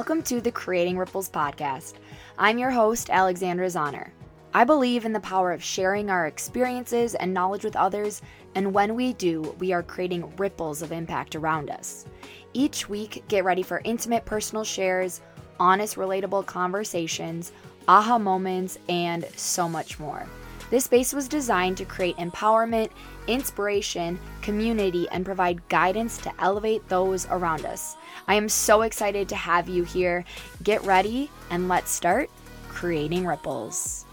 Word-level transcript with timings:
welcome 0.00 0.22
to 0.22 0.40
the 0.40 0.50
Creating 0.50 0.96
Ripples 0.96 1.28
podcast. 1.28 1.96
I'm 2.38 2.56
your 2.56 2.70
host, 2.70 3.10
Alexandra 3.10 3.66
Zahner. 3.66 4.08
I 4.54 4.64
believe 4.64 5.04
in 5.04 5.12
the 5.12 5.20
power 5.20 5.52
of 5.52 5.62
sharing 5.62 6.08
our 6.08 6.26
experiences 6.26 7.14
and 7.14 7.34
knowledge 7.34 7.64
with 7.64 7.76
others, 7.76 8.22
and 8.54 8.72
when 8.72 8.94
we 8.94 9.12
do, 9.12 9.54
we 9.58 9.74
are 9.74 9.82
creating 9.82 10.34
ripples 10.38 10.80
of 10.80 10.90
impact 10.90 11.36
around 11.36 11.68
us. 11.68 12.06
Each 12.54 12.88
week, 12.88 13.24
get 13.28 13.44
ready 13.44 13.62
for 13.62 13.82
intimate 13.84 14.24
personal 14.24 14.64
shares, 14.64 15.20
honest, 15.58 15.96
relatable 15.96 16.46
conversations, 16.46 17.52
aha 17.86 18.16
moments, 18.16 18.78
and 18.88 19.26
so 19.36 19.68
much 19.68 19.98
more. 19.98 20.26
This 20.70 20.84
space 20.84 21.12
was 21.12 21.26
designed 21.26 21.76
to 21.78 21.84
create 21.84 22.16
empowerment, 22.16 22.90
inspiration, 23.26 24.20
community, 24.40 25.08
and 25.10 25.24
provide 25.24 25.68
guidance 25.68 26.16
to 26.18 26.32
elevate 26.38 26.88
those 26.88 27.26
around 27.26 27.66
us. 27.66 27.96
I 28.28 28.36
am 28.36 28.48
so 28.48 28.82
excited 28.82 29.28
to 29.30 29.36
have 29.36 29.68
you 29.68 29.82
here. 29.82 30.24
Get 30.62 30.82
ready 30.84 31.28
and 31.50 31.68
let's 31.68 31.90
start 31.90 32.30
creating 32.68 33.26
ripples. 33.26 34.06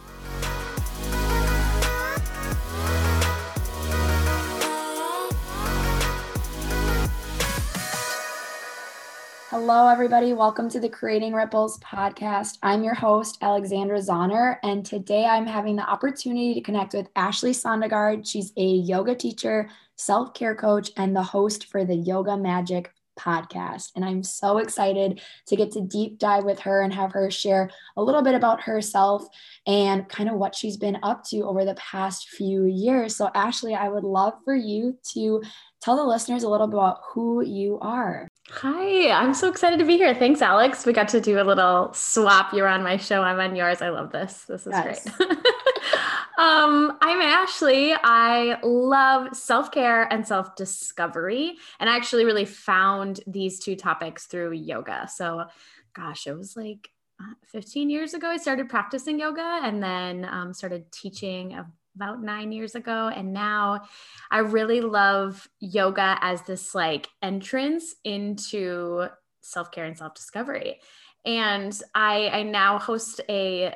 Hello, 9.50 9.88
everybody. 9.88 10.34
Welcome 10.34 10.70
to 10.72 10.80
the 10.82 10.90
Creating 10.90 11.32
Ripples 11.32 11.80
podcast. 11.80 12.58
I'm 12.62 12.84
your 12.84 12.94
host, 12.94 13.38
Alexandra 13.42 13.98
Zahner, 14.00 14.58
and 14.62 14.86
today 14.86 15.24
I'm 15.24 15.46
having 15.46 15.78
the 15.78 15.90
opportunity 15.90 16.54
to 16.54 16.60
connect 16.60 16.94
with 16.94 17.08
Ashley 17.16 17.52
Sondegard. 17.52 18.30
She's 18.30 18.52
a 18.58 18.66
yoga 18.66 19.16
teacher, 19.16 19.70
self 19.96 20.34
care 20.34 20.54
coach, 20.54 20.92
and 20.98 21.16
the 21.16 21.24
host 21.24 21.68
for 21.68 21.86
the 21.86 21.96
Yoga 21.96 22.36
Magic 22.36 22.92
podcast. 23.18 23.92
And 23.96 24.04
I'm 24.04 24.22
so 24.22 24.58
excited 24.58 25.22
to 25.46 25.56
get 25.56 25.72
to 25.72 25.82
deep 25.82 26.20
dive 26.20 26.44
with 26.44 26.60
her 26.60 26.82
and 26.82 26.94
have 26.94 27.14
her 27.14 27.32
share 27.32 27.70
a 27.96 28.04
little 28.04 28.22
bit 28.22 28.36
about 28.36 28.60
herself 28.60 29.26
and 29.66 30.10
kind 30.10 30.30
of 30.30 30.36
what 30.36 30.56
she's 30.56 30.76
been 30.76 31.00
up 31.04 31.24
to 31.30 31.44
over 31.44 31.64
the 31.64 31.76
past 31.76 32.28
few 32.28 32.66
years. 32.66 33.16
So, 33.16 33.30
Ashley, 33.34 33.76
I 33.76 33.88
would 33.88 34.04
love 34.04 34.34
for 34.44 34.56
you 34.56 34.98
to 35.14 35.42
tell 35.82 35.96
the 35.96 36.04
listeners 36.04 36.44
a 36.44 36.50
little 36.50 36.68
bit 36.68 36.76
about 36.76 37.00
who 37.14 37.42
you 37.46 37.80
are. 37.82 38.27
Hi, 38.52 39.12
I'm 39.12 39.34
so 39.34 39.50
excited 39.50 39.78
to 39.80 39.86
be 39.86 39.98
here. 39.98 40.16
Thanks, 40.16 40.42
Alex. 40.42 40.86
We 40.86 40.94
got 40.94 41.10
to 41.10 41.20
do 41.20 41.40
a 41.40 41.44
little 41.44 41.92
swap. 41.94 42.54
You're 42.54 42.68
on 42.68 42.82
my 42.82 42.96
show, 42.96 43.22
I'm 43.22 43.40
on 43.40 43.58
yours. 43.58 43.82
I 43.82 43.90
love 43.90 44.12
this. 44.12 44.46
This 44.46 44.66
is 44.66 44.72
yes. 44.72 45.04
great. 45.04 45.30
um, 46.38 46.98
I'm 47.02 47.22
Ashley. 47.22 47.94
I 47.94 48.58
love 48.64 49.36
self 49.36 49.70
care 49.72 50.12
and 50.14 50.26
self 50.26 50.56
discovery. 50.56 51.58
And 51.82 51.90
I 51.90 51.98
actually 51.98 52.24
really 52.24 52.46
found 52.46 53.20
these 53.28 53.60
two 53.60 53.76
topics 53.76 54.28
through 54.28 54.54
yoga. 54.54 55.10
So, 55.14 55.46
gosh, 55.94 56.26
it 56.26 56.38
was 56.38 56.56
like 56.56 56.90
uh, 57.20 57.34
15 57.48 57.90
years 57.90 58.14
ago, 58.14 58.28
I 58.28 58.38
started 58.38 58.70
practicing 58.70 59.20
yoga 59.20 59.60
and 59.62 59.84
then 59.84 60.24
um, 60.24 60.54
started 60.54 60.90
teaching 60.94 61.54
about 61.98 62.22
nine 62.22 62.52
years 62.52 62.76
ago. 62.76 63.12
And 63.14 63.34
now 63.34 63.82
I 64.30 64.40
really 64.40 64.82
love 64.82 65.48
yoga 65.60 66.18
as 66.22 66.44
this 66.44 66.76
like 66.76 67.10
entrance 67.24 67.96
into 68.04 69.08
self 69.42 69.72
care 69.72 69.86
and 69.86 69.98
self 69.98 70.14
discovery. 70.14 70.80
And 71.26 71.78
I, 71.96 72.30
I 72.30 72.44
now 72.44 72.78
host 72.78 73.20
a 73.28 73.74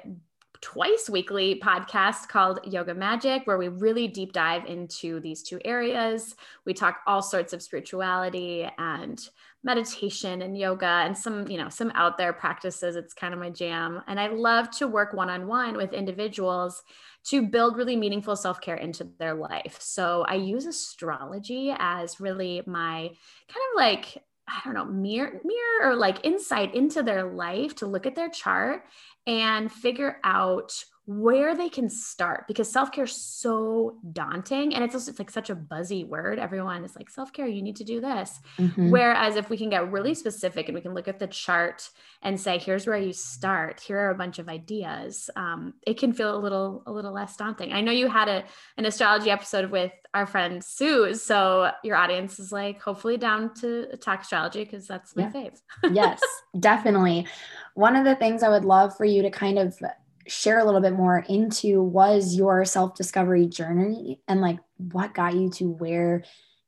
twice 0.62 1.10
weekly 1.10 1.60
podcast 1.60 2.28
called 2.28 2.60
Yoga 2.66 2.94
Magic, 2.94 3.48
where 3.48 3.58
we 3.58 3.68
really 3.68 4.08
deep 4.08 4.32
dive 4.32 4.66
into 4.68 5.20
these 5.20 5.42
two 5.42 5.60
areas. 5.66 6.36
We 6.66 6.76
talk 6.76 7.00
all 7.08 7.24
sorts 7.24 7.52
of 7.52 7.64
spirituality 7.64 8.70
and 8.78 9.20
meditation 9.64 10.42
and 10.44 10.58
yoga 10.58 10.86
and 10.86 11.18
some, 11.18 11.48
you 11.48 11.58
know, 11.58 11.70
some 11.70 11.92
out 11.96 12.18
there 12.18 12.34
practices. 12.34 12.96
It's 12.96 13.14
kind 13.14 13.34
of 13.34 13.40
my 13.40 13.50
jam. 13.50 14.02
And 14.08 14.20
I 14.20 14.28
love 14.28 14.70
to 14.78 14.88
work 14.88 15.14
one 15.14 15.30
on 15.30 15.48
one 15.48 15.78
with 15.78 15.94
individuals 15.94 16.84
to 17.26 17.44
build 17.48 17.78
really 17.78 17.96
meaningful 17.96 18.36
self 18.36 18.62
care 18.62 18.76
into 18.76 19.08
their 19.20 19.34
life. 19.34 19.78
So 19.80 20.26
I 20.28 20.36
use 20.36 20.66
astrology 20.66 21.74
as 21.78 22.20
really 22.20 22.62
my 22.66 23.10
kind 23.48 23.66
of 23.74 23.78
like 23.78 24.24
I 24.48 24.60
don't 24.66 24.74
know, 24.74 24.86
mirror, 24.86 25.40
mirror 25.46 25.92
or 25.92 25.96
like 25.96 26.26
insight 26.26 26.76
into 26.76 27.04
their 27.04 27.32
life 27.32 27.76
to 27.76 27.86
look 27.86 28.06
at 28.06 28.16
their 28.16 28.30
chart 28.30 28.84
and 29.26 29.72
figure 29.72 30.18
out 30.24 30.74
where 31.06 31.56
they 31.56 31.68
can 31.68 31.90
start 31.90 32.46
because 32.48 32.72
self-care 32.72 33.06
is 33.06 33.16
so 33.16 33.98
daunting 34.14 34.76
and 34.76 34.84
it's 34.84 34.94
also 34.94 35.10
it's 35.10 35.20
like 35.20 35.32
such 35.32 35.50
a 35.50 35.56
buzzy 35.56 36.04
word. 36.04 36.38
Everyone 36.38 36.84
is 36.84 36.96
like 36.96 37.10
self-care 37.10 37.48
you 37.48 37.62
need 37.62 37.76
to 37.78 37.84
do 37.84 38.00
this. 38.00 38.40
Mm-hmm. 38.58 38.92
whereas 38.92 39.36
if 39.36 39.50
we 39.50 39.58
can 39.58 39.70
get 39.70 39.92
really 39.92 40.14
specific 40.14 40.68
and 40.68 40.76
we 40.76 40.82
can 40.82 40.94
look 40.94 41.08
at 41.08 41.20
the 41.20 41.28
chart 41.28 41.90
and 42.22 42.40
say 42.40 42.60
here's 42.60 42.86
where 42.86 42.98
you 42.98 43.14
start. 43.14 43.80
Here 43.80 43.98
are 43.98 44.12
a 44.12 44.16
bunch 44.16 44.38
of 44.38 44.48
ideas 44.48 45.30
um, 45.36 45.74
it 45.88 45.98
can 45.98 46.14
feel 46.14 46.36
a 46.36 46.40
little 46.40 46.84
a 46.86 46.92
little 46.92 47.14
less 47.14 47.36
daunting. 47.36 47.74
I 47.74 47.82
know 47.82 47.92
you 47.92 48.08
had 48.08 48.30
a 48.30 48.44
an 48.78 48.86
astrology 48.86 49.32
episode 49.32 49.72
with 49.72 49.92
our 50.14 50.28
friend 50.28 50.64
sue 50.64 51.14
so 51.14 51.72
your 51.84 51.96
audience 51.96 52.40
is 52.40 52.52
like 52.52 52.82
hopefully 52.82 53.18
down 53.18 53.54
to 53.56 53.98
talk 53.98 54.22
astrology 54.22 54.64
because 54.64 54.88
that's 54.88 55.16
my 55.16 55.24
yeah. 55.24 55.32
fave. 55.32 55.62
Yes 55.94 56.22
definitely. 56.60 57.28
One 57.74 57.96
of 57.96 58.06
the 58.06 58.16
things 58.16 58.44
i 58.44 58.50
would 58.50 58.66
love 58.66 58.96
for 58.96 59.06
you 59.06 59.22
to 59.24 59.32
kind 59.32 59.58
of 59.58 59.80
share 60.28 60.60
a 60.60 60.66
little 60.66 60.82
bit 60.82 60.94
more 60.94 61.26
into 61.30 61.82
was 61.82 62.36
your 62.36 62.66
self 62.66 62.96
discovery 62.96 63.48
journey 63.48 64.22
and 64.28 64.42
like 64.42 64.60
what 64.78 65.14
got 65.14 65.36
you 65.36 65.50
to 65.52 65.70
where 65.70 66.24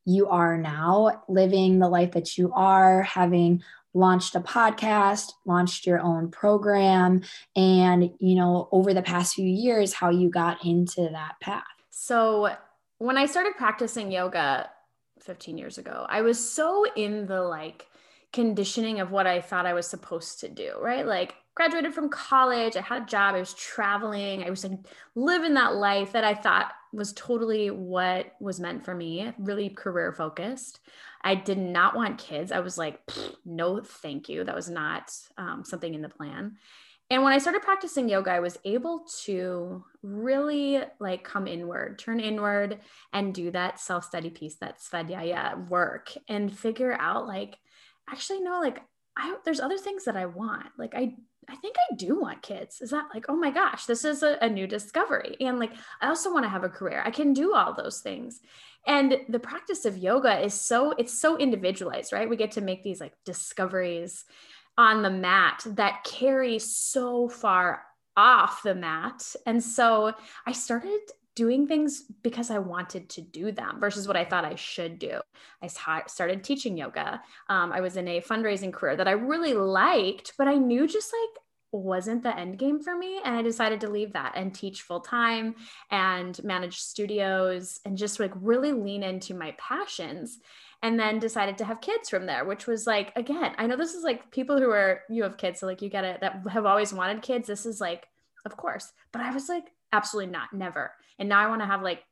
you 0.05 0.27
are 0.27 0.57
now, 0.57 1.23
living 1.27 1.79
the 1.79 1.87
life 1.87 2.11
that 2.11 2.37
you 2.37 2.51
are, 2.53 3.03
having 3.03 3.63
launched 3.93 4.35
a 4.35 4.39
podcast, 4.39 5.31
launched 5.45 5.85
your 5.85 5.99
own 5.99 6.29
program, 6.29 7.21
and, 7.55 8.11
you 8.19 8.35
know, 8.35 8.67
over 8.71 8.93
the 8.93 9.01
past 9.01 9.35
few 9.35 9.47
years, 9.47 9.93
how 9.93 10.09
you 10.09 10.29
got 10.29 10.65
into 10.65 11.09
that 11.11 11.35
path. 11.41 11.63
So, 11.89 12.55
when 12.97 13.17
I 13.17 13.25
started 13.25 13.53
practicing 13.57 14.11
yoga 14.11 14.69
15 15.21 15.57
years 15.57 15.77
ago, 15.77 16.05
I 16.09 16.21
was 16.21 16.49
so 16.49 16.85
in 16.95 17.27
the 17.27 17.41
like 17.41 17.87
conditioning 18.31 18.99
of 18.99 19.11
what 19.11 19.27
I 19.27 19.41
thought 19.41 19.65
I 19.65 19.73
was 19.73 19.87
supposed 19.87 20.39
to 20.39 20.49
do, 20.49 20.73
right? 20.81 21.05
Like, 21.05 21.35
graduated 21.55 21.93
from 21.93 22.09
college. 22.09 22.75
I 22.75 22.81
had 22.81 23.03
a 23.03 23.05
job. 23.05 23.35
I 23.35 23.39
was 23.39 23.53
traveling. 23.53 24.43
I 24.43 24.49
was 24.49 24.63
like 24.63 24.79
living 25.15 25.53
that 25.53 25.75
life 25.75 26.13
that 26.13 26.23
I 26.23 26.33
thought 26.33 26.73
was 26.91 27.13
totally 27.13 27.69
what 27.69 28.33
was 28.39 28.59
meant 28.59 28.85
for 28.85 28.95
me, 28.95 29.31
really 29.37 29.69
career 29.69 30.11
focused. 30.13 30.79
I 31.23 31.35
did 31.35 31.57
not 31.57 31.95
want 31.95 32.17
kids. 32.17 32.51
I 32.51 32.59
was 32.59 32.77
like, 32.77 32.99
no, 33.45 33.81
thank 33.81 34.29
you. 34.29 34.43
That 34.43 34.55
was 34.55 34.69
not 34.69 35.11
um, 35.37 35.63
something 35.63 35.93
in 35.93 36.01
the 36.01 36.09
plan. 36.09 36.57
And 37.09 37.23
when 37.23 37.33
I 37.33 37.37
started 37.37 37.61
practicing 37.61 38.09
yoga, 38.09 38.31
I 38.31 38.39
was 38.39 38.57
able 38.65 39.05
to 39.25 39.83
really 40.01 40.81
like 40.99 41.23
come 41.23 41.47
inward, 41.47 41.99
turn 41.99 42.19
inward, 42.19 42.79
and 43.11 43.33
do 43.33 43.51
that 43.51 43.79
self 43.79 44.05
study 44.05 44.29
piece, 44.29 44.55
that 44.55 44.79
svadhyaya 44.79 45.67
work, 45.67 46.11
and 46.27 46.55
figure 46.55 46.93
out 46.99 47.27
like, 47.27 47.57
actually, 48.09 48.41
no, 48.41 48.59
like 48.59 48.81
I, 49.17 49.35
there's 49.45 49.59
other 49.59 49.77
things 49.77 50.05
that 50.05 50.15
I 50.15 50.25
want. 50.25 50.67
Like 50.77 50.95
I 50.95 51.15
I 51.49 51.55
think 51.55 51.75
I 51.91 51.95
do 51.95 52.19
want 52.19 52.41
kids. 52.41 52.81
Is 52.81 52.91
that 52.91 53.07
like, 53.13 53.25
oh 53.29 53.35
my 53.35 53.51
gosh, 53.51 53.85
this 53.85 54.05
is 54.05 54.23
a, 54.23 54.37
a 54.41 54.49
new 54.49 54.67
discovery. 54.67 55.35
And 55.39 55.59
like, 55.59 55.73
I 56.01 56.07
also 56.07 56.33
want 56.33 56.45
to 56.45 56.49
have 56.49 56.63
a 56.63 56.69
career. 56.69 57.01
I 57.05 57.11
can 57.11 57.33
do 57.33 57.53
all 57.53 57.73
those 57.73 57.99
things. 57.99 58.39
And 58.85 59.17
the 59.29 59.39
practice 59.39 59.85
of 59.85 59.97
yoga 59.97 60.43
is 60.43 60.53
so, 60.53 60.91
it's 60.97 61.19
so 61.19 61.37
individualized, 61.37 62.11
right? 62.11 62.29
We 62.29 62.35
get 62.35 62.51
to 62.53 62.61
make 62.61 62.83
these 62.83 62.99
like 62.99 63.13
discoveries 63.25 64.25
on 64.77 65.03
the 65.03 65.09
mat 65.09 65.63
that 65.65 66.03
carry 66.03 66.59
so 66.59 67.29
far 67.29 67.83
off 68.17 68.63
the 68.63 68.75
mat. 68.75 69.35
And 69.45 69.63
so 69.63 70.13
I 70.45 70.51
started 70.51 70.99
doing 71.35 71.67
things 71.67 72.03
because 72.21 72.51
I 72.51 72.59
wanted 72.59 73.09
to 73.09 73.21
do 73.21 73.51
them 73.51 73.79
versus 73.79 74.07
what 74.07 74.17
I 74.17 74.25
thought 74.25 74.45
I 74.45 74.55
should 74.55 74.99
do. 74.99 75.19
I 75.61 75.67
started 76.07 76.43
teaching 76.43 76.77
yoga. 76.77 77.21
Um, 77.49 77.71
I 77.71 77.81
was 77.81 77.97
in 77.97 78.07
a 78.07 78.21
fundraising 78.21 78.71
career 78.71 78.95
that 78.95 79.07
I 79.07 79.11
really 79.11 79.53
liked, 79.53 80.33
but 80.37 80.47
I 80.47 80.55
knew 80.55 80.87
just 80.87 81.11
like 81.11 81.43
wasn't 81.71 82.21
the 82.21 82.37
end 82.37 82.59
game 82.59 82.79
for 82.79 82.95
me. 82.95 83.19
And 83.23 83.35
I 83.35 83.41
decided 83.41 83.81
to 83.81 83.89
leave 83.89 84.13
that 84.13 84.33
and 84.35 84.53
teach 84.53 84.83
full 84.83 84.99
time 84.99 85.55
and 85.89 86.41
manage 86.43 86.79
studios 86.79 87.79
and 87.83 87.97
just 87.97 88.19
like 88.19 88.31
really 88.35 88.71
lean 88.71 89.03
into 89.03 89.33
my 89.33 89.55
passions. 89.57 90.39
And 90.83 90.99
then 90.99 91.17
decided 91.17 91.57
to 91.59 91.65
have 91.65 91.79
kids 91.79 92.09
from 92.09 92.25
there, 92.25 92.43
which 92.43 92.67
was 92.67 92.85
like, 92.85 93.13
again, 93.15 93.53
I 93.57 93.67
know 93.67 93.77
this 93.77 93.93
is 93.93 94.03
like 94.03 94.31
people 94.31 94.59
who 94.59 94.69
are, 94.69 95.03
you 95.09 95.23
have 95.23 95.37
kids, 95.37 95.61
so 95.61 95.65
like 95.65 95.81
you 95.81 95.87
get 95.89 96.03
it, 96.03 96.19
that 96.19 96.43
have 96.51 96.65
always 96.65 96.91
wanted 96.91 97.21
kids. 97.21 97.47
This 97.47 97.65
is 97.65 97.79
like, 97.79 98.05
of 98.45 98.57
course. 98.57 98.91
But 99.13 99.21
I 99.21 99.33
was 99.33 99.47
like, 99.47 99.71
absolutely 99.93 100.31
not, 100.31 100.51
never. 100.51 100.91
And 101.17 101.29
now 101.29 101.39
I 101.39 101.47
want 101.47 101.61
to 101.61 101.65
have 101.65 101.81
like 101.81 102.03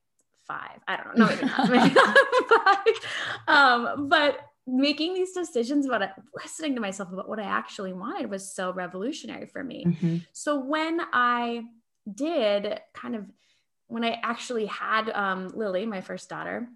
five. 0.48 0.80
I 0.88 0.98
don't 0.98 1.18
know, 1.18 1.25
not, 1.25 1.69
maybe 1.69 1.94
not 1.94 2.18
five. 2.66 2.88
Um, 3.48 4.07
but 4.07 4.39
making 4.68 5.13
these 5.13 5.33
decisions 5.33 5.86
about 5.86 6.01
it, 6.01 6.12
listening 6.36 6.75
to 6.75 6.81
myself 6.81 7.12
about 7.12 7.28
what 7.28 7.39
I 7.39 7.44
actually 7.44 7.94
wanted 7.94 8.30
was 8.30 8.54
so 8.54 8.72
revolutionary 8.72 9.48
for 9.48 9.63
me. 9.63 9.86
Mm-hmm. 9.86 10.18
So 10.31 10.60
when 10.60 11.01
I 11.12 11.63
did 12.13 12.80
kind 12.94 13.16
of, 13.16 13.25
when 13.88 14.04
I 14.04 14.19
actually 14.24 14.68
had 14.68 15.10
um, 15.10 15.51
Lily, 15.54 15.86
my 15.86 16.01
first 16.01 16.30
daughter, 16.30 16.68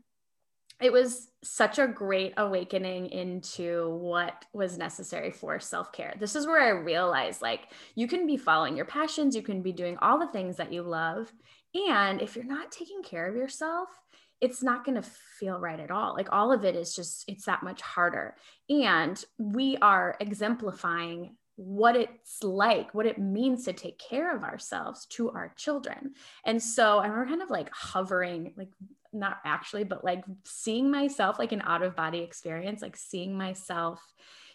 it 0.81 0.91
was 0.91 1.29
such 1.43 1.79
a 1.79 1.87
great 1.87 2.33
awakening 2.37 3.07
into 3.07 3.95
what 3.97 4.45
was 4.53 4.77
necessary 4.77 5.31
for 5.31 5.59
self 5.59 5.91
care. 5.91 6.13
This 6.19 6.35
is 6.35 6.45
where 6.45 6.61
I 6.61 6.69
realized 6.69 7.41
like 7.41 7.71
you 7.95 8.07
can 8.07 8.27
be 8.27 8.37
following 8.37 8.75
your 8.75 8.85
passions, 8.85 9.35
you 9.35 9.41
can 9.41 9.61
be 9.61 9.71
doing 9.71 9.97
all 10.01 10.19
the 10.19 10.27
things 10.27 10.57
that 10.57 10.73
you 10.73 10.81
love. 10.81 11.31
And 11.73 12.21
if 12.21 12.35
you're 12.35 12.45
not 12.45 12.71
taking 12.71 13.03
care 13.03 13.27
of 13.27 13.35
yourself, 13.35 13.89
it's 14.41 14.61
not 14.61 14.85
going 14.85 15.01
to 15.01 15.09
feel 15.39 15.59
right 15.59 15.79
at 15.79 15.91
all. 15.91 16.13
Like 16.13 16.31
all 16.31 16.51
of 16.51 16.65
it 16.65 16.75
is 16.75 16.93
just, 16.93 17.23
it's 17.27 17.45
that 17.45 17.63
much 17.63 17.81
harder. 17.81 18.35
And 18.69 19.23
we 19.37 19.77
are 19.81 20.17
exemplifying 20.19 21.35
what 21.55 21.95
it's 21.95 22.43
like, 22.43 22.93
what 22.93 23.05
it 23.05 23.17
means 23.17 23.63
to 23.63 23.73
take 23.73 23.97
care 23.97 24.35
of 24.35 24.43
ourselves 24.43 25.05
to 25.05 25.31
our 25.31 25.53
children. 25.55 26.13
And 26.45 26.61
so 26.61 26.99
I 26.99 27.07
remember 27.07 27.29
kind 27.29 27.41
of 27.41 27.49
like 27.49 27.69
hovering, 27.73 28.53
like 28.57 28.71
not 29.15 29.39
actually, 29.45 29.83
but 29.83 30.03
like 30.03 30.23
seeing 30.43 30.91
myself 30.91 31.39
like 31.39 31.51
an 31.51 31.61
out 31.65 31.83
of 31.83 31.95
body 31.95 32.19
experience, 32.19 32.81
like 32.81 32.97
seeing 32.97 33.37
myself 33.37 34.01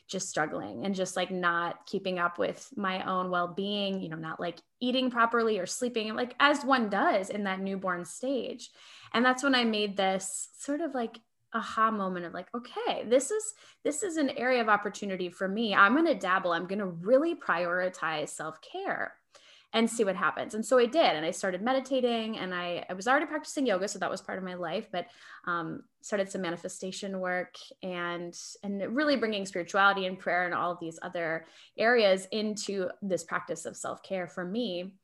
just 0.06 0.28
struggling 0.28 0.84
and 0.84 0.94
just 0.94 1.16
like 1.16 1.30
not 1.30 1.86
keeping 1.86 2.18
up 2.18 2.38
with 2.38 2.68
my 2.76 3.04
own 3.08 3.30
well-being, 3.30 4.00
you 4.00 4.08
know, 4.08 4.16
not 4.16 4.40
like 4.40 4.58
eating 4.80 5.10
properly 5.10 5.58
or 5.58 5.66
sleeping 5.66 6.14
like 6.14 6.34
as 6.40 6.64
one 6.64 6.90
does 6.90 7.30
in 7.30 7.44
that 7.44 7.60
newborn 7.60 8.04
stage. 8.04 8.70
And 9.14 9.24
that's 9.24 9.42
when 9.42 9.54
I 9.54 9.64
made 9.64 9.96
this 9.96 10.48
sort 10.58 10.80
of 10.80 10.94
like 10.94 11.18
aha 11.52 11.90
moment 11.90 12.24
of 12.24 12.32
like 12.32 12.46
okay 12.54 13.04
this 13.08 13.32
is 13.32 13.54
this 13.82 14.04
is 14.04 14.18
an 14.18 14.30
area 14.30 14.60
of 14.60 14.68
opportunity 14.68 15.28
for 15.28 15.48
me. 15.48 15.74
I'm 15.74 15.94
going 15.94 16.06
to 16.06 16.14
dabble. 16.14 16.52
I'm 16.52 16.66
going 16.66 16.78
to 16.78 16.86
really 16.86 17.34
prioritize 17.34 18.28
self-care 18.28 19.14
and 19.72 19.88
see 19.88 20.04
what 20.04 20.16
happens. 20.16 20.54
And 20.54 20.64
so 20.66 20.78
I 20.78 20.86
did. 20.86 20.96
And 21.16 21.24
I 21.24 21.30
started 21.30 21.62
meditating 21.62 22.38
and 22.38 22.52
I, 22.52 22.84
I 22.88 22.94
was 22.94 23.06
already 23.06 23.26
practicing 23.26 23.66
yoga. 23.66 23.86
So 23.86 23.98
that 24.00 24.10
was 24.10 24.20
part 24.20 24.38
of 24.38 24.44
my 24.44 24.54
life, 24.54 24.88
but 24.90 25.06
um, 25.46 25.82
started 26.00 26.30
some 26.30 26.42
manifestation 26.42 27.20
work 27.20 27.54
and, 27.82 28.36
and 28.64 28.96
really 28.96 29.16
bringing 29.16 29.46
spirituality 29.46 30.06
and 30.06 30.18
prayer 30.18 30.44
and 30.44 30.54
all 30.54 30.72
of 30.72 30.80
these 30.80 30.98
other 31.02 31.46
areas 31.78 32.26
into 32.32 32.88
this 33.00 33.22
practice 33.22 33.64
of 33.64 33.76
self 33.76 34.02
care 34.02 34.26
for 34.26 34.44
me. 34.44 34.94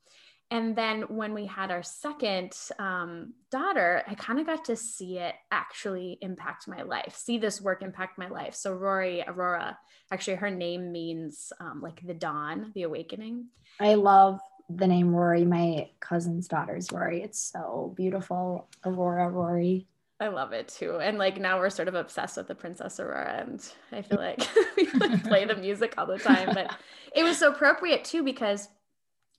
And 0.50 0.76
then 0.76 1.02
when 1.02 1.34
we 1.34 1.46
had 1.46 1.72
our 1.72 1.82
second 1.82 2.52
um, 2.78 3.34
daughter, 3.50 4.04
I 4.06 4.14
kind 4.14 4.38
of 4.38 4.46
got 4.46 4.66
to 4.66 4.76
see 4.76 5.18
it 5.18 5.34
actually 5.50 6.18
impact 6.20 6.68
my 6.68 6.82
life, 6.82 7.16
see 7.16 7.38
this 7.38 7.60
work 7.60 7.82
impact 7.82 8.16
my 8.16 8.28
life. 8.28 8.54
So 8.54 8.72
Rory 8.72 9.24
Aurora, 9.26 9.76
actually, 10.12 10.36
her 10.36 10.50
name 10.50 10.92
means 10.92 11.52
um, 11.58 11.80
like 11.82 12.00
the 12.06 12.14
dawn, 12.14 12.70
the 12.76 12.84
awakening. 12.84 13.46
I 13.80 13.94
love 13.94 14.38
the 14.68 14.86
name 14.86 15.14
Rory. 15.14 15.44
My 15.44 15.90
cousin's 16.00 16.48
daughter's 16.48 16.90
Rory. 16.92 17.22
It's 17.22 17.38
so 17.38 17.92
beautiful. 17.96 18.68
Aurora 18.84 19.28
Rory. 19.28 19.86
I 20.18 20.28
love 20.28 20.52
it 20.52 20.68
too. 20.68 20.98
And 20.98 21.18
like 21.18 21.38
now 21.38 21.58
we're 21.58 21.70
sort 21.70 21.88
of 21.88 21.94
obsessed 21.94 22.36
with 22.36 22.48
the 22.48 22.54
Princess 22.54 22.98
Aurora 22.98 23.44
and 23.46 23.62
I 23.92 24.02
feel 24.02 24.18
like 24.20 24.40
we 24.76 24.88
like 24.92 25.24
play 25.24 25.44
the 25.44 25.56
music 25.56 25.94
all 25.98 26.06
the 26.06 26.18
time. 26.18 26.50
But 26.54 26.74
it 27.14 27.22
was 27.22 27.38
so 27.38 27.50
appropriate 27.50 28.04
too 28.04 28.22
because 28.22 28.68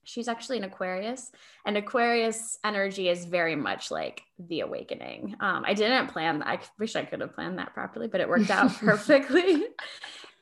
she's 0.07 0.29
actually 0.29 0.57
an 0.57 0.63
Aquarius 0.63 1.31
and 1.65 1.75
Aquarius 1.75 2.57
energy 2.63 3.09
is 3.09 3.25
very 3.25 3.55
much 3.55 3.91
like 3.91 4.21
the 4.39 4.61
awakening. 4.61 5.35
Um, 5.41 5.63
I 5.65 5.73
didn't 5.73 6.07
plan, 6.07 6.41
I 6.43 6.59
wish 6.79 6.95
I 6.95 7.03
could 7.03 7.19
have 7.19 7.33
planned 7.33 7.59
that 7.59 7.73
properly, 7.73 8.07
but 8.07 8.21
it 8.21 8.29
worked 8.29 8.49
out 8.49 8.73
perfectly. 8.79 9.65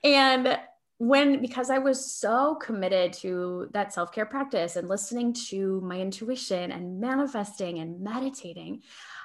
and 0.03 0.59
when 0.97 1.41
because 1.41 1.69
I 1.69 1.77
was 1.77 2.13
so 2.13 2.55
committed 2.55 3.13
to 3.13 3.69
that 3.73 3.93
self 3.93 4.11
care 4.11 4.25
practice 4.25 4.75
and 4.75 4.87
listening 4.87 5.33
to 5.49 5.81
my 5.81 5.99
intuition 5.99 6.71
and 6.71 6.99
manifesting 6.99 7.79
and 7.79 7.99
meditating, 8.01 8.81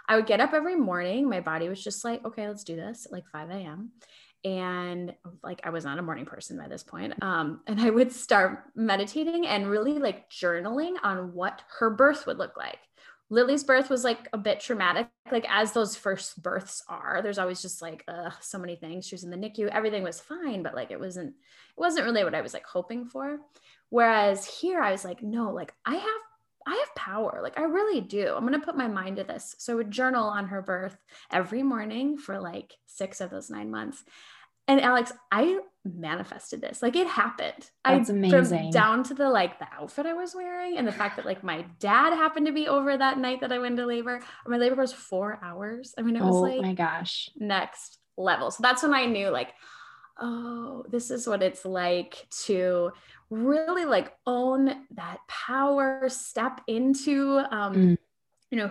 I 0.08 0.16
would 0.16 0.26
get 0.26 0.40
up 0.40 0.52
every 0.52 0.76
morning. 0.76 1.28
My 1.28 1.40
body 1.40 1.68
was 1.68 1.82
just 1.82 2.04
like, 2.04 2.24
okay, 2.24 2.48
let's 2.48 2.64
do 2.64 2.74
this 2.74 3.06
at 3.06 3.12
like 3.12 3.28
5 3.28 3.50
a.m. 3.50 3.90
And 4.44 5.14
like 5.44 5.60
I 5.64 5.70
was 5.70 5.84
not 5.84 5.98
a 5.98 6.02
morning 6.02 6.24
person 6.24 6.58
by 6.58 6.66
this 6.66 6.82
point. 6.82 7.14
Um, 7.22 7.60
and 7.66 7.80
I 7.80 7.90
would 7.90 8.10
start 8.10 8.64
meditating 8.74 9.46
and 9.46 9.68
really 9.68 9.98
like 9.98 10.30
journaling 10.30 10.94
on 11.02 11.34
what 11.34 11.62
her 11.78 11.90
birth 11.90 12.26
would 12.26 12.38
look 12.38 12.56
like. 12.56 12.78
Lily's 13.30 13.62
birth 13.62 13.88
was 13.88 14.02
like 14.02 14.28
a 14.32 14.38
bit 14.38 14.58
traumatic, 14.60 15.08
like 15.30 15.46
as 15.48 15.72
those 15.72 15.94
first 15.94 16.42
births 16.42 16.82
are. 16.88 17.20
There's 17.22 17.38
always 17.38 17.62
just 17.62 17.80
like 17.80 18.04
uh, 18.08 18.30
so 18.40 18.58
many 18.58 18.74
things. 18.74 19.06
She 19.06 19.14
was 19.14 19.22
in 19.22 19.30
the 19.30 19.36
NICU, 19.36 19.68
everything 19.68 20.02
was 20.02 20.20
fine, 20.20 20.64
but 20.64 20.74
like 20.74 20.90
it 20.90 20.98
wasn't, 20.98 21.28
it 21.28 21.80
wasn't 21.80 22.06
really 22.06 22.24
what 22.24 22.34
I 22.34 22.40
was 22.40 22.52
like 22.52 22.66
hoping 22.66 23.06
for. 23.06 23.38
Whereas 23.88 24.44
here, 24.44 24.80
I 24.80 24.90
was 24.90 25.04
like, 25.04 25.22
no, 25.22 25.52
like 25.52 25.72
I 25.86 25.94
have, 25.94 26.20
I 26.66 26.74
have 26.74 26.94
power. 26.96 27.40
Like 27.42 27.58
I 27.58 27.62
really 27.62 28.00
do. 28.00 28.34
I'm 28.36 28.44
gonna 28.44 28.60
put 28.60 28.76
my 28.76 28.88
mind 28.88 29.16
to 29.16 29.24
this. 29.24 29.54
So 29.58 29.72
I 29.72 29.76
would 29.76 29.90
journal 29.90 30.24
on 30.24 30.48
her 30.48 30.60
birth 30.60 30.96
every 31.30 31.62
morning 31.62 32.18
for 32.18 32.40
like 32.40 32.74
six 32.86 33.20
of 33.20 33.30
those 33.30 33.48
nine 33.48 33.70
months. 33.70 34.02
And 34.66 34.80
Alex, 34.80 35.12
I 35.32 35.60
manifested 35.84 36.60
this. 36.60 36.82
Like 36.82 36.96
it 36.96 37.06
happened. 37.06 37.70
That's 37.84 38.10
I, 38.10 38.12
amazing. 38.12 38.70
down 38.70 39.02
to 39.04 39.14
the 39.14 39.28
like 39.28 39.58
the 39.58 39.66
outfit 39.78 40.06
I 40.06 40.12
was 40.12 40.34
wearing 40.34 40.76
and 40.76 40.86
the 40.86 40.92
fact 40.92 41.16
that 41.16 41.24
like 41.24 41.42
my 41.42 41.64
dad 41.78 42.12
happened 42.14 42.46
to 42.46 42.52
be 42.52 42.68
over 42.68 42.96
that 42.96 43.18
night 43.18 43.40
that 43.40 43.52
I 43.52 43.58
went 43.58 43.76
to 43.78 43.86
labor. 43.86 44.20
My 44.46 44.58
labor 44.58 44.76
was 44.76 44.92
four 44.92 45.38
hours. 45.42 45.94
I 45.96 46.02
mean, 46.02 46.16
it 46.16 46.22
was 46.22 46.36
oh, 46.36 46.40
like 46.40 46.60
my 46.60 46.74
gosh, 46.74 47.30
next 47.36 47.98
level. 48.16 48.50
So 48.50 48.62
that's 48.62 48.82
when 48.82 48.94
I 48.94 49.06
knew 49.06 49.30
like, 49.30 49.52
oh, 50.18 50.84
this 50.90 51.10
is 51.10 51.26
what 51.26 51.42
it's 51.42 51.64
like 51.64 52.26
to 52.44 52.92
really 53.30 53.86
like 53.86 54.12
own 54.26 54.84
that 54.92 55.18
power, 55.28 56.08
step 56.08 56.60
into 56.66 57.38
um, 57.50 57.74
mm. 57.74 57.98
you 58.50 58.58
know, 58.58 58.70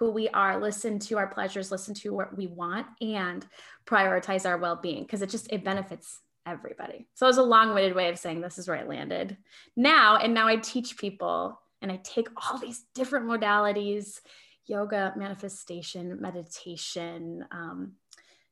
who 0.00 0.10
we 0.10 0.28
are, 0.30 0.58
listen 0.58 0.98
to 0.98 1.18
our 1.18 1.26
pleasures, 1.26 1.70
listen 1.70 1.94
to 1.94 2.12
what 2.12 2.36
we 2.36 2.46
want, 2.46 2.86
and 3.00 3.46
prioritize 3.86 4.48
our 4.48 4.56
well-being 4.56 5.02
because 5.02 5.22
it 5.22 5.28
just 5.28 5.52
it 5.52 5.62
benefits 5.62 6.20
everybody. 6.50 7.06
So 7.14 7.26
it 7.26 7.30
was 7.30 7.38
a 7.38 7.42
long-winded 7.42 7.94
way 7.94 8.08
of 8.08 8.18
saying 8.18 8.40
this 8.40 8.58
is 8.58 8.68
where 8.68 8.78
I 8.78 8.84
landed 8.84 9.36
now. 9.76 10.16
And 10.16 10.34
now 10.34 10.46
I 10.46 10.56
teach 10.56 10.96
people 10.96 11.60
and 11.82 11.90
I 11.90 12.00
take 12.02 12.28
all 12.36 12.58
these 12.58 12.84
different 12.94 13.26
modalities, 13.26 14.20
yoga, 14.66 15.12
manifestation, 15.16 16.20
meditation, 16.20 17.46
um, 17.50 17.92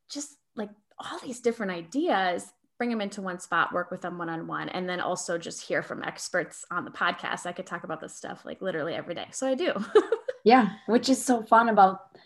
just 0.09 0.37
like 0.56 0.71
all 0.99 1.19
these 1.21 1.41
different 1.41 1.73
ideas 1.73 2.50
bring 2.79 2.91
them 2.91 3.00
into 3.00 3.21
one 3.21 3.41
spot, 3.41 3.73
work 3.73 3.91
with 3.91 4.00
them 4.00 4.17
one 4.17 4.29
on 4.29 4.47
one, 4.47 4.69
and 4.69 4.89
then 4.89 5.00
also 5.00 5.37
just 5.37 5.67
hear 5.67 5.83
from 5.83 6.05
experts 6.05 6.65
on 6.71 6.85
the 6.85 6.91
podcast. 6.91 7.45
I 7.45 7.53
could 7.53 7.67
talk 7.67 7.83
about 7.83 8.00
this 8.00 8.15
stuff 8.15 8.45
like 8.45 8.62
literally 8.62 8.95
every 8.95 9.14
day. 9.14 9.26
So 9.33 9.49
I 9.49 9.55
do. 9.55 9.73
yeah, 10.45 10.71
which 10.87 11.09
is 11.09 11.23
so 11.23 11.43
fun 11.43 11.69
about 11.69 12.17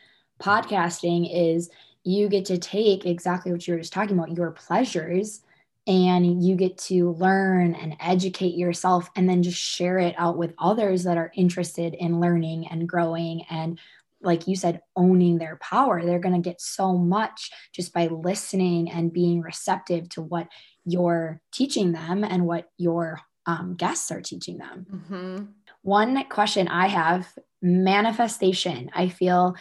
podcasting 0.41 1.31
is 1.33 1.71
you 2.05 2.29
get 2.29 2.45
to 2.47 2.59
take 2.59 3.07
exactly 3.07 3.51
what 3.51 3.67
you 3.67 3.75
were 3.75 3.81
just 3.81 3.95
talking 3.95 4.19
about, 4.19 4.37
your 4.37 4.51
pleasures, 4.51 5.41
and 5.87 6.45
you 6.45 6.55
get 6.55 6.79
to 6.79 7.13
learn 7.13 7.75
and 7.75 7.97
educate 8.01 8.55
yourself 8.55 9.11
and 9.17 9.29
then 9.29 9.43
just 9.43 9.59
share 9.59 9.99
it 9.99 10.15
out 10.17 10.37
with 10.39 10.55
others 10.59 11.05
that 11.05 11.19
are 11.19 11.33
interested 11.35 11.95
in 11.95 12.21
learning 12.21 12.69
and 12.69 12.89
growing 12.89 13.45
and 13.51 13.79
like 14.25 14.47
you 14.47 14.57
said, 14.57 14.81
owning 14.97 15.39
their 15.39 15.57
power. 15.57 16.01
They're 16.01 16.19
going 16.19 16.41
to 16.41 16.49
get 16.49 16.61
so 16.61 16.97
much 16.97 17.51
just 17.73 17.93
by 17.93 18.07
listening 18.07 18.91
and 18.91 19.13
being 19.13 19.41
receptive 19.41 20.09
to 20.11 20.23
what 20.23 20.49
you're 20.85 21.41
teaching 21.53 21.93
them 21.93 22.25
and 22.25 22.47
what 22.47 22.71
your 22.79 23.21
um, 23.47 23.75
guests 23.75 24.11
are 24.11 24.21
teaching 24.21 24.59
them. 24.59 24.87
Mm-hmm. 24.91 25.45
One 25.83 26.25
question 26.29 26.69
I 26.69 26.87
have 26.87 27.27
manifestation. 27.61 28.91
I 28.95 29.09
feel 29.09 29.57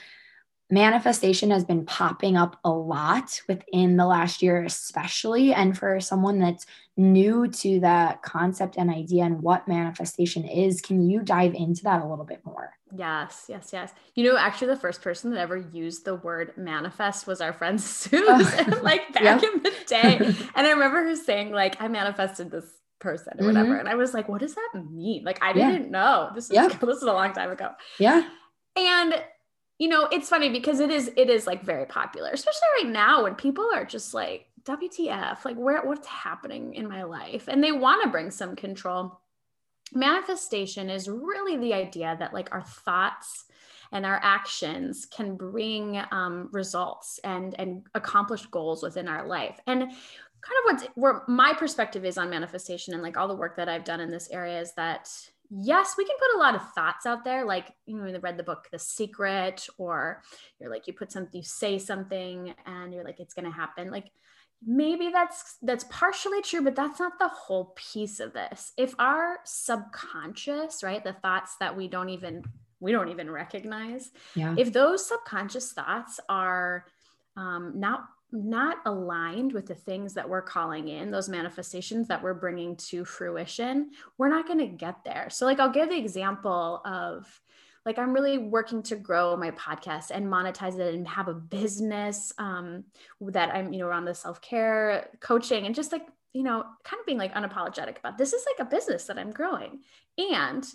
manifestation 0.72 1.52
has 1.52 1.66
been 1.66 1.86
popping 1.86 2.38
up 2.38 2.58
a 2.64 2.72
lot 2.72 3.42
within 3.48 3.98
the 3.98 4.06
last 4.06 4.42
year, 4.42 4.64
especially. 4.64 5.54
And 5.54 5.78
for 5.78 6.00
someone 6.00 6.40
that's 6.40 6.66
new 6.96 7.48
to 7.48 7.80
the 7.80 8.18
concept 8.24 8.78
and 8.78 8.90
idea 8.90 9.26
and 9.26 9.42
what 9.42 9.68
manifestation 9.68 10.46
is, 10.46 10.82
can 10.82 11.08
you 11.08 11.22
dive 11.22 11.54
into 11.54 11.84
that 11.84 12.02
a 12.02 12.08
little 12.08 12.26
bit 12.26 12.42
more? 12.46 12.72
Yes, 12.96 13.46
yes, 13.50 13.70
yes. 13.74 13.94
You 14.16 14.24
know, 14.24 14.38
actually, 14.38 14.68
the 14.68 14.78
first 14.78 15.02
person 15.02 15.32
that 15.32 15.40
ever 15.40 15.58
used 15.58 16.06
the 16.06 16.16
word 16.16 16.54
manifest 16.58 17.28
was 17.28 17.42
our 17.42 17.54
friend 17.54 17.80
Susan, 17.82 18.72
like 18.82 19.14
back 19.14 19.44
in 19.44 19.64
the 19.64 19.74
day. 19.86 20.18
and 20.56 20.68
I 20.68 20.72
remember 20.72 21.04
her 21.04 21.16
saying, 21.16 21.52
like, 21.52 21.82
I 21.82 21.88
manifested 21.90 22.50
this 22.50 22.66
person 23.00 23.34
or 23.40 23.48
whatever. 23.48 23.70
Mm-hmm. 23.70 23.80
And 23.80 23.90
I 23.90 23.96
was 23.96 24.14
like, 24.14 24.30
what 24.30 24.40
does 24.40 24.56
that 24.56 24.70
mean? 24.90 25.24
Like, 25.26 25.40
I 25.42 25.54
didn't 25.54 25.92
know. 25.92 26.30
This 26.34 26.46
is 26.46 26.52
yeah. 26.52 26.68
this 26.68 26.98
is 26.98 27.04
a 27.04 27.14
long 27.14 27.34
time 27.34 27.52
ago. 27.52 27.72
Yeah. 28.00 28.28
And 28.76 29.22
you 29.82 29.88
know, 29.88 30.08
it's 30.12 30.30
funny 30.30 30.48
because 30.48 30.80
it 30.80 30.92
is 30.92 31.12
it 31.18 31.28
is 31.28 31.48
like 31.48 31.64
very 31.64 31.88
popular, 31.88 32.30
especially 32.30 32.68
right 32.84 32.92
now 32.92 33.24
when 33.24 33.34
people 33.34 33.68
are 33.74 33.84
just 33.84 34.14
like, 34.14 34.46
WTF, 34.64 35.44
like 35.44 35.56
where 35.56 35.82
what's 35.82 36.06
happening 36.06 36.76
in 36.76 36.88
my 36.88 37.02
life? 37.02 37.48
And 37.48 37.64
they 37.64 37.72
want 37.72 38.04
to 38.04 38.10
bring 38.12 38.30
some 38.30 38.56
control 38.56 39.20
manifestation 39.92 40.92
is 40.92 41.10
really 41.10 41.58
the 41.58 41.74
idea 41.74 42.16
that 42.20 42.32
like 42.32 42.54
our 42.54 42.62
thoughts 42.62 43.46
and 43.92 44.06
our 44.06 44.20
actions 44.22 45.08
can 45.08 45.36
bring 45.36 46.00
um, 46.12 46.50
results 46.52 47.20
and 47.24 47.56
and 47.60 47.82
accomplish 47.96 48.46
goals 48.46 48.84
within 48.84 49.08
our 49.08 49.28
life 49.28 49.60
and 49.66 49.80
kind 49.80 49.90
of 49.90 50.64
what's 50.66 50.84
where 50.94 51.24
my 51.28 51.54
perspective 51.54 52.06
is 52.06 52.20
on 52.20 52.30
manifestation 52.30 52.94
and 52.94 53.02
like 53.02 53.18
all 53.18 53.28
the 53.28 53.36
work 53.36 53.58
that 53.58 53.68
i've 53.68 53.84
done 53.84 54.00
in 54.00 54.10
this 54.10 54.30
area 54.32 54.60
is 54.60 54.74
that 54.74 55.10
yes, 55.52 55.96
we 55.98 56.06
can 56.06 56.16
put 56.18 56.36
a 56.36 56.40
lot 56.40 56.56
of 56.56 56.74
thoughts 56.74 57.06
out 57.06 57.24
there. 57.24 57.46
Like, 57.46 57.68
you 57.86 57.98
know, 57.98 58.04
when 58.04 58.20
read 58.22 58.38
the 58.38 58.44
book 58.44 58.68
The 58.72 58.80
Secret, 58.80 59.68
or 59.78 60.24
you're 60.60 60.72
like, 60.72 60.88
you 60.88 60.94
put 60.94 61.12
something, 61.12 61.40
you 61.40 61.44
say 61.44 61.78
something, 61.78 62.54
and 62.66 62.94
you're 62.94 63.04
like, 63.04 63.20
it's 63.20 63.34
gonna 63.34 63.52
happen. 63.52 63.92
Like, 63.92 64.12
maybe 64.66 65.10
that's 65.10 65.58
that's 65.62 65.86
partially 65.86 66.42
true, 66.42 66.64
but 66.64 66.76
that's 66.76 67.00
not 67.00 67.20
the 67.20 67.28
whole 67.28 67.74
piece 67.76 68.20
of 68.20 68.34
this. 68.34 68.74
If 68.78 68.94
our 69.00 69.40
subconscious, 69.44 70.84
right, 70.84 71.04
the 71.04 71.14
thoughts 71.14 71.56
that 71.60 71.76
we 71.76 71.88
don't 71.88 72.10
even 72.10 72.44
we 72.80 72.92
don't 72.92 73.10
even 73.10 73.30
recognize, 73.30 74.10
yeah. 74.36 74.56
if 74.58 74.74
those 74.74 75.08
subconscious 75.08 75.72
thoughts 75.72 76.20
are 76.30 76.86
um, 77.38 77.74
not 77.76 78.06
not 78.32 78.78
aligned 78.86 79.54
with 79.54 79.66
the 79.66 79.76
things 79.76 80.14
that 80.14 80.28
we're 80.28 80.42
calling 80.42 80.88
in, 80.88 81.12
those 81.12 81.30
manifestations 81.30 82.08
that 82.08 82.24
we're 82.24 82.34
bringing 82.34 82.76
to 82.78 83.06
fruition, 83.06 83.92
we're 84.18 84.30
not 84.30 84.48
going 84.48 84.60
to 84.60 84.68
get 84.68 85.04
there. 85.04 85.30
So, 85.30 85.46
like, 85.46 85.60
I'll 85.60 85.72
give 85.72 85.90
the 85.90 85.98
example 85.98 86.82
of 86.86 87.42
like, 87.86 87.98
I'm 87.98 88.14
really 88.14 88.38
working 88.38 88.84
to 88.84 88.96
grow 88.96 89.36
my 89.36 89.52
podcast 89.52 90.12
and 90.12 90.28
monetize 90.28 90.78
it 90.78 90.94
and 90.94 91.08
have 91.08 91.28
a 91.28 91.34
business 91.34 92.32
um, 92.38 92.84
that 93.22 93.54
I'm, 93.54 93.74
you 93.74 93.80
know, 93.80 93.88
around 93.88 94.06
the 94.06 94.14
self 94.14 94.40
care 94.42 95.10
coaching 95.20 95.66
and 95.66 95.74
just 95.74 95.92
like, 95.92 96.08
you 96.34 96.44
know, 96.44 96.64
kind 96.84 97.00
of 97.00 97.06
being 97.06 97.18
like 97.18 97.34
unapologetic 97.34 97.98
about 97.98 98.18
this 98.18 98.34
is 98.34 98.46
like 98.46 98.66
a 98.66 98.70
business 98.70 99.06
that 99.06 99.18
I'm 99.18 99.32
growing. 99.32 99.80
And 100.18 100.66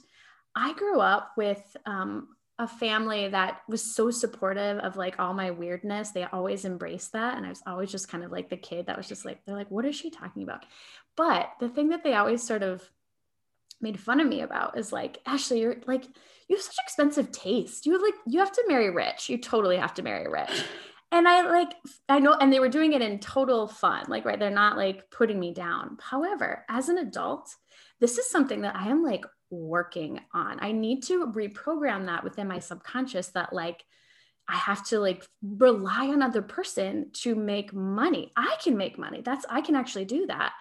I 0.55 0.73
grew 0.75 1.01
up 1.01 1.33
with 1.37 1.77
um, 1.87 2.29
a 2.59 2.67
family 2.67 3.29
that 3.29 3.61
was 3.69 3.95
so 3.95 4.11
supportive 4.11 4.79
of 4.79 4.97
like 4.97 5.19
all 5.19 5.35
my 5.35 5.51
weirdness. 5.51 6.11
They 6.11 6.25
always 6.25 6.65
embraced 6.65 7.13
that. 7.13 7.37
And 7.37 7.45
I 7.45 7.51
was 7.51 7.63
always 7.67 7.91
just 7.91 8.09
kind 8.09 8.25
of 8.25 8.33
like 8.33 8.49
the 8.49 8.57
kid 8.57 8.87
that 8.87 8.97
was 8.97 9.09
just 9.09 9.25
like, 9.27 9.45
they're 9.45 9.55
like, 9.55 9.71
what 9.71 9.85
is 9.85 9.95
she 9.95 10.11
talking 10.11 10.43
about? 10.43 10.65
But 11.17 11.51
the 11.61 11.69
thing 11.69 11.91
that 11.91 12.03
they 12.03 12.15
always 12.15 12.43
sort 12.43 12.63
of 12.63 12.83
made 13.81 14.01
fun 14.01 14.21
of 14.21 14.27
me 14.27 14.41
about 14.41 14.79
is 14.79 14.91
like, 14.91 15.19
Ashley, 15.27 15.61
you're 15.61 15.77
like, 15.87 16.05
you 16.49 16.57
have 16.57 16.63
such 16.63 16.77
expensive 16.83 17.31
taste. 17.31 17.85
You 17.85 17.93
have 17.93 18.03
like, 18.03 18.15
you 18.27 18.39
have 18.39 18.53
to 18.53 18.65
marry 18.69 18.91
rich. 18.91 19.29
You 19.29 19.37
totally 19.37 19.77
have 19.77 19.93
to 19.95 20.03
marry 20.03 20.27
rich. 20.27 20.65
And 21.13 21.29
I 21.29 21.43
like, 21.43 21.75
I 22.09 22.19
know, 22.19 22.35
and 22.35 22.53
they 22.53 22.61
were 22.61 22.69
doing 22.69 22.95
it 22.95 23.03
in 23.03 23.19
total 23.19 23.69
fun, 23.69 24.07
like, 24.09 24.25
right. 24.25 24.39
They're 24.39 24.51
not 24.51 24.77
like 24.77 25.11
putting 25.11 25.39
me 25.39 25.53
down. 25.53 25.99
However, 26.01 26.65
as 26.69 26.89
an 26.89 26.99
adult, 26.99 27.55
this 28.01 28.19
is 28.19 28.29
something 28.29 28.63
that 28.63 28.77
I 28.77 28.89
am 28.89 29.03
like 29.03 29.25
working 29.51 30.21
on. 30.33 30.59
I 30.61 30.73
need 30.73 31.03
to 31.05 31.27
reprogram 31.27 32.07
that 32.07 32.25
within 32.25 32.49
my 32.49 32.59
subconscious 32.59 33.29
that 33.29 33.53
like 33.53 33.85
I 34.49 34.57
have 34.57 34.85
to 34.89 35.01
like 35.01 35.27
rely 35.43 36.09
on 36.09 36.23
other 36.23 36.43
person 36.43 37.11
to 37.15 37.35
make 37.35 37.73
money. 37.73 38.33
I 38.37 38.57
can 38.63 38.77
make 38.77 38.99
money. 38.99 39.23
That's 39.23 39.45
I 39.49 39.61
can 39.61 39.75
actually 39.75 40.05
do 40.05 40.27
that. 40.27 40.53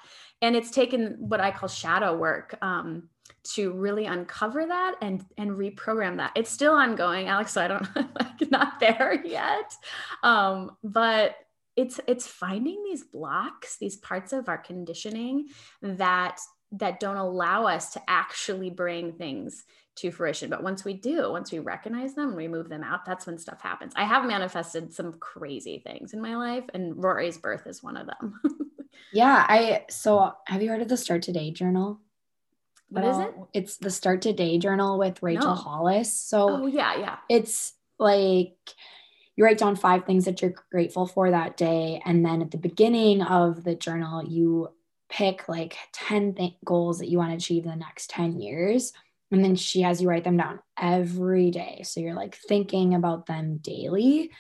And 0.42 0.56
it's 0.56 0.72
taken 0.72 1.16
what 1.20 1.40
I 1.40 1.52
call 1.52 1.70
shadow 1.70 2.16
work 2.16 2.58
um, 2.62 3.10
to 3.54 3.72
really 3.74 4.06
uncover 4.06 4.66
that 4.66 4.96
and 5.02 5.24
and 5.38 5.52
reprogram 5.52 6.18
that. 6.18 6.32
It's 6.36 6.50
still 6.50 6.74
ongoing, 6.74 7.28
Alex. 7.28 7.54
So 7.54 7.62
I 7.62 7.68
don't 7.68 7.88
like 7.96 8.52
not 8.52 8.80
there 8.80 9.22
yet, 9.24 9.74
um, 10.24 10.72
but 10.84 11.36
it's 11.76 12.00
it's 12.08 12.26
finding 12.26 12.84
these 12.84 13.04
blocks, 13.04 13.78
these 13.78 13.98
parts 13.98 14.34
of 14.34 14.50
our 14.50 14.58
conditioning 14.58 15.50
that 15.82 16.40
that 16.76 17.00
don't 17.00 17.18
allow 17.18 17.66
us 17.66 17.94
to 17.94 18.02
actually 18.08 18.70
bring 18.70 19.14
things 19.14 19.66
to 19.96 20.12
fruition. 20.12 20.50
But 20.50 20.64
once 20.64 20.84
we 20.84 20.94
do, 20.94 21.32
once 21.32 21.52
we 21.52 21.60
recognize 21.60 22.16
them 22.16 22.30
and 22.30 22.38
we 22.38 22.48
move 22.48 22.70
them 22.70 22.84
out, 22.84 23.06
that's 23.06 23.26
when 23.26 23.38
stuff 23.38 23.62
happens. 23.62 23.94
I 23.96 24.04
have 24.04 24.26
manifested 24.26 24.94
some 24.94 25.14
crazy 25.14 25.80
things 25.80 26.14
in 26.14 26.22
my 26.22 26.36
life, 26.36 26.66
and 26.74 27.02
Rory's 27.02 27.38
birth 27.38 27.66
is 27.66 27.82
one 27.82 27.98
of 27.98 28.08
them. 28.08 28.40
yeah. 29.14 29.46
I, 29.48 29.86
so 29.90 30.34
have 30.48 30.62
you 30.62 30.70
heard 30.70 30.82
of 30.82 30.90
the 30.90 30.98
Start 30.98 31.22
Today 31.22 31.52
journal? 31.52 32.00
What 32.90 33.04
well, 33.04 33.22
is 33.22 33.28
it? 33.28 33.36
It's 33.54 33.78
the 33.78 33.90
Start 33.90 34.22
Today 34.22 34.58
journal 34.58 34.98
with 35.00 35.24
Rachel 35.24 35.56
no. 35.56 35.56
Hollis. 35.56 36.14
So, 36.14 36.50
oh, 36.50 36.68
yeah, 36.68 37.00
yeah. 37.00 37.18
It's 37.30 37.74
like, 37.98 38.58
you 39.36 39.44
write 39.44 39.58
down 39.58 39.76
five 39.76 40.06
things 40.06 40.26
that 40.26 40.42
you're 40.42 40.54
grateful 40.72 41.06
for 41.06 41.32
that 41.32 41.58
day. 41.58 42.02
And 42.06 42.26
then 42.26 42.42
at 42.42 42.52
the 42.52 42.58
beginning 42.58 43.22
of 43.22 43.64
the 43.64 43.76
journal, 43.76 44.24
you 44.24 44.70
pick 45.10 45.48
like 45.48 45.78
10 45.94 46.36
th- 46.36 46.54
goals 46.64 47.00
that 47.00 47.10
you 47.10 47.18
want 47.18 47.32
to 47.32 47.38
achieve 47.38 47.64
in 47.64 47.70
the 47.70 47.76
next 47.76 48.10
10 48.10 48.40
years. 48.40 48.94
And 49.32 49.44
then 49.44 49.56
she 49.56 49.82
has 49.82 50.02
you 50.02 50.10
write 50.10 50.24
them 50.24 50.38
down 50.38 50.60
every 50.80 51.52
day. 51.52 51.82
So 51.84 52.00
you're 52.00 52.16
like 52.16 52.36
thinking 52.36 52.94
about 52.94 53.26
them 53.26 53.58
daily. 53.58 54.32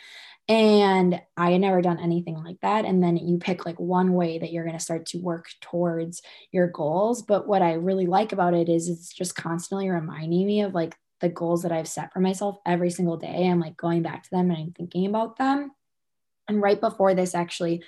And 0.48 1.20
I 1.36 1.52
had 1.52 1.62
never 1.62 1.82
done 1.82 2.00
anything 2.00 2.42
like 2.44 2.62
that. 2.62 2.86
And 2.86 3.04
then 3.04 3.18
you 3.18 3.40
pick 3.40 3.66
like 3.66 3.80
one 3.80 4.14
way 4.14 4.38
that 4.38 4.52
you're 4.52 4.64
going 4.64 4.78
to 4.78 4.84
start 4.84 5.08
to 5.08 5.18
work 5.18 5.48
towards 5.60 6.22
your 6.52 6.68
goals. 6.68 7.24
But 7.24 7.48
what 7.48 7.64
I 7.64 7.74
really 7.74 8.06
like 8.06 8.32
about 8.32 8.54
it 8.54 8.70
is 8.70 8.88
it's 8.88 9.12
just 9.12 9.36
constantly 9.36 9.90
reminding 9.90 10.46
me 10.46 10.62
of 10.62 10.76
like 10.76 10.96
the 11.20 11.30
goals 11.30 11.64
that 11.64 11.72
I've 11.72 11.88
set 11.88 12.14
for 12.14 12.20
myself 12.20 12.58
every 12.66 12.92
single 12.92 13.18
day. 13.18 13.48
I'm 13.48 13.60
like 13.60 13.76
going 13.76 14.04
back 14.04 14.24
to 14.24 14.30
them 14.30 14.52
and 14.52 14.60
I'm 14.60 14.72
thinking 14.72 15.08
about 15.08 15.38
them. 15.38 15.72
And 16.48 16.62
right 16.62 16.80
before 16.80 17.16
this, 17.16 17.34
actually, 17.34 17.82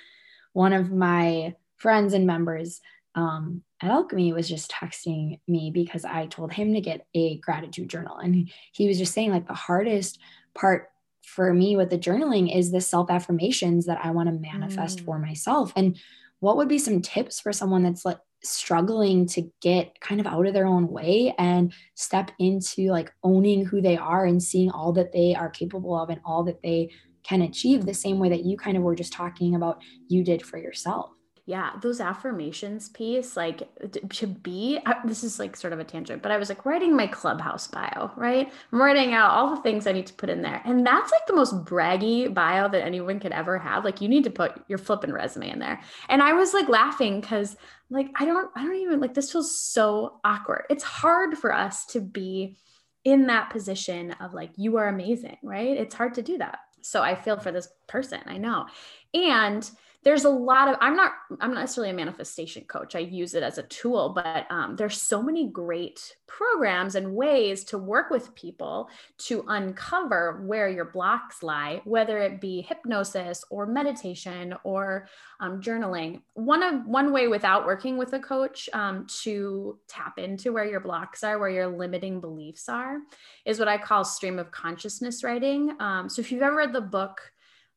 one 0.52 0.72
of 0.72 0.90
my 0.90 1.54
friends 1.78 2.12
and 2.14 2.26
members 2.26 2.80
um, 3.14 3.62
at 3.82 3.90
Alchemy 3.90 4.32
was 4.32 4.48
just 4.48 4.70
texting 4.70 5.40
me 5.48 5.70
because 5.72 6.04
I 6.04 6.26
told 6.26 6.52
him 6.52 6.74
to 6.74 6.80
get 6.80 7.06
a 7.14 7.38
gratitude 7.38 7.88
journal. 7.88 8.18
And 8.18 8.50
he 8.72 8.86
was 8.86 8.98
just 8.98 9.14
saying, 9.14 9.32
like, 9.32 9.48
the 9.48 9.54
hardest 9.54 10.20
part 10.54 10.90
for 11.24 11.52
me 11.52 11.76
with 11.76 11.90
the 11.90 11.98
journaling 11.98 12.54
is 12.54 12.70
the 12.70 12.80
self 12.80 13.10
affirmations 13.10 13.86
that 13.86 14.00
I 14.02 14.10
want 14.10 14.28
to 14.28 14.38
manifest 14.38 15.00
mm. 15.00 15.04
for 15.04 15.18
myself. 15.18 15.72
And 15.76 15.98
what 16.40 16.56
would 16.56 16.68
be 16.68 16.78
some 16.78 17.02
tips 17.02 17.40
for 17.40 17.52
someone 17.52 17.82
that's 17.82 18.04
like 18.04 18.18
struggling 18.42 19.26
to 19.26 19.50
get 19.60 20.00
kind 20.00 20.20
of 20.20 20.26
out 20.26 20.46
of 20.46 20.54
their 20.54 20.66
own 20.66 20.88
way 20.88 21.34
and 21.38 21.72
step 21.94 22.30
into 22.38 22.90
like 22.92 23.12
owning 23.24 23.64
who 23.64 23.80
they 23.80 23.96
are 23.96 24.24
and 24.24 24.40
seeing 24.40 24.70
all 24.70 24.92
that 24.92 25.12
they 25.12 25.34
are 25.34 25.50
capable 25.50 25.96
of 25.96 26.08
and 26.08 26.20
all 26.24 26.44
that 26.44 26.62
they 26.62 26.90
can 27.24 27.42
achieve 27.42 27.84
the 27.84 27.92
same 27.92 28.20
way 28.20 28.28
that 28.28 28.44
you 28.44 28.56
kind 28.56 28.76
of 28.76 28.82
were 28.84 28.94
just 28.94 29.12
talking 29.12 29.56
about 29.56 29.82
you 30.06 30.22
did 30.22 30.44
for 30.44 30.56
yourself? 30.56 31.10
Yeah 31.48 31.70
those 31.80 31.98
affirmations 31.98 32.90
piece 32.90 33.34
like 33.34 33.62
to 34.10 34.26
be 34.26 34.78
this 35.06 35.24
is 35.24 35.38
like 35.38 35.56
sort 35.56 35.72
of 35.72 35.78
a 35.78 35.84
tangent 35.84 36.22
but 36.22 36.30
i 36.30 36.36
was 36.36 36.50
like 36.50 36.66
writing 36.66 36.94
my 36.94 37.06
clubhouse 37.06 37.66
bio 37.66 38.10
right? 38.16 38.52
I'm 38.70 38.82
writing 38.82 39.14
out 39.14 39.30
all 39.30 39.56
the 39.56 39.62
things 39.62 39.86
i 39.86 39.92
need 39.92 40.06
to 40.08 40.12
put 40.12 40.28
in 40.28 40.42
there 40.42 40.60
and 40.66 40.86
that's 40.86 41.10
like 41.10 41.26
the 41.26 41.34
most 41.34 41.64
braggy 41.64 42.32
bio 42.32 42.68
that 42.68 42.84
anyone 42.84 43.18
could 43.18 43.32
ever 43.32 43.56
have 43.56 43.82
like 43.82 44.02
you 44.02 44.08
need 44.08 44.24
to 44.24 44.30
put 44.30 44.62
your 44.68 44.76
flipping 44.76 45.10
resume 45.10 45.48
in 45.48 45.58
there. 45.58 45.80
And 46.10 46.22
i 46.22 46.34
was 46.34 46.52
like 46.52 46.68
laughing 46.68 47.22
because 47.22 47.56
like 47.88 48.10
i 48.16 48.26
don't 48.26 48.50
i 48.54 48.62
don't 48.62 48.76
even 48.76 49.00
like 49.00 49.14
this 49.14 49.32
feels 49.32 49.58
so 49.58 50.20
awkward. 50.24 50.64
It's 50.68 50.84
hard 50.84 51.38
for 51.38 51.54
us 51.54 51.86
to 51.86 52.00
be 52.02 52.58
in 53.04 53.28
that 53.28 53.48
position 53.48 54.12
of 54.20 54.34
like 54.34 54.50
you 54.56 54.76
are 54.76 54.88
amazing 54.88 55.38
right? 55.42 55.78
It's 55.78 55.94
hard 55.94 56.12
to 56.14 56.22
do 56.22 56.36
that. 56.38 56.58
So 56.82 57.02
i 57.02 57.14
feel 57.14 57.38
for 57.38 57.52
this 57.52 57.68
person 57.86 58.20
i 58.26 58.36
know. 58.36 58.66
And 59.14 59.68
there's 60.04 60.24
a 60.24 60.30
lot 60.30 60.68
of 60.68 60.76
i'm 60.80 60.96
not 60.96 61.12
i'm 61.40 61.52
not 61.52 61.60
necessarily 61.60 61.90
a 61.90 61.94
manifestation 61.94 62.64
coach. 62.64 62.94
I 62.94 63.00
use 63.00 63.34
it 63.34 63.42
as 63.42 63.58
a 63.58 63.64
tool 63.64 64.10
but 64.10 64.46
um, 64.50 64.76
there's 64.76 65.00
so 65.00 65.22
many 65.22 65.48
great 65.48 66.16
programs 66.26 66.94
and 66.94 67.14
ways 67.14 67.64
to 67.64 67.78
work 67.78 68.10
with 68.10 68.34
people 68.34 68.88
to 69.18 69.44
uncover 69.48 70.42
where 70.46 70.68
your 70.68 70.84
blocks 70.84 71.42
lie 71.42 71.80
whether 71.84 72.18
it 72.18 72.40
be 72.40 72.62
hypnosis 72.62 73.44
or 73.50 73.66
meditation 73.66 74.54
or 74.64 75.08
um, 75.40 75.60
journaling. 75.60 76.22
One 76.34 76.62
of 76.62 76.86
one 76.86 77.12
way 77.12 77.28
without 77.28 77.66
working 77.66 77.96
with 77.96 78.12
a 78.12 78.18
coach 78.18 78.68
um, 78.72 79.06
to 79.22 79.78
tap 79.88 80.18
into 80.18 80.52
where 80.52 80.64
your 80.64 80.80
blocks 80.80 81.22
are 81.24 81.38
where 81.38 81.50
your 81.50 81.66
limiting 81.68 82.20
beliefs 82.20 82.68
are 82.68 82.98
is 83.44 83.58
what 83.58 83.68
i 83.68 83.78
call 83.78 84.04
stream 84.04 84.38
of 84.38 84.50
consciousness 84.50 85.24
writing. 85.24 85.76
Um, 85.80 86.08
so 86.08 86.20
if 86.20 86.30
you've 86.30 86.42
ever 86.42 86.56
read 86.56 86.72
the 86.72 86.80
book 86.80 87.20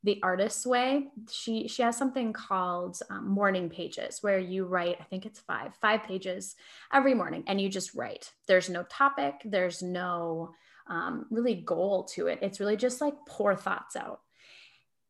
the 0.04 0.20
artist's 0.22 0.66
way. 0.66 1.08
She 1.30 1.68
she 1.68 1.82
has 1.82 1.96
something 1.96 2.32
called 2.32 2.98
um, 3.10 3.28
morning 3.28 3.70
pages 3.70 4.18
where 4.22 4.38
you 4.38 4.64
write 4.64 4.96
i 5.00 5.04
think 5.04 5.26
it's 5.26 5.38
five 5.40 5.74
five 5.80 6.02
pages 6.02 6.56
every 6.92 7.14
morning 7.14 7.44
and 7.46 7.60
you 7.60 7.68
just 7.68 7.94
write. 7.94 8.32
There's 8.46 8.68
no 8.68 8.82
topic 8.84 9.34
there's 9.44 9.82
no 9.82 10.54
um, 10.88 11.26
really 11.30 11.54
goal 11.54 12.04
to 12.14 12.26
it. 12.26 12.40
It's 12.42 12.58
really 12.60 12.76
just 12.76 13.00
like 13.00 13.14
pour 13.28 13.54
thoughts 13.54 13.96
out 13.96 14.20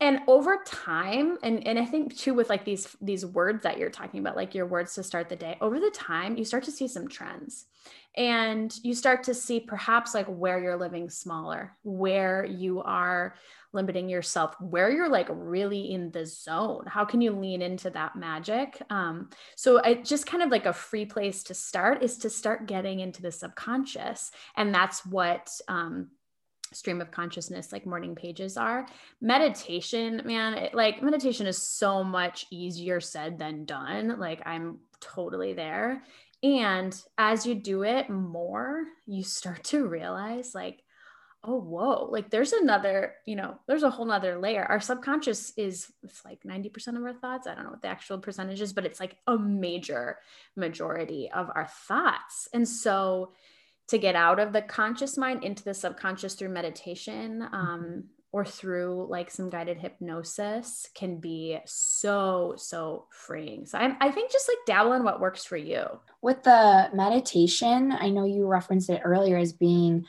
and 0.02 0.18
over 0.26 0.58
time 0.66 1.38
and, 1.42 1.66
and 1.66 1.78
i 1.78 1.84
think 1.84 2.14
too 2.16 2.34
with 2.34 2.50
like 2.50 2.64
these 2.64 2.96
these 3.00 3.24
words 3.24 3.62
that 3.62 3.78
you're 3.78 3.88
talking 3.88 4.20
about 4.20 4.36
like 4.36 4.54
your 4.54 4.66
words 4.66 4.94
to 4.94 5.02
start 5.02 5.28
the 5.28 5.36
day 5.36 5.56
over 5.60 5.78
the 5.80 5.90
time 5.90 6.36
you 6.36 6.44
start 6.44 6.64
to 6.64 6.72
see 6.72 6.88
some 6.88 7.08
trends. 7.08 7.66
And 8.14 8.74
you 8.82 8.94
start 8.94 9.22
to 9.24 9.34
see 9.34 9.58
perhaps 9.60 10.14
like 10.14 10.26
where 10.26 10.60
you're 10.60 10.76
living 10.76 11.08
smaller 11.08 11.76
where 11.82 12.44
you 12.44 12.82
are 12.82 13.34
limiting 13.72 14.06
yourself 14.10 14.54
where 14.60 14.90
you're 14.90 15.08
like 15.08 15.28
really 15.30 15.92
in 15.92 16.10
the 16.10 16.26
zone. 16.26 16.84
How 16.86 17.06
can 17.06 17.22
you 17.22 17.32
lean 17.32 17.62
into 17.62 17.88
that 17.90 18.14
magic? 18.14 18.82
Um, 18.90 19.30
so 19.56 19.78
it 19.78 20.04
just 20.04 20.26
kind 20.26 20.42
of 20.42 20.50
like 20.50 20.66
a 20.66 20.74
free 20.74 21.06
place 21.06 21.42
to 21.44 21.54
start 21.54 22.02
is 22.02 22.18
to 22.18 22.28
start 22.28 22.66
getting 22.66 23.00
into 23.00 23.22
the 23.22 23.32
subconscious. 23.32 24.30
And 24.56 24.74
that's 24.74 25.06
what 25.06 25.50
um, 25.68 26.08
stream 26.74 27.00
of 27.00 27.10
consciousness 27.10 27.72
like 27.72 27.86
morning 27.86 28.14
pages 28.14 28.56
are 28.56 28.86
meditation 29.20 30.22
man 30.24 30.54
it, 30.54 30.74
like 30.74 31.02
meditation 31.02 31.46
is 31.46 31.58
so 31.58 32.02
much 32.02 32.46
easier 32.50 33.00
said 33.00 33.38
than 33.38 33.64
done 33.64 34.18
like 34.18 34.40
i'm 34.46 34.78
totally 35.00 35.52
there 35.52 36.02
And 36.42 37.00
as 37.16 37.46
you 37.46 37.54
do 37.54 37.84
it 37.84 38.10
more, 38.10 38.84
you 39.06 39.22
start 39.22 39.62
to 39.64 39.86
realize 39.86 40.54
like, 40.54 40.82
oh, 41.44 41.58
whoa, 41.58 42.08
like 42.10 42.30
there's 42.30 42.52
another, 42.52 43.14
you 43.26 43.36
know, 43.36 43.58
there's 43.66 43.82
a 43.82 43.90
whole 43.90 44.06
nother 44.06 44.38
layer. 44.38 44.64
Our 44.64 44.80
subconscious 44.80 45.52
is 45.56 45.92
it's 46.02 46.24
like 46.24 46.42
90% 46.42 46.96
of 46.96 47.02
our 47.02 47.14
thoughts. 47.14 47.46
I 47.46 47.54
don't 47.54 47.64
know 47.64 47.70
what 47.70 47.82
the 47.82 47.88
actual 47.88 48.18
percentage 48.18 48.60
is, 48.60 48.72
but 48.72 48.86
it's 48.86 49.00
like 49.00 49.16
a 49.26 49.36
major 49.36 50.18
majority 50.56 51.30
of 51.32 51.50
our 51.54 51.68
thoughts. 51.88 52.48
And 52.52 52.68
so 52.68 53.32
to 53.88 53.98
get 53.98 54.14
out 54.14 54.38
of 54.38 54.52
the 54.52 54.62
conscious 54.62 55.16
mind 55.16 55.44
into 55.44 55.64
the 55.64 55.74
subconscious 55.74 56.34
through 56.34 56.48
meditation, 56.48 57.42
um, 57.52 58.04
or 58.32 58.46
through 58.46 59.06
like 59.10 59.30
some 59.30 59.50
guided 59.50 59.78
hypnosis 59.78 60.88
can 60.94 61.18
be 61.18 61.58
so 61.66 62.54
so 62.56 63.06
freeing. 63.10 63.66
So 63.66 63.78
I, 63.78 63.94
I 64.00 64.10
think 64.10 64.32
just 64.32 64.48
like 64.48 64.56
dabble 64.66 64.94
in 64.94 65.04
what 65.04 65.20
works 65.20 65.44
for 65.44 65.58
you. 65.58 65.84
With 66.22 66.42
the 66.42 66.88
meditation 66.94 67.92
i 67.92 68.08
know 68.08 68.24
you 68.24 68.46
referenced 68.46 68.88
it 68.90 69.02
earlier 69.04 69.36
as 69.36 69.52
being 69.52 70.06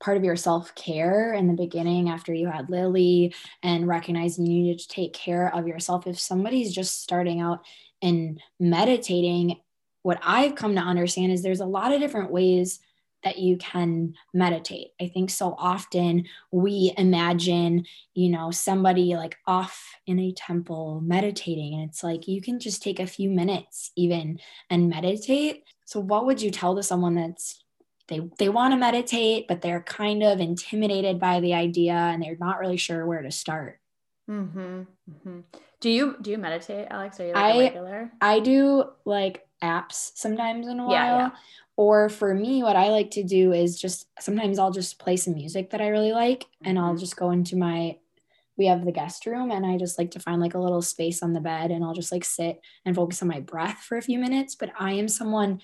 part 0.00 0.16
of 0.16 0.24
your 0.24 0.36
self-care 0.36 1.32
in 1.32 1.48
the 1.48 1.54
beginning 1.54 2.08
after 2.08 2.32
you 2.32 2.48
had 2.48 2.70
lily 2.70 3.34
and 3.62 3.88
recognizing 3.88 4.46
you 4.46 4.62
needed 4.62 4.78
to 4.78 4.88
take 4.88 5.12
care 5.12 5.52
of 5.54 5.66
yourself. 5.66 6.06
If 6.06 6.20
somebody's 6.20 6.74
just 6.74 7.02
starting 7.02 7.40
out 7.40 7.64
and 8.02 8.40
meditating 8.60 9.60
what 10.08 10.18
i've 10.22 10.54
come 10.54 10.74
to 10.74 10.80
understand 10.80 11.30
is 11.30 11.42
there's 11.42 11.60
a 11.60 11.66
lot 11.66 11.92
of 11.92 12.00
different 12.00 12.30
ways 12.30 12.80
that 13.24 13.38
you 13.38 13.56
can 13.56 14.14
meditate. 14.32 14.92
I 15.00 15.08
think 15.08 15.30
so 15.30 15.56
often 15.58 16.26
we 16.52 16.92
imagine, 16.96 17.84
you 18.14 18.30
know, 18.30 18.52
somebody 18.52 19.16
like 19.16 19.36
off 19.46 19.84
in 20.06 20.20
a 20.20 20.32
temple 20.32 21.00
meditating, 21.04 21.74
and 21.74 21.88
it's 21.88 22.04
like 22.04 22.28
you 22.28 22.40
can 22.40 22.60
just 22.60 22.80
take 22.80 23.00
a 23.00 23.08
few 23.08 23.28
minutes 23.28 23.90
even 23.96 24.38
and 24.70 24.88
meditate. 24.88 25.64
So, 25.84 25.98
what 25.98 26.26
would 26.26 26.40
you 26.40 26.52
tell 26.52 26.76
to 26.76 26.82
someone 26.82 27.16
that's 27.16 27.62
they, 28.06 28.20
they 28.38 28.48
want 28.48 28.72
to 28.72 28.78
meditate, 28.78 29.48
but 29.48 29.60
they're 29.60 29.82
kind 29.82 30.22
of 30.22 30.40
intimidated 30.40 31.18
by 31.20 31.40
the 31.40 31.54
idea 31.54 31.92
and 31.92 32.22
they're 32.22 32.38
not 32.40 32.58
really 32.58 32.78
sure 32.78 33.04
where 33.04 33.20
to 33.20 33.30
start. 33.30 33.80
Mm-hmm. 34.30 34.82
Mm-hmm. 35.10 35.40
Do 35.80 35.90
you 35.90 36.16
do 36.20 36.30
you 36.30 36.38
meditate, 36.38 36.86
Alex? 36.90 37.20
Are 37.20 37.26
you 37.26 37.32
like 37.32 37.54
I, 37.54 37.58
regular? 37.58 38.12
I 38.20 38.40
do 38.40 38.84
like 39.04 39.47
apps 39.62 40.12
sometimes 40.14 40.66
in 40.66 40.80
a 40.80 40.86
while. 40.86 40.92
Yeah, 40.92 41.18
yeah. 41.18 41.30
Or 41.76 42.08
for 42.08 42.34
me, 42.34 42.62
what 42.62 42.76
I 42.76 42.88
like 42.88 43.12
to 43.12 43.22
do 43.22 43.52
is 43.52 43.80
just 43.80 44.06
sometimes 44.18 44.58
I'll 44.58 44.72
just 44.72 44.98
play 44.98 45.16
some 45.16 45.34
music 45.34 45.70
that 45.70 45.80
I 45.80 45.88
really 45.88 46.12
like 46.12 46.46
and 46.64 46.78
I'll 46.78 46.90
mm-hmm. 46.90 46.98
just 46.98 47.16
go 47.16 47.30
into 47.30 47.56
my 47.56 47.96
we 48.56 48.66
have 48.66 48.84
the 48.84 48.92
guest 48.92 49.24
room 49.24 49.52
and 49.52 49.64
I 49.64 49.78
just 49.78 49.98
like 49.98 50.10
to 50.10 50.20
find 50.20 50.40
like 50.40 50.54
a 50.54 50.58
little 50.58 50.82
space 50.82 51.22
on 51.22 51.32
the 51.32 51.40
bed 51.40 51.70
and 51.70 51.84
I'll 51.84 51.94
just 51.94 52.10
like 52.10 52.24
sit 52.24 52.60
and 52.84 52.96
focus 52.96 53.22
on 53.22 53.28
my 53.28 53.38
breath 53.38 53.84
for 53.88 53.96
a 53.96 54.02
few 54.02 54.18
minutes. 54.18 54.56
But 54.56 54.72
I 54.76 54.92
am 54.94 55.06
someone 55.06 55.60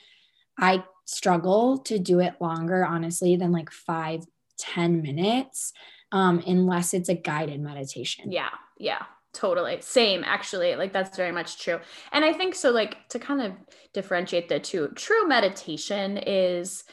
I 0.59 0.85
struggle 1.05 1.79
to 1.79 1.99
do 1.99 2.21
it 2.21 2.35
longer, 2.41 2.87
honestly, 2.87 3.35
than 3.35 3.51
like 3.51 3.71
five, 3.71 4.25
ten 4.59 5.03
minutes, 5.03 5.73
um, 6.13 6.43
unless 6.47 6.95
it's 6.95 7.09
a 7.09 7.15
guided 7.15 7.61
meditation. 7.61 8.31
Yeah. 8.31 8.51
Yeah. 8.79 9.03
Totally. 9.35 9.81
Same, 9.81 10.23
actually. 10.25 10.77
Like 10.77 10.93
that's 10.93 11.17
very 11.17 11.33
much 11.33 11.59
true. 11.59 11.81
And 12.13 12.25
I 12.25 12.33
think 12.33 12.55
so, 12.55 12.71
like 12.71 13.09
to 13.09 13.19
kind 13.19 13.43
of 13.43 13.53
differentiate 13.93 14.49
the 14.49 14.61
two, 14.61 14.89
true 14.95 15.27
meditation 15.27 16.19
is 16.19 16.85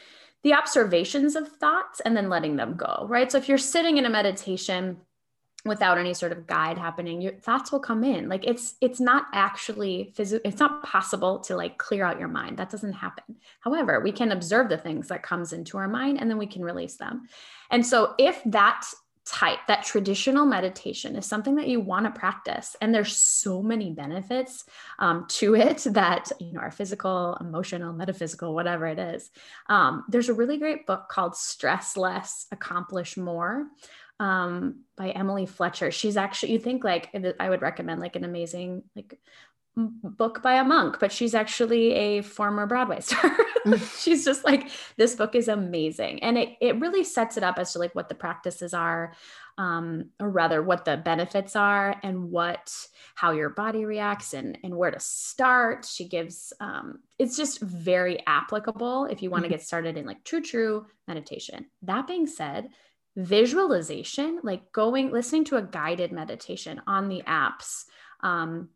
the 0.44 0.54
observations 0.54 1.36
of 1.36 1.48
thoughts 1.48 2.00
and 2.00 2.18
then 2.18 2.30
letting 2.30 2.56
them 2.56 2.76
go, 2.76 3.06
right? 3.08 3.32
So 3.32 3.38
if 3.38 3.48
you're 3.48 3.60
sitting 3.60 3.98
in 3.98 4.06
a 4.06 4.10
meditation, 4.10 4.98
without 5.64 6.00
any 6.00 6.14
sort 6.14 6.32
of 6.32 6.48
guide 6.48 6.78
happening 6.78 7.22
your 7.22 7.34
thoughts 7.34 7.72
will 7.72 7.80
come 7.80 8.04
in 8.04 8.28
like 8.28 8.44
it's 8.48 8.76
it's 8.82 9.00
not 9.00 9.26
actually 9.32 10.12
physical 10.16 10.42
it's 10.50 10.60
not 10.60 10.84
possible 10.84 11.40
to 11.40 11.56
like 11.56 11.78
clear 11.78 12.04
out 12.04 12.20
your 12.20 12.28
mind 12.28 12.58
that 12.58 12.70
doesn't 12.72 12.94
happen 12.94 13.36
however 13.60 14.00
we 14.00 14.12
can 14.12 14.32
observe 14.32 14.70
the 14.70 14.78
things 14.78 15.08
that 15.08 15.22
comes 15.22 15.54
into 15.54 15.78
our 15.78 15.88
mind 15.88 16.20
and 16.20 16.30
then 16.30 16.38
we 16.38 16.48
can 16.48 16.64
release 16.64 16.96
them 16.96 17.28
and 17.70 17.86
so 17.86 18.16
if 18.18 18.42
that 18.46 18.88
type, 19.26 19.60
that 19.68 19.84
traditional 19.84 20.46
meditation 20.46 21.16
is 21.16 21.26
something 21.26 21.56
that 21.56 21.68
you 21.68 21.80
want 21.80 22.06
to 22.06 22.20
practice. 22.20 22.76
And 22.82 22.94
there's 22.94 23.16
so 23.16 23.62
many 23.62 23.92
benefits 23.92 24.66
um, 25.00 25.26
to 25.30 25.56
it 25.56 25.78
that, 25.92 26.32
you 26.40 26.54
know, 26.54 26.60
are 26.60 26.72
physical, 26.72 27.38
emotional, 27.40 27.94
metaphysical, 27.94 28.54
whatever 28.54 28.88
it 28.88 29.00
is. 29.00 29.30
Um, 29.68 30.06
there's 30.10 30.30
a 30.30 30.34
really 30.34 30.58
great 30.58 30.86
book 30.86 31.08
called 31.10 31.36
Stress 31.36 31.98
Less, 31.98 32.48
Accomplish 32.52 33.18
More. 33.18 33.68
Um, 34.20 34.82
by 34.98 35.10
Emily 35.10 35.48
Fletcher. 35.48 35.90
She's 35.90 36.16
actually, 36.16 36.52
you 36.52 36.60
think 36.60 36.84
like 36.84 37.10
I 37.40 37.50
would 37.50 37.64
recommend 37.64 38.00
like 38.00 38.16
an 38.16 38.24
amazing 38.24 38.84
like 38.96 39.20
book 39.78 40.42
by 40.42 40.56
a 40.56 40.64
monk, 40.64 40.98
but 41.00 41.12
she's 41.12 41.34
actually 41.34 41.94
a 41.94 42.22
former 42.22 42.66
Broadway 42.66 43.00
star. 43.02 43.36
she's 43.98 44.26
just 44.26 44.44
like, 44.44 44.70
this 44.98 45.16
book 45.16 45.36
is 45.36 45.48
amazing. 45.48 46.22
And 46.24 46.38
it, 46.38 46.58
it 46.60 46.80
really 46.80 47.04
sets 47.04 47.38
it 47.38 47.44
up 47.44 47.58
as 47.58 47.74
to 47.74 47.80
like 47.80 47.94
what 47.94 48.10
the 48.10 48.16
practices 48.16 48.74
are, 48.74 49.14
um, 49.58 50.10
or 50.20 50.30
rather 50.30 50.64
what 50.64 50.86
the 50.86 50.98
benefits 50.98 51.56
are 51.56 51.96
and 52.04 52.32
what, 52.32 52.74
how 53.16 53.32
your 53.32 53.50
body 53.50 53.86
reacts 53.86 54.34
and, 54.34 54.58
and 54.64 54.76
where 54.76 54.92
to 54.92 55.00
start. 55.00 55.86
She 55.86 56.08
gives, 56.08 56.54
um, 56.60 57.00
it's 57.20 57.38
just 57.38 57.62
very 57.62 58.26
applicable 58.26 59.06
if 59.06 59.22
you 59.22 59.30
want 59.30 59.44
to 59.44 59.48
mm-hmm. 59.48 59.58
get 59.58 59.66
started 59.66 59.98
in 59.98 60.06
like 60.06 60.24
true, 60.24 60.42
true 60.42 60.88
meditation. 61.08 61.68
That 61.84 62.08
being 62.08 62.28
said, 62.28 62.70
visualization, 63.16 64.40
like 64.44 64.72
going, 64.72 65.12
listening 65.12 65.46
to 65.46 65.58
a 65.58 65.62
guided 65.62 66.12
meditation 66.12 66.82
on 66.88 67.10
the 67.10 67.22
apps, 67.28 67.84
um, 68.22 68.70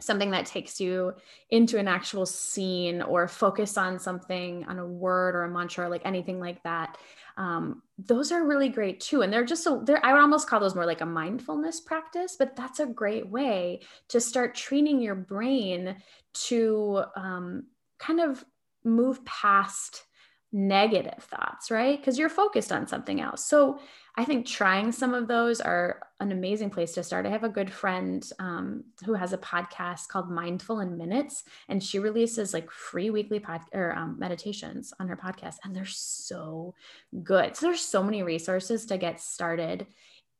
something 0.00 0.30
that 0.30 0.46
takes 0.46 0.80
you 0.80 1.14
into 1.50 1.78
an 1.78 1.88
actual 1.88 2.26
scene 2.26 3.00
or 3.02 3.26
focus 3.26 3.78
on 3.78 3.98
something 3.98 4.64
on 4.66 4.78
a 4.78 4.86
word 4.86 5.34
or 5.34 5.44
a 5.44 5.50
mantra 5.50 5.86
or 5.86 5.88
like 5.88 6.04
anything 6.04 6.38
like 6.38 6.62
that 6.62 6.98
um, 7.38 7.82
those 7.98 8.32
are 8.32 8.46
really 8.46 8.68
great 8.68 9.00
too. 9.00 9.22
And 9.22 9.32
they're 9.32 9.44
just 9.44 9.62
so 9.62 9.82
they're 9.84 10.04
i 10.04 10.12
would 10.12 10.20
almost 10.20 10.48
call 10.48 10.60
those 10.60 10.74
more 10.74 10.86
like 10.86 11.00
a 11.00 11.06
mindfulness 11.06 11.80
practice 11.80 12.36
but 12.38 12.56
that's 12.56 12.80
a 12.80 12.86
great 12.86 13.28
way 13.28 13.80
to 14.08 14.20
start 14.20 14.54
training 14.54 15.00
your 15.00 15.14
brain 15.14 15.96
to 16.34 17.02
um, 17.16 17.64
kind 17.98 18.20
of 18.20 18.44
move 18.84 19.24
past 19.24 20.04
negative 20.52 21.22
thoughts 21.24 21.70
right? 21.70 21.98
Because 21.98 22.18
you're 22.18 22.28
focused 22.28 22.72
on 22.72 22.86
something 22.86 23.20
else. 23.20 23.44
So 23.44 23.80
I 24.16 24.24
think 24.24 24.46
trying 24.46 24.92
some 24.92 25.12
of 25.12 25.28
those 25.28 25.60
are 25.60 26.00
an 26.20 26.32
amazing 26.32 26.70
place 26.70 26.92
to 26.92 27.02
start. 27.02 27.26
I 27.26 27.30
have 27.30 27.44
a 27.44 27.48
good 27.48 27.70
friend 27.70 28.28
um, 28.38 28.84
who 29.04 29.14
has 29.14 29.32
a 29.32 29.38
podcast 29.38 30.08
called 30.08 30.30
Mindful 30.30 30.80
in 30.80 30.96
Minutes, 30.96 31.44
and 31.68 31.82
she 31.82 31.98
releases 31.98 32.54
like 32.54 32.70
free 32.70 33.10
weekly 33.10 33.38
pod 33.38 33.60
or 33.72 33.94
um, 33.94 34.18
meditations 34.18 34.92
on 34.98 35.08
her 35.08 35.16
podcast, 35.16 35.56
and 35.64 35.74
they're 35.74 35.84
so 35.84 36.74
good. 37.22 37.56
So 37.56 37.66
there's 37.66 37.82
so 37.82 38.02
many 38.02 38.22
resources 38.22 38.86
to 38.86 38.98
get 38.98 39.20
started 39.20 39.86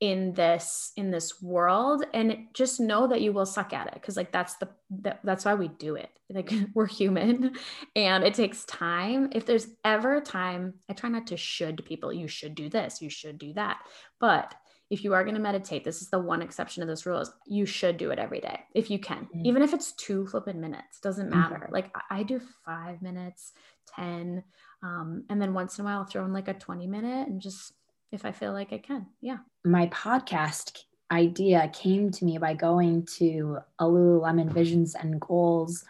in 0.00 0.34
this 0.34 0.92
in 0.96 1.10
this 1.10 1.40
world 1.40 2.04
and 2.12 2.48
just 2.52 2.80
know 2.80 3.06
that 3.06 3.22
you 3.22 3.32
will 3.32 3.46
suck 3.46 3.72
at 3.72 3.86
it 3.86 3.94
because 3.94 4.14
like 4.16 4.30
that's 4.30 4.56
the 4.56 4.68
that, 4.90 5.20
that's 5.24 5.46
why 5.46 5.54
we 5.54 5.68
do 5.68 5.94
it 5.94 6.10
like 6.28 6.52
we're 6.74 6.86
human 6.86 7.52
and 7.94 8.22
it 8.22 8.34
takes 8.34 8.66
time 8.66 9.30
if 9.32 9.46
there's 9.46 9.68
ever 9.86 10.16
a 10.16 10.20
time 10.20 10.74
i 10.90 10.92
try 10.92 11.08
not 11.08 11.26
to 11.26 11.36
should 11.38 11.82
people 11.86 12.12
you 12.12 12.28
should 12.28 12.54
do 12.54 12.68
this 12.68 13.00
you 13.00 13.08
should 13.08 13.38
do 13.38 13.54
that 13.54 13.78
but 14.20 14.54
if 14.90 15.02
you 15.02 15.14
are 15.14 15.24
going 15.24 15.34
to 15.34 15.40
meditate 15.40 15.84
this 15.84 16.00
is 16.00 16.08
the 16.10 16.18
one 16.18 16.42
exception 16.42 16.80
to 16.80 16.86
this 16.86 17.06
rule 17.06 17.20
is 17.20 17.30
you 17.46 17.66
should 17.66 17.96
do 17.96 18.10
it 18.10 18.18
every 18.18 18.40
day 18.40 18.60
if 18.74 18.90
you 18.90 18.98
can 18.98 19.26
mm-hmm. 19.26 19.46
even 19.46 19.62
if 19.62 19.72
it's 19.74 19.92
two 19.92 20.26
flipping 20.26 20.60
minutes 20.60 21.00
doesn't 21.00 21.30
mm-hmm. 21.30 21.40
matter 21.40 21.56
mm-hmm. 21.56 21.72
like 21.72 21.90
I, 22.10 22.20
I 22.20 22.22
do 22.22 22.40
five 22.64 23.02
minutes 23.02 23.52
10 23.94 24.42
um, 24.82 25.24
and 25.28 25.40
then 25.40 25.54
once 25.54 25.78
in 25.78 25.84
a 25.84 25.86
while 25.86 25.98
I'll 25.98 26.04
throw 26.04 26.24
in 26.24 26.32
like 26.32 26.48
a 26.48 26.54
20 26.54 26.86
minute 26.86 27.28
and 27.28 27.40
just 27.40 27.72
if 28.12 28.24
I 28.24 28.32
feel 28.32 28.52
like 28.52 28.72
I 28.72 28.78
can. 28.78 29.06
Yeah. 29.20 29.38
My 29.64 29.86
podcast 29.88 30.84
idea 31.10 31.70
came 31.72 32.10
to 32.10 32.24
me 32.24 32.38
by 32.38 32.54
going 32.54 33.06
to 33.18 33.58
a 33.78 33.84
Lululemon 33.84 34.50
Visions 34.52 34.94
and 34.94 35.20
Goals 35.20 35.84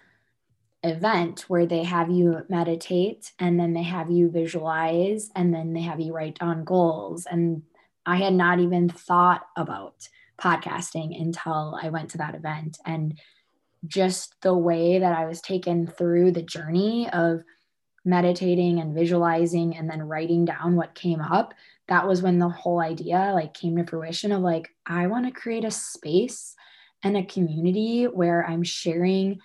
event 0.82 1.46
where 1.48 1.66
they 1.66 1.82
have 1.82 2.10
you 2.10 2.42
meditate 2.48 3.32
and 3.38 3.58
then 3.58 3.72
they 3.72 3.82
have 3.82 4.10
you 4.10 4.30
visualize 4.30 5.30
and 5.34 5.52
then 5.52 5.72
they 5.72 5.80
have 5.80 6.00
you 6.00 6.12
write 6.12 6.38
down 6.38 6.64
goals. 6.64 7.26
And 7.26 7.62
I 8.06 8.16
had 8.16 8.34
not 8.34 8.60
even 8.60 8.88
thought 8.88 9.46
about 9.56 10.08
podcasting 10.38 11.20
until 11.20 11.78
I 11.82 11.90
went 11.90 12.10
to 12.10 12.18
that 12.18 12.34
event. 12.34 12.78
And 12.86 13.18
just 13.86 14.40
the 14.42 14.54
way 14.54 14.98
that 14.98 15.12
I 15.12 15.26
was 15.26 15.40
taken 15.40 15.86
through 15.86 16.32
the 16.32 16.42
journey 16.42 17.10
of 17.10 17.42
meditating 18.06 18.78
and 18.78 18.94
visualizing 18.94 19.76
and 19.76 19.90
then 19.90 20.02
writing 20.02 20.44
down 20.44 20.76
what 20.76 20.94
came 20.94 21.20
up 21.20 21.52
that 21.88 22.06
was 22.06 22.22
when 22.22 22.38
the 22.38 22.48
whole 22.48 22.80
idea 22.80 23.32
like 23.34 23.52
came 23.52 23.76
to 23.76 23.84
fruition 23.84 24.30
of 24.30 24.42
like 24.42 24.70
i 24.86 25.08
want 25.08 25.26
to 25.26 25.40
create 25.40 25.64
a 25.64 25.70
space 25.72 26.54
and 27.02 27.16
a 27.16 27.24
community 27.24 28.04
where 28.04 28.46
i'm 28.46 28.62
sharing 28.62 29.40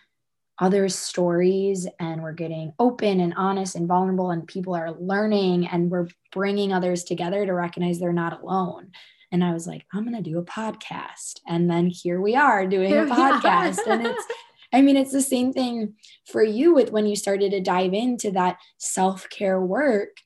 others 0.62 0.96
stories 0.96 1.88
and 2.00 2.22
we're 2.22 2.32
getting 2.32 2.72
open 2.80 3.20
and 3.20 3.34
honest 3.36 3.76
and 3.76 3.88
vulnerable 3.88 4.32
and 4.32 4.48
people 4.48 4.76
are 4.76 4.94
learning 4.94 5.68
and 5.68 5.92
we're 5.92 6.08
bringing 6.32 6.72
others 6.72 7.04
together 7.04 7.46
to 7.46 7.54
recognize 7.54 8.00
they're 8.00 8.14
not 8.14 8.42
alone. 8.42 8.92
And 9.34 9.44
i 9.44 9.54
was 9.54 9.66
like 9.66 9.86
i'm 9.94 10.04
going 10.04 10.24
to 10.24 10.30
do 10.30 10.38
a 10.38 10.46
podcast. 10.46 11.40
And 11.48 11.70
then 11.70 11.88
here 11.88 12.22
we 12.22 12.36
are 12.36 12.66
doing 12.68 12.94
a 12.94 13.06
podcast. 13.06 13.80
And 13.88 14.06
it's 14.06 14.26
I 14.74 14.82
mean, 14.82 14.96
it's 14.96 15.12
the 15.12 15.22
same 15.22 15.52
thing 15.52 15.96
for 16.26 16.44
you 16.44 16.74
with 16.74 16.92
when 16.92 17.06
you 17.06 17.16
started 17.16 17.52
to 17.52 17.60
dive 17.60 17.94
into 17.94 18.32
that 18.32 18.58
self 18.78 19.30
care 19.30 19.60
work. 19.60 20.18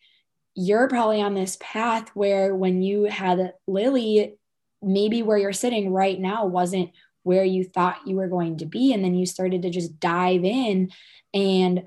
You're 0.53 0.87
probably 0.87 1.21
on 1.21 1.33
this 1.33 1.57
path 1.59 2.09
where 2.13 2.55
when 2.55 2.81
you 2.81 3.05
had 3.05 3.53
Lily, 3.67 4.35
maybe 4.81 5.23
where 5.23 5.37
you're 5.37 5.53
sitting 5.53 5.91
right 5.91 6.19
now 6.19 6.45
wasn't 6.45 6.91
where 7.25 7.43
you 7.43 7.63
thought 7.63 8.05
you 8.07 8.15
were 8.15 8.27
going 8.27 8.55
to 8.55 8.67
be. 8.67 8.93
And 8.93 9.03
then 9.03 9.15
you 9.15 9.25
started 9.25 9.63
to 9.63 9.71
just 9.71 9.99
dive 9.99 10.45
in 10.45 10.91
and 11.33 11.83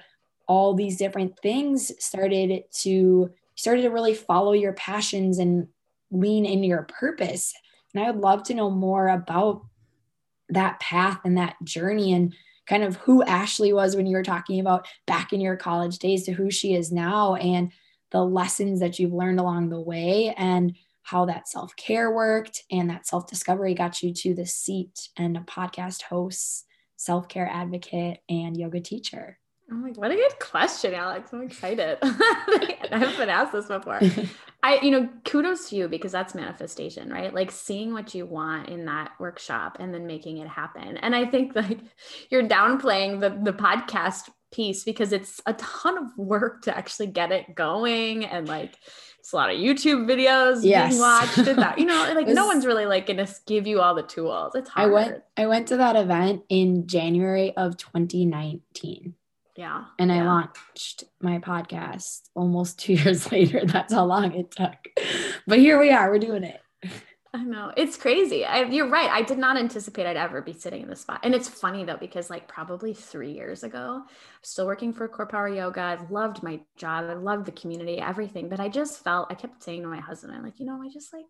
all 0.48 0.74
these 0.74 0.96
different 0.96 1.38
things 1.38 1.92
started 2.04 2.64
to 2.80 3.30
started 3.54 3.82
to 3.82 3.90
really 3.90 4.14
follow 4.14 4.52
your 4.52 4.72
passions 4.72 5.38
and 5.38 5.68
lean 6.10 6.44
into 6.44 6.66
your 6.66 6.82
purpose. 6.82 7.54
And 7.94 8.02
I 8.02 8.10
would 8.10 8.20
love 8.20 8.42
to 8.44 8.54
know 8.54 8.68
more 8.68 9.08
about 9.08 9.64
that 10.48 10.80
path 10.80 11.20
and 11.24 11.38
that 11.38 11.56
journey 11.62 12.12
and 12.12 12.34
kind 12.66 12.82
of 12.82 12.96
who 12.96 13.22
Ashley 13.22 13.72
was 13.72 13.94
when 13.94 14.06
you 14.06 14.16
were 14.16 14.24
talking 14.24 14.58
about 14.58 14.88
back 15.06 15.32
in 15.32 15.40
your 15.40 15.56
college 15.56 15.98
days 15.98 16.24
to 16.24 16.32
who 16.32 16.50
she 16.50 16.74
is 16.74 16.90
now 16.90 17.36
and 17.36 17.70
the 18.10 18.24
lessons 18.24 18.80
that 18.80 18.98
you've 18.98 19.12
learned 19.12 19.38
along 19.38 19.68
the 19.68 19.80
way 19.80 20.34
and 20.36 20.76
how 21.08 21.24
that 21.24 21.48
self 21.48 21.74
care 21.76 22.10
worked 22.10 22.64
and 22.70 22.90
that 22.90 23.06
self 23.06 23.26
discovery 23.26 23.74
got 23.74 24.02
you 24.02 24.12
to 24.12 24.34
the 24.34 24.46
seat 24.46 25.08
and 25.16 25.36
a 25.36 25.40
podcast 25.40 26.02
host, 26.02 26.66
self 26.96 27.28
care 27.28 27.48
advocate, 27.50 28.18
and 28.28 28.56
yoga 28.56 28.80
teacher. 28.80 29.38
I'm 29.70 29.82
like, 29.82 29.98
what 29.98 30.10
a 30.10 30.14
good 30.14 30.38
question, 30.38 30.94
Alex. 30.94 31.30
I'm 31.32 31.42
excited. 31.42 31.98
I 32.02 32.76
haven't 32.90 33.18
been 33.18 33.28
asked 33.28 33.52
this 33.52 33.66
before. 33.66 34.00
I, 34.62 34.80
you 34.80 34.90
know, 34.90 35.08
kudos 35.24 35.68
to 35.68 35.76
you 35.76 35.88
because 35.88 36.10
that's 36.12 36.34
manifestation, 36.34 37.10
right? 37.10 37.32
Like 37.32 37.50
seeing 37.50 37.92
what 37.92 38.14
you 38.14 38.24
want 38.24 38.68
in 38.68 38.86
that 38.86 39.12
workshop 39.20 39.76
and 39.78 39.92
then 39.92 40.06
making 40.06 40.38
it 40.38 40.48
happen. 40.48 40.96
And 40.96 41.14
I 41.14 41.26
think 41.26 41.54
like 41.54 41.80
you're 42.30 42.48
downplaying 42.48 43.20
the 43.20 43.30
the 43.30 43.56
podcast 43.56 44.30
piece 44.50 44.84
because 44.84 45.12
it's 45.12 45.40
a 45.46 45.52
ton 45.54 45.98
of 45.98 46.16
work 46.16 46.62
to 46.62 46.76
actually 46.76 47.08
get 47.08 47.32
it 47.32 47.54
going 47.54 48.24
and 48.24 48.48
like 48.48 48.74
it's 49.28 49.34
a 49.34 49.36
lot 49.36 49.50
of 49.50 49.58
YouTube 49.58 50.06
videos 50.06 50.64
yes. 50.64 50.88
being 50.88 51.02
watched 51.02 51.36
and 51.36 51.58
that, 51.58 51.78
you 51.78 51.84
know, 51.84 52.10
like 52.14 52.28
was, 52.28 52.34
no 52.34 52.46
one's 52.46 52.64
really 52.64 52.86
like 52.86 53.06
gonna 53.06 53.28
give 53.46 53.66
you 53.66 53.78
all 53.78 53.94
the 53.94 54.02
tools. 54.02 54.54
It's 54.54 54.70
hard. 54.70 54.88
I 54.88 54.90
went 54.90 55.22
I 55.36 55.46
went 55.46 55.68
to 55.68 55.76
that 55.76 55.96
event 55.96 56.44
in 56.48 56.86
January 56.86 57.54
of 57.54 57.76
2019. 57.76 59.12
Yeah. 59.54 59.84
And 59.98 60.10
yeah. 60.10 60.22
I 60.22 60.24
launched 60.24 61.04
my 61.20 61.40
podcast 61.40 62.22
almost 62.34 62.78
two 62.80 62.94
years 62.94 63.30
later. 63.30 63.66
That's 63.66 63.92
how 63.92 64.06
long 64.06 64.32
it 64.32 64.50
took. 64.50 64.72
But 65.46 65.58
here 65.58 65.78
we 65.78 65.90
are, 65.90 66.08
we're 66.08 66.20
doing 66.20 66.44
it. 66.44 66.62
I 67.34 67.44
know 67.44 67.72
it's 67.76 67.98
crazy. 67.98 68.44
I, 68.46 68.62
you're 68.62 68.88
right. 68.88 69.10
I 69.10 69.20
did 69.20 69.36
not 69.38 69.58
anticipate 69.58 70.06
I'd 70.06 70.16
ever 70.16 70.40
be 70.40 70.54
sitting 70.54 70.82
in 70.82 70.88
this 70.88 71.02
spot. 71.02 71.20
And 71.22 71.34
it's 71.34 71.48
funny 71.48 71.84
though, 71.84 71.98
because 71.98 72.30
like 72.30 72.48
probably 72.48 72.94
three 72.94 73.32
years 73.32 73.64
ago, 73.64 74.02
still 74.42 74.66
working 74.66 74.94
for 74.94 75.06
Core 75.08 75.26
Power 75.26 75.48
Yoga. 75.48 75.80
I 75.80 75.98
loved 76.10 76.42
my 76.42 76.60
job. 76.76 77.04
I 77.04 77.14
loved 77.14 77.44
the 77.44 77.52
community, 77.52 77.98
everything. 77.98 78.48
But 78.48 78.60
I 78.60 78.70
just 78.70 79.04
felt, 79.04 79.30
I 79.30 79.34
kept 79.34 79.62
saying 79.62 79.82
to 79.82 79.88
my 79.88 80.00
husband, 80.00 80.34
I'm 80.34 80.42
like, 80.42 80.58
you 80.58 80.64
know, 80.64 80.80
I 80.82 80.88
just 80.88 81.12
like, 81.12 81.26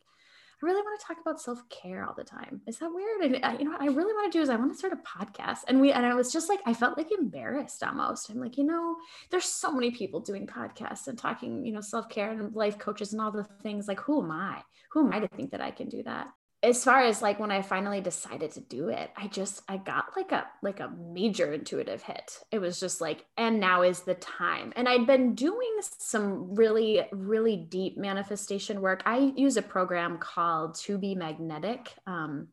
I 0.60 0.66
really 0.66 0.82
want 0.82 0.98
to 1.00 1.06
talk 1.06 1.18
about 1.20 1.40
self 1.40 1.68
care 1.68 2.04
all 2.04 2.14
the 2.14 2.24
time. 2.24 2.60
Is 2.66 2.78
that 2.78 2.90
weird? 2.92 3.20
And 3.22 3.44
uh, 3.44 3.56
you 3.58 3.64
know, 3.64 3.72
what 3.72 3.82
I 3.82 3.86
really 3.86 4.12
want 4.12 4.32
to 4.32 4.38
do 4.38 4.42
is 4.42 4.48
I 4.48 4.56
want 4.56 4.72
to 4.72 4.78
start 4.78 4.92
a 4.92 4.96
podcast. 4.96 5.60
And 5.68 5.80
we, 5.80 5.92
and 5.92 6.04
I 6.04 6.14
was 6.14 6.32
just 6.32 6.48
like, 6.48 6.60
I 6.66 6.74
felt 6.74 6.98
like 6.98 7.12
embarrassed 7.12 7.82
almost. 7.82 8.30
I'm 8.30 8.40
like, 8.40 8.58
you 8.58 8.64
know, 8.64 8.96
there's 9.30 9.44
so 9.44 9.72
many 9.72 9.90
people 9.90 10.20
doing 10.20 10.46
podcasts 10.46 11.06
and 11.06 11.16
talking, 11.16 11.64
you 11.64 11.72
know, 11.72 11.80
self 11.80 12.08
care 12.08 12.30
and 12.30 12.54
life 12.54 12.78
coaches 12.78 13.12
and 13.12 13.22
all 13.22 13.30
the 13.30 13.44
things. 13.62 13.86
Like, 13.86 14.00
who 14.00 14.22
am 14.22 14.30
I? 14.30 14.62
Who 14.92 15.06
am 15.06 15.12
I 15.12 15.20
to 15.20 15.28
think 15.28 15.52
that 15.52 15.60
I 15.60 15.70
can 15.70 15.88
do 15.88 16.02
that? 16.04 16.28
As 16.62 16.82
far 16.82 17.02
as 17.02 17.22
like 17.22 17.38
when 17.38 17.52
I 17.52 17.62
finally 17.62 18.00
decided 18.00 18.50
to 18.52 18.60
do 18.60 18.88
it, 18.88 19.10
I 19.16 19.28
just 19.28 19.62
I 19.68 19.76
got 19.76 20.06
like 20.16 20.32
a 20.32 20.46
like 20.62 20.80
a 20.80 20.90
major 20.90 21.52
intuitive 21.52 22.02
hit. 22.02 22.40
It 22.50 22.58
was 22.58 22.80
just 22.80 23.00
like, 23.00 23.24
and 23.36 23.60
now 23.60 23.82
is 23.82 24.00
the 24.00 24.14
time. 24.14 24.72
And 24.74 24.88
I'd 24.88 25.06
been 25.06 25.34
doing 25.34 25.76
some 25.80 26.54
really, 26.56 27.02
really 27.12 27.56
deep 27.56 27.96
manifestation 27.96 28.80
work. 28.80 29.02
I 29.06 29.32
use 29.36 29.56
a 29.56 29.62
program 29.62 30.18
called 30.18 30.74
To 30.80 30.98
Be 30.98 31.14
Magnetic. 31.14 31.92
Um, 32.06 32.48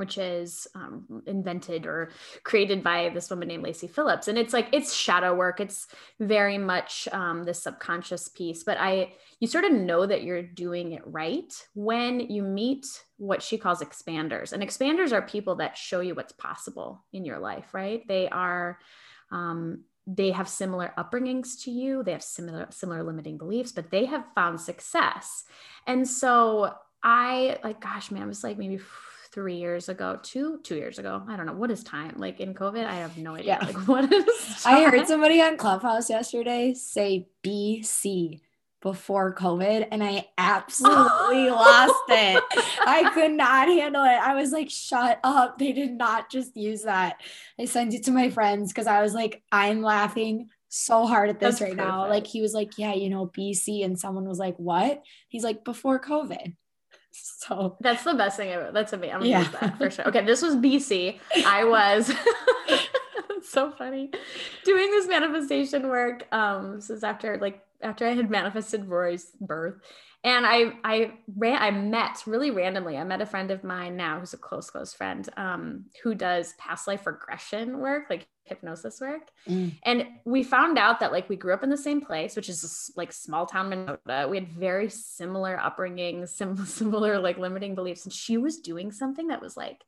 which 0.00 0.18
is 0.18 0.66
um, 0.74 1.22
invented 1.26 1.86
or 1.86 2.10
created 2.42 2.82
by 2.82 3.10
this 3.10 3.30
woman 3.30 3.48
named 3.48 3.62
Lacy 3.62 3.86
Phillips. 3.86 4.26
And 4.26 4.38
it's 4.38 4.52
like, 4.52 4.68
it's 4.72 4.92
shadow 4.92 5.34
work. 5.34 5.60
It's 5.60 5.86
very 6.18 6.58
much 6.58 7.06
um, 7.12 7.44
this 7.44 7.62
subconscious 7.62 8.28
piece, 8.28 8.64
but 8.64 8.78
I, 8.80 9.12
you 9.38 9.46
sort 9.46 9.64
of 9.64 9.72
know 9.72 10.06
that 10.06 10.24
you're 10.24 10.42
doing 10.42 10.92
it 10.92 11.02
right 11.04 11.52
when 11.74 12.18
you 12.18 12.42
meet 12.42 12.86
what 13.18 13.42
she 13.42 13.58
calls 13.58 13.82
expanders. 13.82 14.52
And 14.52 14.62
expanders 14.62 15.12
are 15.12 15.22
people 15.22 15.56
that 15.56 15.76
show 15.76 16.00
you 16.00 16.14
what's 16.14 16.32
possible 16.32 17.04
in 17.12 17.24
your 17.24 17.38
life, 17.38 17.74
right? 17.74 18.02
They 18.08 18.28
are, 18.28 18.78
um, 19.30 19.84
they 20.06 20.30
have 20.30 20.48
similar 20.48 20.92
upbringings 20.98 21.62
to 21.62 21.70
you 21.70 22.02
they 22.02 22.12
have 22.12 22.22
similar 22.22 22.66
similar 22.70 23.02
limiting 23.02 23.38
beliefs 23.38 23.70
but 23.70 23.90
they 23.90 24.06
have 24.06 24.24
found 24.34 24.60
success 24.60 25.44
and 25.86 26.08
so 26.08 26.74
i 27.02 27.58
like 27.62 27.80
gosh 27.80 28.10
man 28.10 28.22
it 28.22 28.26
was 28.26 28.42
like 28.42 28.58
maybe 28.58 28.78
three 29.32 29.56
years 29.56 29.88
ago, 29.88 30.18
two, 30.22 30.60
two 30.62 30.76
years 30.76 30.98
ago. 30.98 31.22
I 31.28 31.36
don't 31.36 31.46
know. 31.46 31.52
What 31.52 31.70
is 31.70 31.84
time? 31.84 32.14
Like 32.16 32.40
in 32.40 32.54
COVID, 32.54 32.84
I 32.84 32.96
have 32.96 33.16
no 33.16 33.34
idea. 33.34 33.58
Yeah. 33.60 33.66
Like 33.66 33.76
what 33.88 34.12
is 34.12 34.62
time? 34.62 34.76
I 34.76 34.90
heard 34.90 35.06
somebody 35.06 35.40
on 35.40 35.56
Clubhouse 35.56 36.10
yesterday 36.10 36.74
say 36.74 37.28
BC 37.44 38.40
before 38.82 39.34
COVID 39.34 39.88
and 39.90 40.02
I 40.02 40.26
absolutely 40.38 41.50
lost 41.50 41.94
it. 42.08 42.42
I 42.80 43.10
could 43.12 43.32
not 43.32 43.68
handle 43.68 44.02
it. 44.04 44.08
I 44.08 44.34
was 44.34 44.52
like, 44.52 44.70
shut 44.70 45.20
up. 45.22 45.58
They 45.58 45.72
did 45.72 45.92
not 45.92 46.30
just 46.30 46.56
use 46.56 46.82
that. 46.82 47.16
I 47.58 47.66
sent 47.66 47.94
it 47.94 48.04
to 48.04 48.10
my 48.10 48.30
friends 48.30 48.72
because 48.72 48.86
I 48.86 49.02
was 49.02 49.12
like, 49.12 49.42
I'm 49.52 49.82
laughing 49.82 50.48
so 50.70 51.04
hard 51.04 51.28
at 51.28 51.40
this 51.40 51.58
That's 51.58 51.62
right 51.62 51.76
perfect. 51.76 51.88
now. 51.88 52.08
Like 52.08 52.26
he 52.26 52.40
was 52.40 52.54
like, 52.54 52.78
yeah, 52.78 52.94
you 52.94 53.10
know, 53.10 53.26
BC. 53.26 53.84
And 53.84 53.98
someone 53.98 54.26
was 54.26 54.38
like, 54.38 54.56
what? 54.56 55.02
He's 55.28 55.44
like, 55.44 55.64
before 55.64 56.00
COVID. 56.00 56.54
So 57.40 57.76
that's 57.80 58.04
the 58.04 58.14
best 58.14 58.36
thing 58.36 58.50
ever. 58.50 58.70
That's 58.70 58.92
amazing. 58.92 59.14
I'm 59.14 59.20
gonna 59.20 59.30
yeah. 59.30 59.40
use 59.40 59.50
that 59.60 59.78
for 59.78 59.90
sure. 59.90 60.08
Okay, 60.08 60.24
this 60.24 60.42
was 60.42 60.56
BC. 60.56 61.18
I 61.46 61.64
was 61.64 62.12
so 63.42 63.72
funny 63.72 64.10
doing 64.64 64.90
this 64.90 65.08
manifestation 65.08 65.88
work. 65.88 66.26
Um, 66.32 66.76
this 66.76 66.90
is 66.90 67.02
after 67.02 67.38
like 67.38 67.64
after 67.82 68.06
I 68.06 68.14
had 68.14 68.30
manifested 68.30 68.86
Rory's 68.86 69.32
birth. 69.40 69.76
And 70.22 70.44
I 70.46 70.72
I 70.84 71.12
ran 71.34 71.62
I 71.62 71.70
met 71.70 72.22
really 72.26 72.50
randomly. 72.50 72.98
I 72.98 73.04
met 73.04 73.22
a 73.22 73.26
friend 73.26 73.50
of 73.50 73.64
mine 73.64 73.96
now 73.96 74.20
who's 74.20 74.34
a 74.34 74.38
close, 74.38 74.68
close 74.68 74.92
friend, 74.92 75.26
um, 75.36 75.86
who 76.02 76.14
does 76.14 76.52
past 76.58 76.86
life 76.86 77.06
regression 77.06 77.78
work, 77.78 78.04
like 78.10 78.26
hypnosis 78.44 79.00
work. 79.00 79.30
Mm. 79.48 79.78
And 79.84 80.06
we 80.26 80.42
found 80.42 80.76
out 80.76 81.00
that 81.00 81.12
like 81.12 81.30
we 81.30 81.36
grew 81.36 81.54
up 81.54 81.62
in 81.62 81.70
the 81.70 81.76
same 81.76 82.02
place, 82.02 82.36
which 82.36 82.50
is 82.50 82.90
like 82.96 83.12
small 83.12 83.46
town 83.46 83.70
Minnesota. 83.70 84.26
We 84.28 84.36
had 84.36 84.48
very 84.48 84.90
similar 84.90 85.58
upbringing, 85.58 86.26
sim- 86.26 86.66
similar 86.66 87.18
like 87.18 87.38
limiting 87.38 87.74
beliefs. 87.74 88.04
And 88.04 88.12
she 88.12 88.36
was 88.36 88.60
doing 88.60 88.92
something 88.92 89.28
that 89.28 89.40
was 89.40 89.56
like 89.56 89.82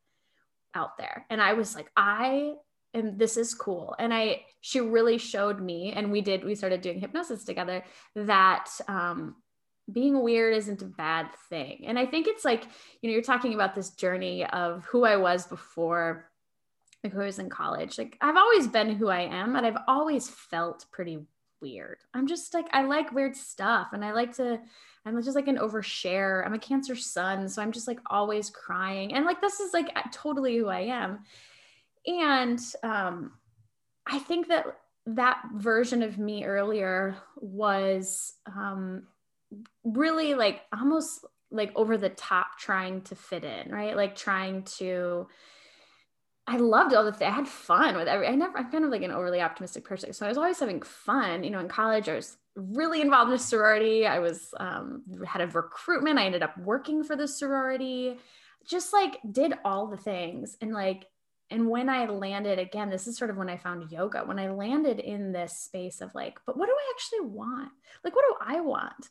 out 0.74 0.96
there. 0.96 1.26
And 1.28 1.42
I 1.42 1.52
was 1.52 1.74
like, 1.74 1.90
I 1.94 2.54
and 2.94 3.18
this 3.18 3.36
is 3.36 3.54
cool 3.54 3.94
and 3.98 4.12
i 4.12 4.42
she 4.60 4.80
really 4.80 5.16
showed 5.16 5.60
me 5.60 5.92
and 5.92 6.12
we 6.12 6.20
did 6.20 6.44
we 6.44 6.54
started 6.54 6.80
doing 6.80 7.00
hypnosis 7.00 7.44
together 7.44 7.82
that 8.14 8.68
um 8.86 9.34
being 9.90 10.22
weird 10.22 10.54
isn't 10.54 10.82
a 10.82 10.86
bad 10.86 11.28
thing. 11.48 11.84
And 11.86 11.98
i 11.98 12.06
think 12.06 12.26
it's 12.26 12.44
like 12.44 12.64
you 13.00 13.08
know 13.08 13.12
you're 13.12 13.22
talking 13.22 13.54
about 13.54 13.74
this 13.74 13.90
journey 13.90 14.44
of 14.46 14.84
who 14.84 15.04
i 15.04 15.16
was 15.16 15.46
before 15.46 16.28
like 17.02 17.12
who 17.12 17.20
I 17.20 17.26
was 17.26 17.40
in 17.40 17.50
college. 17.50 17.98
Like 17.98 18.16
i've 18.20 18.36
always 18.36 18.66
been 18.66 18.94
who 18.94 19.08
i 19.08 19.20
am 19.22 19.52
but 19.54 19.64
i've 19.64 19.82
always 19.88 20.28
felt 20.28 20.86
pretty 20.92 21.18
weird. 21.60 21.98
I'm 22.14 22.26
just 22.26 22.54
like 22.54 22.66
i 22.72 22.82
like 22.82 23.12
weird 23.12 23.36
stuff 23.36 23.88
and 23.92 24.04
i 24.04 24.12
like 24.12 24.36
to 24.36 24.60
i'm 25.04 25.22
just 25.22 25.36
like 25.36 25.48
an 25.48 25.58
overshare. 25.58 26.44
I'm 26.46 26.54
a 26.54 26.58
cancer 26.58 26.94
sun 26.94 27.48
so 27.48 27.62
i'm 27.62 27.72
just 27.72 27.88
like 27.88 28.00
always 28.06 28.50
crying. 28.50 29.14
And 29.14 29.24
like 29.24 29.40
this 29.40 29.60
is 29.60 29.72
like 29.72 29.90
totally 30.12 30.56
who 30.56 30.68
i 30.68 30.80
am. 30.80 31.20
And 32.06 32.60
um, 32.82 33.32
I 34.06 34.18
think 34.18 34.48
that 34.48 34.66
that 35.06 35.42
version 35.54 36.02
of 36.02 36.18
me 36.18 36.44
earlier 36.44 37.16
was 37.36 38.34
um, 38.46 39.04
really 39.84 40.34
like 40.34 40.62
almost 40.76 41.24
like 41.50 41.72
over 41.76 41.96
the 41.96 42.08
top 42.08 42.58
trying 42.58 43.02
to 43.02 43.14
fit 43.14 43.44
in, 43.44 43.70
right? 43.70 43.96
Like 43.96 44.16
trying 44.16 44.64
to. 44.78 45.28
I 46.44 46.56
loved 46.56 46.92
all 46.92 47.04
the 47.04 47.12
things. 47.12 47.30
I 47.30 47.34
had 47.34 47.46
fun 47.46 47.96
with 47.96 48.08
every. 48.08 48.26
I 48.26 48.34
never. 48.34 48.58
I'm 48.58 48.70
kind 48.70 48.84
of 48.84 48.90
like 48.90 49.02
an 49.02 49.12
overly 49.12 49.40
optimistic 49.40 49.84
person, 49.84 50.12
so 50.12 50.26
I 50.26 50.28
was 50.28 50.38
always 50.38 50.58
having 50.58 50.82
fun. 50.82 51.44
You 51.44 51.50
know, 51.50 51.60
in 51.60 51.68
college, 51.68 52.08
I 52.08 52.14
was 52.14 52.36
really 52.56 53.00
involved 53.00 53.30
in 53.30 53.36
a 53.36 53.38
sorority. 53.38 54.06
I 54.06 54.18
was 54.18 54.52
um, 54.58 55.02
had 55.26 55.42
a 55.42 55.46
recruitment. 55.46 56.18
I 56.18 56.24
ended 56.24 56.42
up 56.42 56.58
working 56.58 57.04
for 57.04 57.14
the 57.14 57.28
sorority. 57.28 58.18
Just 58.66 58.92
like 58.92 59.18
did 59.30 59.54
all 59.64 59.86
the 59.86 59.96
things, 59.96 60.56
and 60.60 60.72
like 60.72 61.06
and 61.52 61.68
when 61.68 61.90
I 61.90 62.06
landed 62.06 62.58
again, 62.58 62.88
this 62.88 63.06
is 63.06 63.18
sort 63.18 63.30
of 63.30 63.36
when 63.36 63.50
I 63.50 63.58
found 63.58 63.92
yoga. 63.92 64.20
When 64.24 64.38
I 64.38 64.48
landed 64.48 64.98
in 64.98 65.32
this 65.32 65.58
space 65.58 66.00
of 66.00 66.14
like, 66.14 66.40
but 66.46 66.56
what 66.56 66.66
do 66.66 66.72
I 66.72 66.92
actually 66.94 67.28
want? 67.28 67.70
Like, 68.02 68.16
what 68.16 68.24
do 68.26 68.36
I 68.40 68.60
want? 68.60 69.10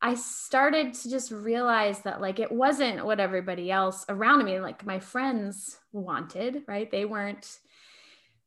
I 0.00 0.14
started 0.14 0.94
to 0.94 1.10
just 1.10 1.32
realize 1.32 2.00
that 2.00 2.20
like 2.20 2.38
it 2.38 2.52
wasn't 2.52 3.04
what 3.04 3.18
everybody 3.18 3.72
else 3.72 4.04
around 4.08 4.44
me, 4.44 4.60
like 4.60 4.86
my 4.86 5.00
friends 5.00 5.78
wanted, 5.92 6.62
right? 6.68 6.88
They 6.90 7.06
weren't 7.06 7.58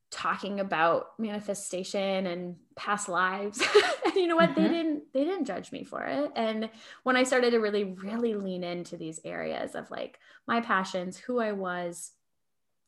talking 0.10 0.62
about 0.62 1.08
manifestation 1.20 2.28
and 2.28 2.56
past 2.78 3.10
lives 3.10 3.62
and 4.06 4.16
you 4.16 4.26
know 4.26 4.38
what 4.38 4.52
mm-hmm. 4.52 4.64
they 4.64 4.70
didn't 4.70 5.04
they 5.14 5.26
didn't 5.26 5.44
judge 5.44 5.74
me 5.74 5.84
for 5.84 6.02
it 6.04 6.32
and 6.34 6.70
when 7.04 7.18
i 7.18 7.24
started 7.24 7.52
to 7.52 7.58
really 7.58 7.84
really 7.84 8.34
lean 8.34 8.64
into 8.64 8.96
these 8.96 9.20
areas 9.26 9.76
of 9.76 9.92
like 9.92 10.18
my 10.48 10.62
passions 10.62 11.18
who 11.18 11.42
i 11.42 11.52
was 11.52 12.12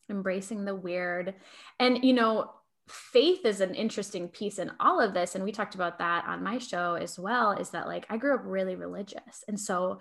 embracing 0.09 0.65
the 0.65 0.75
weird. 0.75 1.35
And 1.79 2.03
you 2.03 2.13
know 2.13 2.51
faith 2.87 3.45
is 3.45 3.61
an 3.61 3.75
interesting 3.75 4.27
piece 4.27 4.57
in 4.57 4.71
all 4.79 4.99
of 4.99 5.13
this 5.13 5.35
and 5.35 5.43
we 5.43 5.51
talked 5.51 5.75
about 5.75 5.99
that 5.99 6.25
on 6.25 6.43
my 6.43 6.57
show 6.57 6.95
as 6.95 7.19
well 7.19 7.51
is 7.51 7.69
that 7.69 7.85
like 7.85 8.03
i 8.09 8.17
grew 8.17 8.33
up 8.33 8.41
really 8.43 8.75
religious. 8.75 9.43
And 9.47 9.59
so 9.59 9.99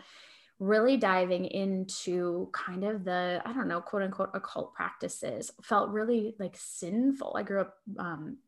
really 0.58 0.96
diving 0.96 1.44
into 1.44 2.48
kind 2.52 2.82
of 2.82 3.04
the 3.04 3.40
i 3.44 3.52
don't 3.52 3.68
know 3.68 3.80
quote 3.80 4.02
unquote 4.02 4.30
occult 4.34 4.74
practices 4.74 5.52
felt 5.62 5.90
really 5.90 6.34
like 6.38 6.56
sinful. 6.56 7.34
I 7.36 7.42
grew 7.42 7.60
up 7.60 7.74
um, 7.98 8.38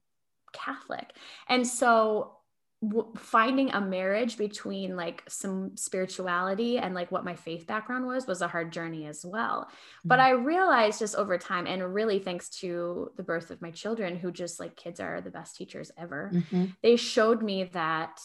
catholic. 0.52 1.12
And 1.48 1.66
so 1.66 2.39
w- 2.82 3.12
finding 3.16 3.70
a 3.70 3.80
marriage 3.80 4.36
between 4.36 4.96
like 4.96 5.22
some 5.28 5.76
spirituality 5.76 6.78
and 6.78 6.94
like 6.94 7.10
what 7.10 7.24
my 7.24 7.34
faith 7.34 7.66
background 7.66 8.06
was 8.06 8.26
was 8.26 8.42
a 8.42 8.48
hard 8.48 8.72
journey 8.72 9.06
as 9.06 9.24
well 9.24 9.66
mm-hmm. 9.66 10.08
but 10.08 10.20
i 10.20 10.30
realized 10.30 10.98
just 10.98 11.14
over 11.16 11.36
time 11.38 11.66
and 11.66 11.94
really 11.94 12.18
thanks 12.18 12.48
to 12.48 13.10
the 13.16 13.22
birth 13.22 13.50
of 13.50 13.60
my 13.60 13.70
children 13.70 14.16
who 14.16 14.32
just 14.32 14.60
like 14.60 14.76
kids 14.76 15.00
are 15.00 15.20
the 15.20 15.30
best 15.30 15.56
teachers 15.56 15.90
ever 15.98 16.30
mm-hmm. 16.32 16.66
they 16.82 16.96
showed 16.96 17.42
me 17.42 17.64
that 17.64 18.18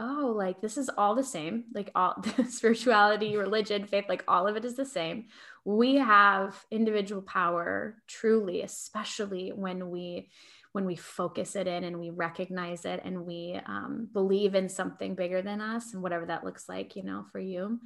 oh, 0.00 0.32
like 0.34 0.60
this 0.62 0.78
is 0.78 0.88
all 0.96 1.14
the 1.14 1.22
same. 1.22 1.64
Like 1.74 1.90
all 1.94 2.24
spirituality, 2.48 3.36
religion, 3.36 3.86
faith, 3.86 4.06
like 4.08 4.24
all 4.26 4.48
of 4.48 4.56
it 4.56 4.64
is 4.64 4.74
the 4.74 4.86
same. 4.86 5.26
We 5.64 5.96
have 5.96 6.64
individual 6.70 7.20
power 7.20 7.96
truly, 8.08 8.62
especially 8.62 9.50
when 9.50 9.90
we 9.90 10.30
when 10.72 10.84
we 10.84 10.96
focus 10.96 11.56
it 11.56 11.66
in 11.66 11.84
and 11.84 11.98
we 11.98 12.10
recognize 12.10 12.84
it 12.84 13.00
and 13.04 13.26
we 13.26 13.60
um, 13.66 14.08
believe 14.12 14.54
in 14.54 14.68
something 14.68 15.14
bigger 15.14 15.42
than 15.42 15.60
us 15.60 15.92
and 15.92 16.02
whatever 16.02 16.26
that 16.26 16.44
looks 16.44 16.68
like 16.68 16.96
you 16.96 17.02
know 17.02 17.24
for 17.32 17.40
you 17.40 17.80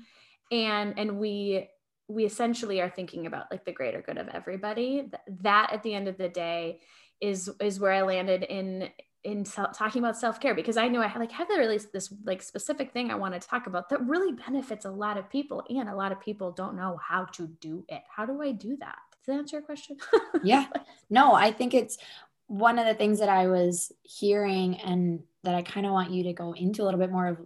and 0.51 0.99
and 0.99 1.19
we 1.19 1.69
we 2.09 2.25
essentially 2.25 2.81
are 2.81 2.91
thinking 2.91 3.27
about 3.27 3.47
like 3.51 3.65
the 3.65 3.73
greater 3.73 4.03
good 4.03 4.19
of 4.19 4.29
everybody 4.29 5.11
that 5.41 5.71
at 5.73 5.83
the 5.83 5.95
end 5.95 6.09
of 6.09 6.19
the 6.19 6.29
day 6.29 6.81
is 7.21 7.51
is 7.61 7.81
where 7.81 7.93
i 7.93 8.03
landed 8.03 8.43
in 8.43 8.89
in 9.25 9.43
talking 9.43 10.03
about 10.03 10.19
self-care 10.19 10.55
because 10.55 10.77
I 10.77 10.87
know 10.87 11.01
I 11.01 11.11
like 11.19 11.33
have 11.33 11.49
really 11.49 11.81
this 11.93 12.13
like 12.25 12.43
specific 12.43 12.93
thing 12.93 13.11
I 13.11 13.15
want 13.15 13.33
to 13.33 13.41
talk 13.41 13.67
about 13.67 13.89
that 13.89 14.07
really 14.07 14.33
benefits 14.33 14.85
a 14.85 14.91
lot 14.91 15.17
of 15.17 15.31
people 15.31 15.65
and 15.71 15.89
a 15.89 15.97
lot 15.97 16.13
of 16.13 16.21
people 16.21 16.53
don't 16.53 16.77
know 16.77 17.01
how 17.03 17.25
to 17.25 17.47
do 17.59 17.87
it. 17.89 18.03
How 18.15 18.27
do 18.27 18.43
I 18.43 18.53
do 18.53 18.77
that? 18.81 18.99
Does 19.25 19.35
that 19.35 19.39
answer 19.39 19.57
your 19.57 19.63
question? 19.63 19.97
yeah. 20.45 20.67
No, 21.09 21.33
I 21.33 21.53
think 21.53 21.73
it's 21.73 21.97
one 22.47 22.79
of 22.79 22.87
the 22.87 22.95
things 22.95 23.21
that 23.21 23.29
I 23.29 23.47
was 23.47 23.93
hearing 24.03 24.81
and 24.81 25.21
that 25.45 25.55
I 25.55 25.63
kind 25.63 25.87
of 25.87 25.93
want 25.93 26.11
you 26.11 26.25
to 26.25 26.33
go 26.33 26.53
into 26.53 26.83
a 26.83 26.85
little 26.85 27.01
bit 27.01 27.11
more 27.11 27.27
of 27.27 27.39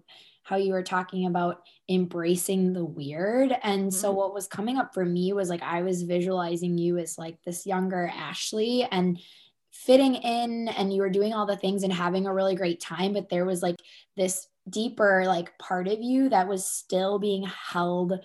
how 0.43 0.57
you 0.57 0.73
were 0.73 0.83
talking 0.83 1.27
about 1.27 1.63
embracing 1.89 2.73
the 2.73 2.85
weird. 2.85 3.55
And 3.63 3.83
mm-hmm. 3.83 3.91
so 3.91 4.13
what 4.13 4.35
was 4.35 4.47
coming 4.47 4.79
up 4.79 4.95
for 4.95 5.05
me 5.05 5.33
was 5.33 5.49
like 5.51 5.63
I 5.63 5.83
was 5.83 6.03
visualizing 6.03 6.79
you 6.79 6.99
as 6.99 7.19
like 7.19 7.43
this 7.43 7.67
younger 7.67 8.11
Ashley 8.15 8.89
and 8.91 9.19
fitting 9.73 10.15
in 10.17 10.69
and 10.69 10.93
you 10.93 11.03
were 11.03 11.11
doing 11.11 11.33
all 11.33 11.47
the 11.47 11.57
things 11.57 11.83
and 11.83 11.93
having 11.93 12.27
a 12.27 12.33
really 12.33 12.55
great 12.55 12.81
time 12.81 13.13
but 13.13 13.29
there 13.29 13.45
was 13.45 13.63
like 13.63 13.77
this 14.17 14.49
deeper 14.69 15.25
like 15.27 15.57
part 15.59 15.87
of 15.87 16.01
you 16.01 16.29
that 16.29 16.49
was 16.49 16.65
still 16.65 17.19
being 17.19 17.47
held 17.47 18.19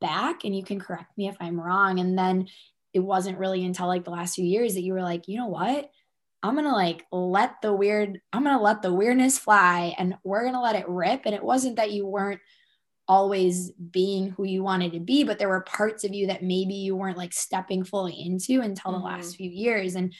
back 0.00 0.44
and 0.44 0.54
you 0.54 0.62
can 0.62 0.78
correct 0.78 1.16
me 1.16 1.26
if 1.26 1.36
i'm 1.40 1.60
wrong 1.60 1.98
and 1.98 2.18
then 2.18 2.46
it 2.92 3.00
wasn't 3.00 3.38
really 3.38 3.64
until 3.64 3.86
like 3.86 4.04
the 4.04 4.10
last 4.10 4.34
few 4.34 4.44
years 4.44 4.74
that 4.74 4.82
you 4.82 4.92
were 4.92 5.02
like 5.02 5.26
you 5.26 5.36
know 5.36 5.48
what 5.48 5.90
i'm 6.44 6.54
gonna 6.54 6.72
like 6.72 7.04
let 7.10 7.60
the 7.62 7.72
weird 7.72 8.20
i'm 8.32 8.44
gonna 8.44 8.62
let 8.62 8.82
the 8.82 8.92
weirdness 8.92 9.38
fly 9.38 9.94
and 9.98 10.14
we're 10.22 10.44
gonna 10.44 10.62
let 10.62 10.76
it 10.76 10.88
rip 10.88 11.22
and 11.24 11.34
it 11.34 11.42
wasn't 11.42 11.76
that 11.76 11.90
you 11.90 12.06
weren't 12.06 12.40
always 13.08 13.70
being 13.72 14.30
who 14.30 14.44
you 14.44 14.62
wanted 14.62 14.92
to 14.92 15.00
be 15.00 15.24
but 15.24 15.38
there 15.38 15.48
were 15.48 15.62
parts 15.62 16.04
of 16.04 16.14
you 16.14 16.28
that 16.28 16.42
maybe 16.42 16.74
you 16.74 16.94
weren't 16.94 17.18
like 17.18 17.32
stepping 17.32 17.82
fully 17.82 18.14
into 18.14 18.60
until 18.60 18.92
mm-hmm. 18.92 19.00
the 19.00 19.06
last 19.06 19.32
mm-hmm. 19.32 19.36
few 19.38 19.50
years 19.50 19.94
and 19.94 20.14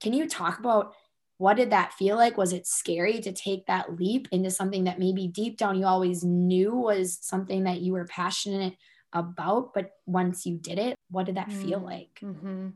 can 0.00 0.12
you 0.12 0.28
talk 0.28 0.58
about 0.58 0.94
what 1.38 1.56
did 1.56 1.70
that 1.70 1.92
feel 1.92 2.16
like? 2.16 2.38
Was 2.38 2.52
it 2.52 2.66
scary 2.66 3.20
to 3.20 3.32
take 3.32 3.66
that 3.66 3.96
leap 3.96 4.28
into 4.32 4.50
something 4.50 4.84
that 4.84 4.98
maybe 4.98 5.28
deep 5.28 5.58
down 5.58 5.78
you 5.78 5.84
always 5.84 6.24
knew 6.24 6.74
was 6.74 7.18
something 7.20 7.64
that 7.64 7.80
you 7.80 7.92
were 7.92 8.06
passionate 8.06 8.74
about, 9.12 9.74
but 9.74 9.90
once 10.06 10.46
you 10.46 10.56
did 10.56 10.78
it, 10.78 10.96
what 11.10 11.26
did 11.26 11.36
that 11.36 11.48
mm-hmm. 11.48 11.62
feel 11.62 11.80
like? 11.80 12.18
Mm-hmm. 12.22 12.68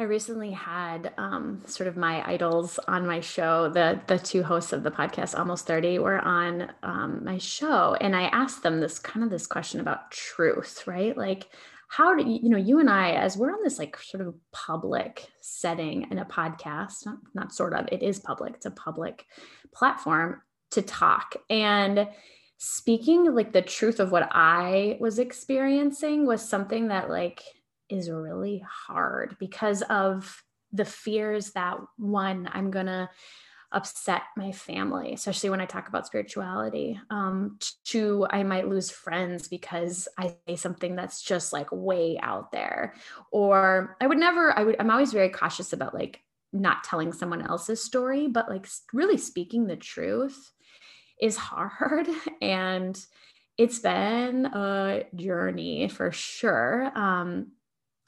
I 0.00 0.04
recently 0.04 0.52
had 0.52 1.12
um, 1.18 1.60
sort 1.66 1.88
of 1.88 1.96
my 1.96 2.24
idols 2.24 2.78
on 2.86 3.04
my 3.04 3.18
show. 3.18 3.68
The 3.68 4.00
the 4.06 4.18
two 4.18 4.44
hosts 4.44 4.72
of 4.72 4.84
the 4.84 4.92
podcast, 4.92 5.36
almost 5.36 5.66
thirty, 5.66 5.98
were 5.98 6.20
on 6.20 6.70
um, 6.84 7.24
my 7.24 7.38
show, 7.38 7.94
and 8.00 8.14
I 8.14 8.24
asked 8.24 8.62
them 8.62 8.78
this 8.80 9.00
kind 9.00 9.24
of 9.24 9.30
this 9.30 9.48
question 9.48 9.80
about 9.80 10.12
truth, 10.12 10.86
right? 10.86 11.16
Like, 11.16 11.48
how 11.88 12.14
do 12.14 12.22
you, 12.22 12.38
you 12.42 12.48
know, 12.50 12.58
you 12.58 12.78
and 12.78 12.88
I, 12.88 13.12
as 13.12 13.36
we're 13.36 13.50
on 13.50 13.64
this 13.64 13.78
like 13.78 13.96
sort 13.96 14.24
of 14.24 14.34
public 14.52 15.26
setting 15.40 16.06
in 16.10 16.18
a 16.18 16.24
podcast, 16.24 17.06
not, 17.06 17.18
not 17.34 17.52
sort 17.52 17.72
of, 17.74 17.88
it 17.90 18.02
is 18.02 18.20
public, 18.20 18.54
it's 18.54 18.66
a 18.66 18.70
public 18.70 19.24
platform 19.72 20.42
to 20.72 20.82
talk. 20.82 21.34
And 21.48 22.06
speaking 22.58 23.34
like 23.34 23.52
the 23.52 23.62
truth 23.62 24.00
of 24.00 24.12
what 24.12 24.28
I 24.30 24.98
was 25.00 25.18
experiencing 25.18 26.26
was 26.26 26.46
something 26.46 26.88
that 26.88 27.08
like 27.08 27.42
is 27.88 28.10
really 28.10 28.64
hard 28.66 29.36
because 29.38 29.82
of 29.82 30.42
the 30.72 30.84
fears 30.84 31.52
that 31.52 31.78
one, 31.96 32.48
I'm 32.52 32.70
gonna 32.70 33.10
upset 33.72 34.22
my 34.36 34.50
family, 34.50 35.12
especially 35.12 35.50
when 35.50 35.60
I 35.60 35.66
talk 35.66 35.88
about 35.88 36.06
spirituality. 36.06 36.98
Um, 37.10 37.58
two, 37.84 38.26
I 38.30 38.42
might 38.42 38.68
lose 38.68 38.90
friends 38.90 39.48
because 39.48 40.08
I 40.16 40.34
say 40.46 40.56
something 40.56 40.96
that's 40.96 41.22
just 41.22 41.52
like 41.52 41.68
way 41.70 42.18
out 42.22 42.50
there. 42.50 42.94
Or 43.30 43.96
I 44.00 44.06
would 44.06 44.18
never, 44.18 44.56
I 44.56 44.64
would, 44.64 44.76
I'm 44.80 44.90
always 44.90 45.12
very 45.12 45.28
cautious 45.28 45.72
about 45.72 45.94
like 45.94 46.20
not 46.52 46.82
telling 46.84 47.12
someone 47.12 47.42
else's 47.42 47.84
story, 47.84 48.26
but 48.26 48.48
like 48.48 48.66
really 48.94 49.18
speaking 49.18 49.66
the 49.66 49.76
truth 49.76 50.52
is 51.20 51.36
hard. 51.36 52.08
And 52.40 52.98
it's 53.58 53.80
been 53.80 54.46
a 54.46 55.04
journey 55.16 55.88
for 55.88 56.12
sure. 56.12 56.92
Um, 56.94 57.48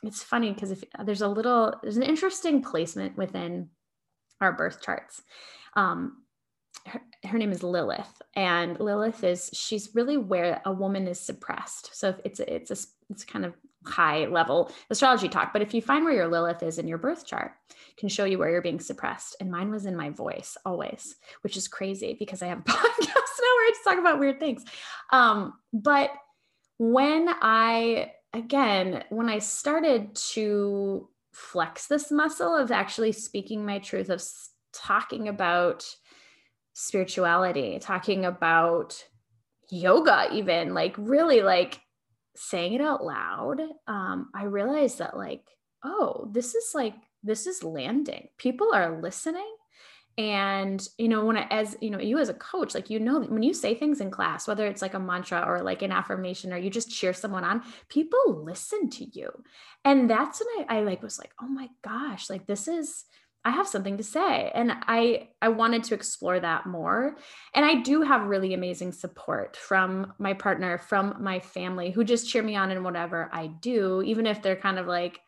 it's 0.03 0.23
funny 0.23 0.53
because 0.53 0.71
if 0.71 0.85
there's 1.05 1.23
a 1.23 1.29
little, 1.29 1.75
there's 1.83 1.97
an 1.97 2.03
interesting 2.03 2.63
placement 2.63 3.17
within 3.17 3.69
our 4.41 4.53
birth 4.53 4.83
charts. 4.83 5.23
Um, 5.75 6.23
her, 6.87 7.03
her, 7.25 7.39
name 7.39 7.53
is 7.53 7.63
Lilith, 7.63 8.23
and 8.35 8.79
Lilith 8.81 9.23
is 9.23 9.51
she's 9.53 9.95
really 9.95 10.17
where 10.17 10.63
a 10.65 10.73
woman 10.73 11.07
is 11.07 11.21
suppressed. 11.21 11.95
So 11.95 12.15
it's 12.25 12.41
a, 12.41 12.55
it's 12.55 12.71
a 12.71 12.77
it's 13.11 13.25
kind 13.25 13.45
of 13.45 13.55
high 13.87 14.27
level 14.27 14.71
astrology 14.89 15.29
talk. 15.29 15.53
But 15.53 15.63
if 15.63 15.75
you 15.75 15.83
find 15.83 16.05
where 16.05 16.15
your 16.15 16.29
Lilith 16.29 16.63
is 16.63 16.79
in 16.79 16.89
your 16.89 16.99
birth 16.99 17.27
chart, 17.27 17.53
can 17.97 18.09
show 18.09 18.25
you 18.25 18.39
where 18.39 18.51
you're 18.51 18.63
being 18.63 18.81
suppressed. 18.81 19.37
And 19.41 19.51
mine 19.51 19.71
was 19.71 19.87
in 19.87 19.97
my 19.97 20.11
voice 20.11 20.57
always, 20.65 21.17
which 21.43 21.57
is 21.57 21.69
crazy 21.69 22.17
because 22.19 22.43
I 22.43 22.47
have 22.47 22.59
a 22.61 22.63
podcast 22.63 23.07
now 23.41 23.55
where 23.57 23.67
I 23.67 23.71
just 23.71 23.85
talk 23.85 23.99
about 23.99 24.19
weird 24.19 24.41
things. 24.41 24.65
Um, 25.11 25.55
but 25.73 26.11
when 26.79 27.29
I 27.29 28.13
again 28.33 29.05
when 29.11 29.29
I 29.29 29.39
started 29.39 30.15
to 30.33 31.09
flex 31.33 31.87
this 31.87 32.11
muscle 32.11 32.57
of 32.57 32.71
actually 32.71 33.13
speaking 33.13 33.65
my 33.65 33.79
truth 33.79 34.11
of 34.11 34.23
talking 34.73 35.29
about 35.29 35.87
spirituality, 36.73 37.79
talking 37.79 38.25
about 38.25 39.05
yoga, 39.71 40.29
even 40.33 40.75
like 40.75 40.95
really 40.99 41.43
like 41.43 41.81
saying 42.37 42.75
it 42.75 42.81
out 42.81 43.05
loud. 43.05 43.61
Um, 43.87 44.31
I 44.35 44.45
realized 44.45 44.99
that 44.99 45.17
like, 45.17 45.43
oh, 45.85 46.29
this 46.33 46.55
is 46.55 46.73
like, 46.75 46.95
this 47.23 47.47
is 47.47 47.63
landing. 47.63 48.29
People 48.39 48.73
are 48.73 49.01
listening. 49.01 49.55
And, 50.21 50.87
you 50.99 51.09
know, 51.09 51.25
when 51.25 51.39
I, 51.39 51.47
as, 51.51 51.79
you 51.81 51.89
know, 51.89 51.99
you 51.99 52.19
as 52.19 52.29
a 52.29 52.35
coach, 52.35 52.75
like, 52.75 52.91
you 52.91 53.01
know, 53.01 53.23
when 53.23 53.43
you 53.43 53.55
say 53.55 53.75
things 53.75 54.03
in 54.03 54.11
class, 54.11 54.47
whether 54.47 54.67
it's 54.67 54.83
like 54.83 54.93
a 54.93 55.01
mantra 55.01 55.43
or 55.49 55.63
like 55.63 55.81
an 55.81 55.93
affirmation, 55.93 56.53
or 56.53 56.59
you 56.59 56.69
just 56.69 56.91
cheer 56.91 57.15
someone 57.15 57.43
on, 57.43 57.63
people 57.89 58.45
listen 58.45 58.91
to 58.91 59.07
you. 59.19 59.31
And 59.83 60.11
that's 60.11 60.43
when 60.43 60.67
I, 60.69 60.77
I 60.77 60.81
like 60.83 61.03
was 61.03 61.19
like, 61.19 61.33
oh 61.41 61.49
my 61.49 61.71
gosh, 61.83 62.29
like 62.29 62.47
this 62.47 62.69
is, 62.69 63.07
I 63.47 63.53
have 63.53 63.67
something 63.67 63.97
to 63.97 64.03
say 64.03 64.53
and 64.55 64.71
I 64.83 65.31
I 65.41 65.49
wanted 65.49 65.85
to 65.85 65.95
explore 65.95 66.39
that 66.39 66.67
more 66.67 67.17
and 67.55 67.65
I 67.65 67.77
do 67.77 68.03
have 68.03 68.27
really 68.27 68.53
amazing 68.53 68.93
support 68.93 69.57
from 69.57 70.13
my 70.19 70.35
partner 70.35 70.77
from 70.77 71.17
my 71.21 71.41
family 71.41 71.91
who 71.91 72.05
just 72.05 72.29
cheer 72.29 72.43
me 72.43 72.55
on 72.55 72.71
in 72.71 72.85
whatever 72.85 73.31
I 73.33 73.47
do 73.47 74.03
even 74.03 74.27
if 74.27 74.43
they're 74.43 74.57
kind 74.57 74.79
of 74.79 74.87
like 74.87 75.21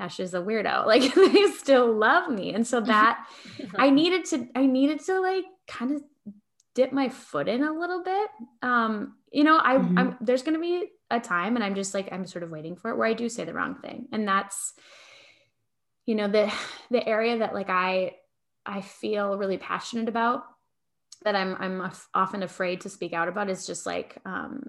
Ash 0.00 0.20
is 0.20 0.34
a 0.34 0.38
weirdo. 0.38 0.86
Like 0.90 1.14
they 1.14 1.46
still 1.52 1.92
love 1.92 2.30
me. 2.30 2.54
And 2.54 2.66
so 2.66 2.80
that 2.94 3.26
I 3.76 3.90
needed 3.90 4.24
to 4.26 4.48
I 4.54 4.66
needed 4.66 5.00
to 5.06 5.20
like 5.20 5.44
kind 5.68 5.92
of 5.92 6.02
dip 6.74 6.92
my 6.92 7.08
foot 7.08 7.48
in 7.48 7.62
a 7.62 7.72
little 7.72 8.02
bit. 8.02 8.30
Um 8.62 9.16
you 9.32 9.44
know 9.44 9.60
I 9.62 9.76
mm-hmm. 9.76 9.98
I'm 9.98 10.16
there's 10.20 10.42
going 10.42 10.54
to 10.54 10.60
be 10.60 10.88
a 11.10 11.20
time 11.20 11.56
and 11.56 11.64
I'm 11.64 11.74
just 11.74 11.94
like 11.94 12.08
I'm 12.12 12.26
sort 12.26 12.42
of 12.42 12.50
waiting 12.50 12.76
for 12.76 12.90
it 12.90 12.96
where 12.96 13.06
I 13.06 13.14
do 13.14 13.28
say 13.28 13.44
the 13.44 13.54
wrong 13.54 13.76
thing. 13.76 14.08
And 14.12 14.26
that's 14.26 14.74
you 16.10 16.16
know 16.16 16.28
the 16.28 16.52
the 16.90 17.06
area 17.06 17.38
that 17.38 17.54
like 17.54 17.70
i 17.70 18.12
i 18.66 18.80
feel 18.80 19.38
really 19.38 19.58
passionate 19.58 20.08
about 20.08 20.42
that 21.22 21.36
i'm 21.36 21.56
i'm 21.60 21.90
often 22.14 22.42
afraid 22.42 22.80
to 22.80 22.88
speak 22.88 23.12
out 23.12 23.28
about 23.28 23.48
is 23.48 23.66
just 23.66 23.86
like 23.86 24.18
um 24.24 24.64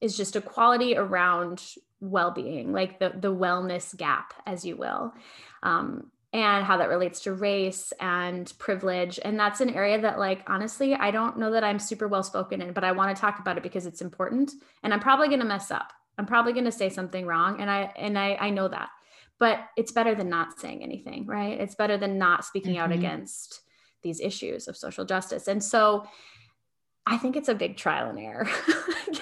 is 0.00 0.16
just 0.16 0.34
equality 0.34 0.96
around 0.96 1.62
well-being 2.02 2.72
like 2.72 2.98
the 2.98 3.12
the 3.14 3.32
wellness 3.32 3.96
gap 3.96 4.34
as 4.44 4.64
you 4.64 4.76
will 4.76 5.14
um 5.62 6.10
and 6.32 6.64
how 6.64 6.78
that 6.78 6.88
relates 6.88 7.20
to 7.20 7.34
race 7.34 7.92
and 8.00 8.52
privilege. 8.58 9.20
And 9.22 9.38
that's 9.38 9.60
an 9.60 9.68
area 9.70 10.00
that 10.00 10.18
like 10.18 10.42
honestly 10.46 10.94
i 10.94 11.10
don't 11.10 11.38
know 11.38 11.52
that 11.52 11.64
i'm 11.64 11.78
super 11.78 12.08
well 12.08 12.22
spoken 12.22 12.60
in 12.62 12.72
but 12.72 12.84
i 12.84 12.92
want 12.92 13.14
to 13.14 13.20
talk 13.20 13.38
about 13.38 13.56
it 13.56 13.62
because 13.62 13.86
it's 13.86 14.00
important 14.00 14.52
and 14.82 14.92
i'm 14.92 15.00
probably 15.00 15.28
going 15.28 15.40
to 15.40 15.46
mess 15.46 15.70
up. 15.70 15.92
I'm 16.18 16.26
probably 16.26 16.52
going 16.52 16.66
to 16.66 16.72
say 16.72 16.88
something 16.88 17.26
wrong 17.26 17.60
and 17.60 17.70
i 17.70 17.92
and 17.96 18.18
i 18.18 18.34
i 18.40 18.50
know 18.50 18.68
that. 18.68 18.88
But 19.38 19.60
it's 19.76 19.92
better 19.92 20.14
than 20.14 20.28
not 20.28 20.58
saying 20.58 20.82
anything 20.82 21.26
right? 21.26 21.60
It's 21.60 21.74
better 21.74 21.96
than 21.96 22.18
not 22.18 22.44
speaking 22.44 22.74
mm-hmm. 22.74 22.82
out 22.84 22.92
against 22.92 23.60
these 24.02 24.20
issues 24.20 24.68
of 24.68 24.76
social 24.76 25.04
justice. 25.04 25.46
And 25.48 25.62
so 25.62 26.06
i 27.06 27.16
think 27.18 27.36
it's 27.36 27.48
a 27.48 27.54
big 27.54 27.76
trial 27.76 28.08
and 28.08 28.18
error. 28.18 28.48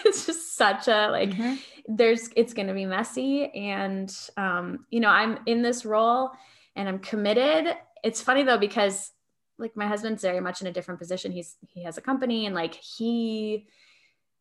It's 0.04 0.26
just 0.26 0.39
such 0.60 0.88
a 0.88 1.08
like 1.10 1.30
mm-hmm. 1.30 1.54
there's 1.88 2.30
it's 2.36 2.54
going 2.54 2.68
to 2.68 2.74
be 2.74 2.86
messy 2.86 3.50
and 3.54 4.14
um 4.36 4.84
you 4.90 5.00
know 5.00 5.08
i'm 5.08 5.38
in 5.46 5.62
this 5.62 5.84
role 5.84 6.30
and 6.76 6.88
I'm 6.88 6.98
committed. 6.98 7.74
It's 8.02 8.22
funny 8.22 8.42
though 8.42 8.58
because 8.58 9.12
like 9.58 9.76
my 9.76 9.86
husband's 9.86 10.22
very 10.22 10.40
much 10.40 10.60
in 10.60 10.66
a 10.66 10.72
different 10.72 11.00
position. 11.00 11.32
He's 11.32 11.56
he 11.60 11.84
has 11.84 11.98
a 11.98 12.00
company 12.00 12.46
and 12.46 12.54
like 12.54 12.74
he 12.74 13.66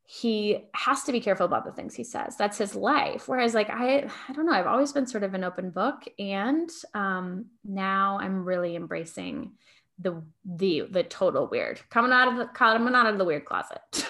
he 0.06 0.66
has 0.74 1.04
to 1.04 1.12
be 1.12 1.20
careful 1.20 1.46
about 1.46 1.66
the 1.66 1.72
things 1.72 1.94
he 1.94 2.04
says. 2.04 2.36
That's 2.38 2.58
his 2.58 2.76
life. 2.76 3.28
Whereas 3.28 3.54
like 3.54 3.70
I 3.70 4.10
I 4.28 4.34
don't 4.34 4.46
know, 4.46 4.54
I've 4.54 4.68
always 4.68 4.94
been 4.94 5.06
sort 5.06 5.24
of 5.24 5.34
an 5.34 5.44
open 5.44 5.72
book 5.72 6.04
and 6.18 6.70
um 6.94 7.48
now 7.66 8.18
I'm 8.22 8.46
really 8.46 8.76
embracing 8.76 9.54
the 10.00 10.24
the 10.46 10.84
the 10.90 11.04
total 11.04 11.48
weird. 11.48 11.82
Coming 11.90 12.14
out 12.14 12.30
of 12.30 12.38
the 12.38 12.46
coming 12.46 12.96
out 12.96 13.08
of 13.08 13.18
the 13.18 13.26
weird 13.26 13.46
closet. 13.46 13.82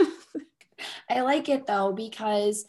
I 1.09 1.21
like 1.21 1.49
it 1.49 1.67
though 1.67 1.93
because 1.93 2.65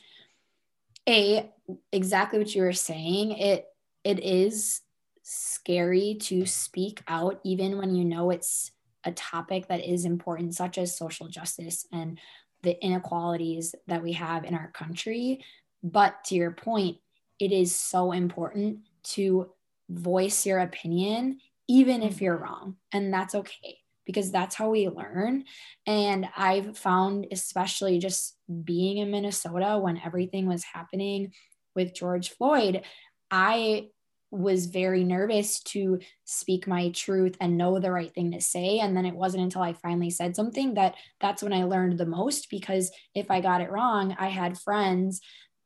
a 1.08 1.50
exactly 1.92 2.38
what 2.38 2.54
you 2.54 2.62
were 2.62 2.72
saying, 2.72 3.32
it 3.32 3.66
it 4.04 4.20
is 4.20 4.80
scary 5.22 6.16
to 6.20 6.46
speak 6.46 7.02
out, 7.06 7.40
even 7.44 7.78
when 7.78 7.94
you 7.94 8.04
know 8.04 8.30
it's 8.30 8.72
a 9.04 9.12
topic 9.12 9.68
that 9.68 9.84
is 9.84 10.04
important, 10.04 10.54
such 10.54 10.78
as 10.78 10.96
social 10.96 11.28
justice 11.28 11.86
and 11.92 12.18
the 12.62 12.82
inequalities 12.84 13.74
that 13.86 14.02
we 14.02 14.12
have 14.12 14.44
in 14.44 14.54
our 14.54 14.70
country. 14.72 15.44
But 15.82 16.24
to 16.24 16.34
your 16.34 16.50
point, 16.50 16.98
it 17.38 17.52
is 17.52 17.74
so 17.74 18.12
important 18.12 18.80
to 19.02 19.50
voice 19.88 20.44
your 20.44 20.58
opinion, 20.58 21.40
even 21.68 22.02
if 22.02 22.20
you're 22.20 22.36
wrong. 22.36 22.76
And 22.92 23.12
that's 23.12 23.34
okay 23.34 23.78
because 24.06 24.30
that's 24.30 24.54
how 24.54 24.70
we 24.70 24.88
learn. 24.88 25.44
And 25.86 26.28
I've 26.36 26.76
found, 26.76 27.26
especially 27.30 27.98
just 27.98 28.36
being 28.64 28.98
in 28.98 29.10
Minnesota 29.10 29.78
when 29.78 30.00
everything 30.04 30.46
was 30.46 30.64
happening 30.64 31.32
with 31.74 31.94
George 31.94 32.30
Floyd, 32.30 32.82
I 33.30 33.88
was 34.30 34.66
very 34.66 35.02
nervous 35.02 35.60
to 35.60 35.98
speak 36.24 36.66
my 36.66 36.90
truth 36.90 37.36
and 37.40 37.58
know 37.58 37.78
the 37.78 37.90
right 37.90 38.14
thing 38.14 38.30
to 38.30 38.40
say 38.40 38.78
and 38.78 38.96
then 38.96 39.04
it 39.04 39.14
wasn't 39.14 39.42
until 39.42 39.62
i 39.62 39.72
finally 39.72 40.10
said 40.10 40.36
something 40.36 40.74
that 40.74 40.94
that's 41.20 41.42
when 41.42 41.52
i 41.52 41.64
learned 41.64 41.98
the 41.98 42.06
most 42.06 42.48
because 42.48 42.92
if 43.14 43.28
i 43.30 43.40
got 43.40 43.60
it 43.60 43.70
wrong 43.70 44.14
i 44.20 44.28
had 44.28 44.56
friends 44.56 45.20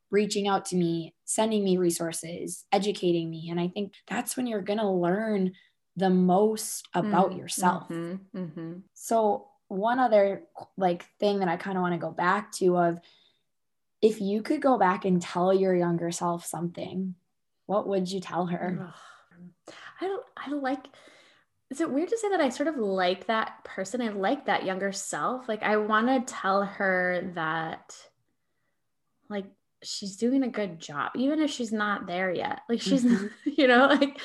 reaching 0.09 0.47
out 0.47 0.65
to 0.65 0.75
me 0.75 1.13
sending 1.25 1.63
me 1.63 1.77
resources 1.77 2.65
educating 2.71 3.29
me 3.29 3.49
and 3.51 3.59
i 3.59 3.67
think 3.67 3.93
that's 4.07 4.35
when 4.35 4.47
you're 4.47 4.61
going 4.61 4.79
to 4.79 4.89
learn 4.89 5.51
the 5.95 6.09
most 6.09 6.87
about 6.93 7.29
mm-hmm. 7.29 7.39
yourself 7.39 7.87
mm-hmm. 7.89 8.37
Mm-hmm. 8.37 8.73
so 8.93 9.47
one 9.67 9.99
other 9.99 10.43
like 10.77 11.05
thing 11.19 11.39
that 11.39 11.47
i 11.47 11.57
kind 11.57 11.77
of 11.77 11.81
want 11.81 11.93
to 11.93 11.99
go 11.99 12.11
back 12.11 12.51
to 12.53 12.77
of 12.77 12.99
if 14.01 14.21
you 14.21 14.41
could 14.41 14.61
go 14.61 14.77
back 14.77 15.05
and 15.05 15.21
tell 15.21 15.53
your 15.53 15.75
younger 15.75 16.11
self 16.11 16.45
something 16.45 17.15
what 17.65 17.87
would 17.87 18.11
you 18.11 18.19
tell 18.19 18.45
her? 18.47 18.93
I 20.01 20.05
don't, 20.05 20.23
I 20.37 20.49
don't 20.49 20.63
like, 20.63 20.85
is 21.71 21.81
it 21.81 21.89
weird 21.89 22.09
to 22.09 22.17
say 22.17 22.29
that 22.29 22.41
I 22.41 22.49
sort 22.49 22.67
of 22.67 22.77
like 22.77 23.27
that 23.27 23.63
person? 23.63 24.01
I 24.01 24.09
like 24.09 24.45
that 24.45 24.65
younger 24.65 24.91
self. 24.91 25.49
Like, 25.49 25.63
I 25.63 25.77
want 25.77 26.07
to 26.07 26.33
tell 26.33 26.63
her 26.63 27.31
that, 27.35 27.95
like, 29.29 29.45
she's 29.81 30.17
doing 30.17 30.43
a 30.43 30.49
good 30.49 30.79
job, 30.79 31.11
even 31.15 31.39
if 31.39 31.49
she's 31.49 31.71
not 31.71 32.05
there 32.05 32.31
yet. 32.31 32.61
Like, 32.69 32.81
she's, 32.81 33.03
mm-hmm. 33.03 33.27
you 33.57 33.67
know, 33.67 33.87
like, 33.87 34.19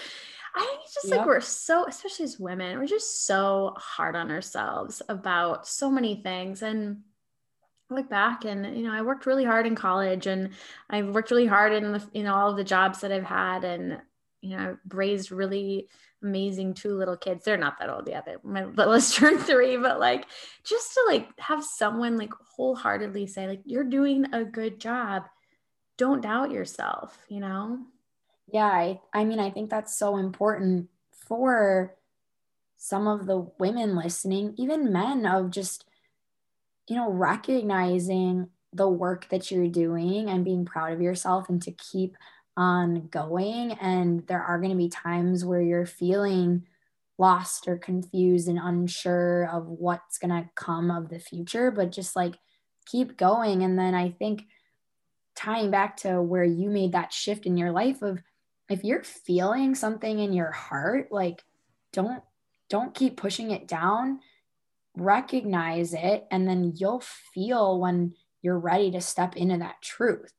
I 0.54 0.60
think 0.60 0.80
it's 0.84 0.94
just 0.94 1.08
yep. 1.08 1.18
like 1.18 1.26
we're 1.26 1.40
so, 1.40 1.86
especially 1.86 2.24
as 2.24 2.38
women, 2.38 2.78
we're 2.78 2.86
just 2.86 3.24
so 3.26 3.74
hard 3.76 4.16
on 4.16 4.30
ourselves 4.30 5.02
about 5.08 5.66
so 5.66 5.90
many 5.90 6.16
things. 6.16 6.62
And 6.62 7.02
I 7.90 7.94
look 7.94 8.08
back 8.08 8.44
and 8.44 8.76
you 8.76 8.84
know 8.84 8.92
i 8.92 9.02
worked 9.02 9.26
really 9.26 9.44
hard 9.44 9.66
in 9.66 9.74
college 9.74 10.28
and 10.28 10.50
i 10.90 11.02
worked 11.02 11.32
really 11.32 11.46
hard 11.46 11.72
in 11.72 11.90
the 11.90 12.08
in 12.14 12.28
all 12.28 12.48
of 12.50 12.56
the 12.56 12.62
jobs 12.62 13.00
that 13.00 13.10
i've 13.10 13.24
had 13.24 13.64
and 13.64 13.98
you 14.42 14.56
know 14.56 14.76
raised 14.90 15.32
really 15.32 15.88
amazing 16.22 16.74
two 16.74 16.96
little 16.96 17.16
kids 17.16 17.44
they're 17.44 17.56
not 17.56 17.78
that 17.78 17.90
old 17.90 18.06
yet 18.08 18.24
but 18.26 18.44
my 18.44 18.64
littlest 18.76 19.16
turned 19.16 19.40
three 19.40 19.76
but 19.76 19.98
like 19.98 20.26
just 20.64 20.94
to 20.94 21.04
like 21.08 21.28
have 21.38 21.64
someone 21.64 22.16
like 22.16 22.32
wholeheartedly 22.56 23.26
say 23.26 23.46
like 23.48 23.60
you're 23.64 23.84
doing 23.84 24.26
a 24.32 24.44
good 24.44 24.78
job 24.78 25.24
don't 25.98 26.22
doubt 26.22 26.50
yourself 26.50 27.18
you 27.28 27.40
know 27.40 27.78
yeah 28.52 28.66
i 28.66 29.00
i 29.12 29.24
mean 29.24 29.38
i 29.38 29.50
think 29.50 29.70
that's 29.70 29.96
so 29.96 30.16
important 30.16 30.88
for 31.10 31.94
some 32.76 33.06
of 33.06 33.26
the 33.26 33.46
women 33.58 33.94
listening 33.94 34.54
even 34.56 34.92
men 34.92 35.26
of 35.26 35.50
just 35.50 35.84
you 36.90 36.96
know, 36.96 37.08
recognizing 37.08 38.48
the 38.72 38.88
work 38.88 39.28
that 39.30 39.48
you're 39.48 39.68
doing 39.68 40.28
and 40.28 40.44
being 40.44 40.64
proud 40.64 40.92
of 40.92 41.00
yourself 41.00 41.48
and 41.48 41.62
to 41.62 41.70
keep 41.70 42.16
on 42.56 43.06
going. 43.06 43.72
And 43.80 44.26
there 44.26 44.42
are 44.42 44.58
going 44.58 44.72
to 44.72 44.76
be 44.76 44.88
times 44.88 45.44
where 45.44 45.60
you're 45.60 45.86
feeling 45.86 46.66
lost 47.16 47.68
or 47.68 47.78
confused 47.78 48.48
and 48.48 48.58
unsure 48.60 49.48
of 49.52 49.66
what's 49.66 50.18
going 50.18 50.30
to 50.30 50.50
come 50.56 50.90
of 50.90 51.10
the 51.10 51.20
future, 51.20 51.70
but 51.70 51.92
just 51.92 52.16
like 52.16 52.34
keep 52.86 53.16
going. 53.16 53.62
And 53.62 53.78
then 53.78 53.94
I 53.94 54.10
think 54.10 54.42
tying 55.36 55.70
back 55.70 55.96
to 55.98 56.20
where 56.20 56.44
you 56.44 56.70
made 56.70 56.90
that 56.92 57.12
shift 57.12 57.46
in 57.46 57.56
your 57.56 57.70
life 57.70 58.02
of 58.02 58.20
if 58.70 58.84
you're 58.84 59.02
feeling 59.02 59.74
something 59.74 60.18
in 60.18 60.32
your 60.32 60.52
heart, 60.52 61.08
like 61.10 61.44
don't 61.92 62.22
don't 62.68 62.94
keep 62.94 63.16
pushing 63.16 63.50
it 63.50 63.68
down 63.68 64.20
recognize 64.96 65.94
it 65.94 66.26
and 66.30 66.48
then 66.48 66.72
you'll 66.76 67.02
feel 67.34 67.78
when 67.78 68.14
you're 68.42 68.58
ready 68.58 68.90
to 68.90 69.00
step 69.00 69.36
into 69.36 69.56
that 69.58 69.80
truth 69.80 70.32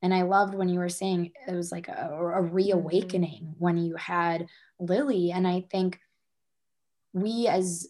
and 0.00 0.14
i 0.14 0.22
loved 0.22 0.54
when 0.54 0.68
you 0.68 0.78
were 0.78 0.88
saying 0.88 1.30
it 1.46 1.54
was 1.54 1.70
like 1.70 1.88
a, 1.88 1.92
a 1.92 2.42
mm-hmm. 2.42 2.54
reawakening 2.54 3.42
mm-hmm. 3.42 3.58
when 3.58 3.76
you 3.76 3.96
had 3.96 4.46
lily 4.78 5.30
and 5.30 5.46
i 5.46 5.64
think 5.70 6.00
we 7.12 7.46
as 7.48 7.88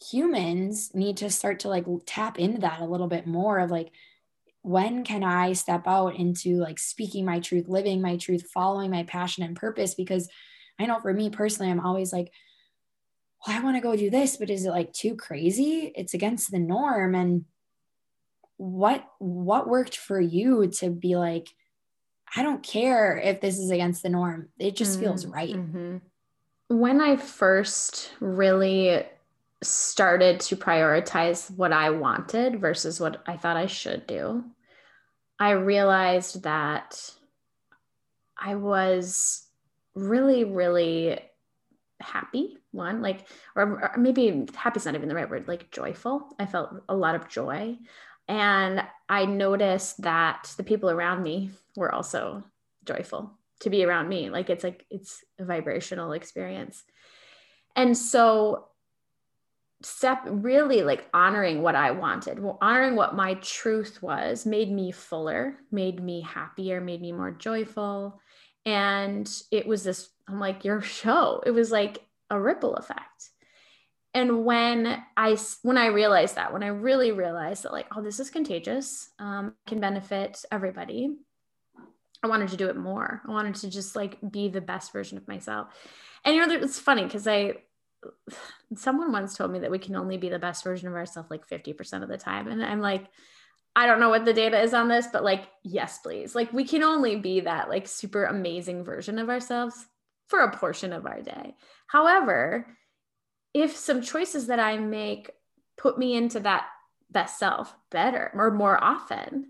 humans 0.00 0.92
need 0.94 1.16
to 1.16 1.30
start 1.30 1.60
to 1.60 1.68
like 1.68 1.84
tap 2.06 2.38
into 2.38 2.60
that 2.60 2.80
a 2.80 2.86
little 2.86 3.08
bit 3.08 3.26
more 3.26 3.58
of 3.58 3.70
like 3.70 3.90
when 4.62 5.04
can 5.04 5.22
i 5.24 5.52
step 5.52 5.86
out 5.86 6.16
into 6.16 6.56
like 6.56 6.78
speaking 6.78 7.24
my 7.24 7.40
truth 7.40 7.68
living 7.68 8.02
my 8.02 8.16
truth 8.16 8.48
following 8.52 8.90
my 8.90 9.02
passion 9.04 9.42
and 9.44 9.56
purpose 9.56 9.94
because 9.94 10.28
i 10.78 10.86
know 10.86 10.98
for 10.98 11.12
me 11.12 11.30
personally 11.30 11.70
i'm 11.70 11.80
always 11.80 12.12
like 12.12 12.32
well, 13.46 13.56
I 13.56 13.62
want 13.62 13.76
to 13.76 13.82
go 13.82 13.96
do 13.96 14.10
this, 14.10 14.36
but 14.36 14.50
is 14.50 14.64
it 14.64 14.70
like 14.70 14.92
too 14.92 15.14
crazy? 15.14 15.92
It's 15.94 16.14
against 16.14 16.50
the 16.50 16.58
norm. 16.58 17.14
And 17.14 17.44
what 18.56 19.04
what 19.18 19.68
worked 19.68 19.96
for 19.96 20.20
you 20.20 20.68
to 20.78 20.90
be 20.90 21.16
like, 21.16 21.48
I 22.34 22.42
don't 22.42 22.62
care 22.62 23.16
if 23.16 23.40
this 23.40 23.58
is 23.58 23.70
against 23.70 24.02
the 24.02 24.08
norm. 24.08 24.48
It 24.58 24.76
just 24.76 24.94
mm-hmm. 24.94 25.02
feels 25.02 25.26
right. 25.26 25.54
Mm-hmm. 25.54 25.96
When 26.68 27.00
I 27.00 27.16
first 27.16 28.12
really 28.20 29.04
started 29.62 30.40
to 30.40 30.56
prioritize 30.56 31.50
what 31.56 31.72
I 31.72 31.90
wanted 31.90 32.60
versus 32.60 33.00
what 33.00 33.22
I 33.26 33.36
thought 33.36 33.56
I 33.56 33.66
should 33.66 34.06
do, 34.06 34.44
I 35.38 35.50
realized 35.50 36.42
that 36.44 37.12
I 38.36 38.54
was 38.54 39.46
really, 39.94 40.44
really 40.44 41.18
happy 42.00 42.56
one 42.70 43.02
like 43.02 43.26
or, 43.56 43.62
or 43.62 43.94
maybe 43.98 44.46
happy 44.54 44.78
is 44.78 44.86
not 44.86 44.94
even 44.94 45.08
the 45.08 45.14
right 45.14 45.28
word 45.28 45.48
like 45.48 45.70
joyful. 45.70 46.28
I 46.38 46.46
felt 46.46 46.70
a 46.88 46.94
lot 46.94 47.14
of 47.14 47.28
joy. 47.28 47.76
And 48.28 48.82
i 49.08 49.24
noticed 49.24 50.02
that 50.02 50.52
the 50.58 50.62
people 50.62 50.90
around 50.90 51.22
me 51.22 51.50
were 51.76 51.92
also 51.92 52.44
joyful 52.84 53.32
to 53.60 53.70
be 53.70 53.84
around 53.84 54.08
me. 54.08 54.30
Like 54.30 54.50
it's 54.50 54.62
like 54.62 54.84
it's 54.90 55.24
a 55.38 55.44
vibrational 55.44 56.12
experience. 56.12 56.84
And 57.74 57.96
so 57.96 58.68
step 59.82 60.22
really 60.26 60.82
like 60.82 61.08
honoring 61.14 61.62
what 61.62 61.76
i 61.76 61.90
wanted 61.92 62.40
well, 62.40 62.58
honoring 62.60 62.96
what 62.96 63.14
my 63.14 63.34
truth 63.34 64.02
was 64.02 64.44
made 64.44 64.72
me 64.72 64.90
fuller 64.90 65.56
made 65.70 66.02
me 66.02 66.20
happier 66.20 66.80
made 66.80 67.00
me 67.00 67.12
more 67.12 67.30
joyful 67.30 68.20
and 68.66 69.30
it 69.52 69.66
was 69.66 69.84
this 69.84 70.10
I'm 70.28 70.38
like, 70.38 70.64
your 70.64 70.80
show. 70.80 71.42
It 71.44 71.52
was 71.52 71.72
like 71.72 72.02
a 72.30 72.38
ripple 72.38 72.76
effect. 72.76 73.30
And 74.14 74.44
when 74.44 75.02
I 75.16 75.36
when 75.62 75.78
I 75.78 75.86
realized 75.86 76.36
that, 76.36 76.52
when 76.52 76.62
I 76.62 76.68
really 76.68 77.12
realized 77.12 77.64
that, 77.64 77.72
like, 77.72 77.86
oh, 77.94 78.02
this 78.02 78.20
is 78.20 78.30
contagious, 78.30 79.10
um, 79.18 79.54
can 79.66 79.80
benefit 79.80 80.44
everybody. 80.50 81.16
I 82.22 82.26
wanted 82.26 82.48
to 82.48 82.56
do 82.56 82.68
it 82.68 82.76
more. 82.76 83.22
I 83.26 83.30
wanted 83.30 83.54
to 83.56 83.70
just 83.70 83.94
like 83.94 84.18
be 84.28 84.48
the 84.48 84.60
best 84.60 84.92
version 84.92 85.18
of 85.18 85.28
myself. 85.28 85.68
And 86.24 86.34
you 86.34 86.44
know, 86.44 86.52
it's 86.54 86.80
funny 86.80 87.04
because 87.04 87.28
I 87.28 87.54
someone 88.76 89.12
once 89.12 89.36
told 89.36 89.50
me 89.50 89.60
that 89.60 89.70
we 89.70 89.78
can 89.78 89.96
only 89.96 90.16
be 90.16 90.28
the 90.28 90.38
best 90.38 90.64
version 90.64 90.88
of 90.88 90.94
ourselves 90.94 91.30
like 91.30 91.48
50% 91.48 92.02
of 92.02 92.08
the 92.08 92.18
time. 92.18 92.48
And 92.48 92.64
I'm 92.64 92.80
like, 92.80 93.06
I 93.74 93.86
don't 93.86 94.00
know 94.00 94.08
what 94.08 94.24
the 94.24 94.32
data 94.32 94.60
is 94.60 94.74
on 94.74 94.88
this, 94.88 95.06
but 95.12 95.24
like, 95.24 95.48
yes, 95.62 95.98
please. 95.98 96.34
Like, 96.34 96.52
we 96.52 96.64
can 96.64 96.82
only 96.82 97.16
be 97.16 97.40
that 97.40 97.68
like 97.68 97.86
super 97.86 98.24
amazing 98.24 98.84
version 98.84 99.18
of 99.18 99.28
ourselves 99.28 99.86
for 100.28 100.40
a 100.40 100.56
portion 100.56 100.92
of 100.92 101.06
our 101.06 101.22
day. 101.22 101.54
However, 101.86 102.66
if 103.54 103.76
some 103.76 104.02
choices 104.02 104.48
that 104.48 104.60
I 104.60 104.78
make 104.78 105.30
put 105.76 105.98
me 105.98 106.16
into 106.16 106.40
that 106.40 106.66
best 107.10 107.38
self 107.38 107.74
better 107.90 108.30
or 108.34 108.50
more 108.50 108.82
often, 108.82 109.46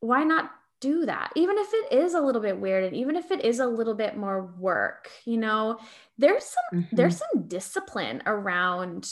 why 0.00 0.24
not 0.24 0.50
do 0.80 1.06
that? 1.06 1.32
Even 1.34 1.56
if 1.58 1.68
it 1.72 1.92
is 1.92 2.14
a 2.14 2.20
little 2.20 2.40
bit 2.40 2.60
weird 2.60 2.84
and 2.84 2.96
even 2.96 3.16
if 3.16 3.30
it 3.30 3.44
is 3.44 3.58
a 3.58 3.66
little 3.66 3.94
bit 3.94 4.16
more 4.16 4.52
work, 4.58 5.10
you 5.24 5.36
know, 5.36 5.78
there's 6.18 6.44
some 6.44 6.80
mm-hmm. 6.80 6.96
there's 6.96 7.18
some 7.18 7.48
discipline 7.48 8.22
around 8.26 9.10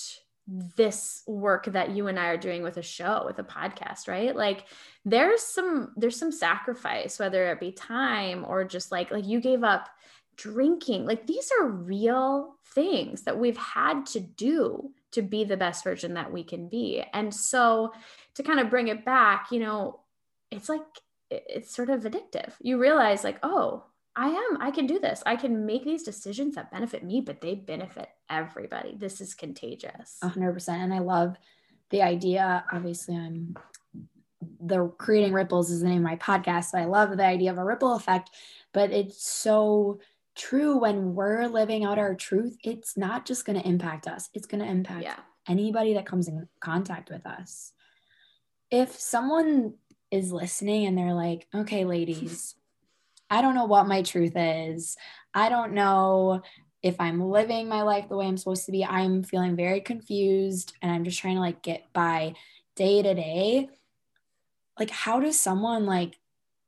this 0.76 1.22
work 1.26 1.66
that 1.66 1.90
you 1.90 2.08
and 2.08 2.18
I 2.18 2.26
are 2.26 2.36
doing 2.36 2.62
with 2.62 2.76
a 2.76 2.82
show, 2.82 3.22
with 3.24 3.38
a 3.38 3.44
podcast, 3.44 4.08
right? 4.08 4.34
Like 4.34 4.66
there's 5.04 5.42
some 5.42 5.92
there's 5.96 6.18
some 6.18 6.32
sacrifice, 6.32 7.18
whether 7.18 7.50
it 7.50 7.60
be 7.60 7.72
time 7.72 8.44
or 8.46 8.64
just 8.64 8.92
like 8.92 9.10
like 9.10 9.26
you 9.26 9.40
gave 9.40 9.62
up 9.62 9.88
drinking. 10.36 11.06
Like 11.06 11.26
these 11.26 11.50
are 11.60 11.66
real 11.66 12.56
things 12.74 13.22
that 13.22 13.38
we've 13.38 13.56
had 13.56 14.06
to 14.06 14.20
do 14.20 14.90
to 15.12 15.22
be 15.22 15.44
the 15.44 15.56
best 15.56 15.84
version 15.84 16.14
that 16.14 16.32
we 16.32 16.42
can 16.42 16.68
be. 16.68 17.04
And 17.12 17.32
so 17.32 17.92
to 18.34 18.42
kind 18.42 18.60
of 18.60 18.70
bring 18.70 18.88
it 18.88 19.04
back, 19.04 19.48
you 19.50 19.60
know, 19.60 20.00
it's 20.50 20.68
like 20.68 20.82
it's 21.48 21.74
sort 21.74 21.90
of 21.90 22.02
addictive. 22.02 22.52
You 22.60 22.78
realize 22.78 23.24
like, 23.24 23.38
oh, 23.42 23.84
I 24.14 24.28
am. 24.28 24.58
I 24.60 24.70
can 24.70 24.86
do 24.86 24.98
this. 24.98 25.22
I 25.24 25.36
can 25.36 25.64
make 25.64 25.84
these 25.84 26.02
decisions 26.02 26.54
that 26.54 26.70
benefit 26.70 27.02
me, 27.02 27.20
but 27.20 27.40
they 27.40 27.54
benefit 27.54 28.10
everybody. 28.28 28.94
This 28.96 29.20
is 29.20 29.34
contagious. 29.34 30.18
100%. 30.22 30.68
And 30.68 30.92
I 30.92 30.98
love 30.98 31.36
the 31.90 32.02
idea. 32.02 32.64
Obviously, 32.72 33.16
I'm 33.16 33.56
the 34.60 34.88
creating 34.98 35.32
ripples 35.32 35.70
is 35.70 35.80
the 35.80 35.88
name 35.88 35.98
of 35.98 36.02
my 36.02 36.16
podcast. 36.16 36.70
So 36.70 36.78
I 36.78 36.84
love 36.84 37.16
the 37.16 37.24
idea 37.24 37.50
of 37.50 37.58
a 37.58 37.64
ripple 37.64 37.94
effect, 37.94 38.30
but 38.72 38.90
it's 38.90 39.26
so 39.26 40.00
true 40.34 40.78
when 40.78 41.14
we're 41.14 41.46
living 41.46 41.84
out 41.84 41.98
our 41.98 42.14
truth. 42.14 42.56
It's 42.64 42.96
not 42.96 43.24
just 43.24 43.44
going 43.44 43.60
to 43.60 43.68
impact 43.68 44.06
us, 44.06 44.28
it's 44.34 44.46
going 44.46 44.62
to 44.62 44.70
impact 44.70 45.04
yeah. 45.04 45.20
anybody 45.48 45.94
that 45.94 46.06
comes 46.06 46.28
in 46.28 46.48
contact 46.60 47.10
with 47.10 47.26
us. 47.26 47.72
If 48.70 48.92
someone 48.98 49.74
is 50.12 50.30
listening 50.30 50.86
and 50.86 50.96
they're 50.96 51.14
like, 51.14 51.48
okay, 51.54 51.84
ladies, 51.84 52.54
I 53.30 53.40
don't 53.40 53.54
know 53.54 53.64
what 53.64 53.88
my 53.88 54.02
truth 54.02 54.34
is. 54.36 54.96
I 55.34 55.48
don't 55.48 55.72
know 55.72 56.42
if 56.82 57.00
I'm 57.00 57.20
living 57.20 57.68
my 57.68 57.82
life 57.82 58.08
the 58.08 58.16
way 58.16 58.26
I'm 58.26 58.36
supposed 58.36 58.66
to 58.66 58.72
be. 58.72 58.84
I'm 58.84 59.22
feeling 59.22 59.56
very 59.56 59.80
confused 59.80 60.74
and 60.82 60.92
I'm 60.92 61.04
just 61.04 61.18
trying 61.18 61.36
to 61.36 61.40
like 61.40 61.62
get 61.62 61.92
by 61.94 62.34
day 62.76 63.02
to 63.02 63.14
day. 63.14 63.70
Like, 64.78 64.90
how 64.90 65.18
does 65.18 65.38
someone 65.38 65.86
like, 65.86 66.18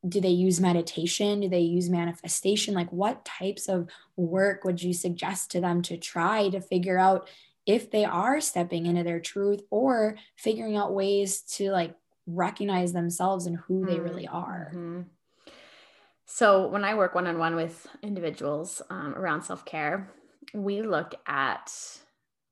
do 0.07 0.21
they 0.21 0.29
use 0.29 0.61
meditation? 0.61 1.41
Do 1.41 1.49
they 1.49 1.61
use 1.61 1.89
manifestation? 1.91 2.75
Like, 2.75 2.93
what 2.93 3.25
types 3.25 3.69
of 3.69 3.89
work 4.17 4.65
would 4.65 4.83
you 4.83 4.93
suggest 4.93 5.51
to 5.51 5.61
them 5.61 5.83
to 5.83 5.97
try 5.97 6.49
to 6.51 6.61
figure 6.61 6.99
out 6.99 7.29
if 7.67 7.91
they 7.91 8.05
are 8.05 8.41
stepping 8.41 8.87
into 8.87 9.03
their 9.03 9.21
truth 9.21 9.63
or 9.71 10.17
figuring 10.37 10.77
out 10.77 10.95
ways 10.95 11.41
to 11.41 11.71
like 11.71 11.95
recognize 12.27 12.93
themselves 12.93 13.47
and 13.47 13.57
who 13.57 13.87
they 13.87 14.01
really 14.01 14.27
are? 14.27 14.71
Mm-hmm. 14.75 15.03
So 16.27 16.69
when 16.69 16.85
I 16.85 16.95
work 16.95 17.15
one 17.15 17.27
on 17.27 17.39
one 17.39 17.55
with 17.55 17.87
individuals 18.03 18.83
um, 18.91 19.15
around 19.15 19.43
self 19.43 19.65
care, 19.65 20.11
we 20.53 20.83
look 20.83 21.15
at 21.27 21.73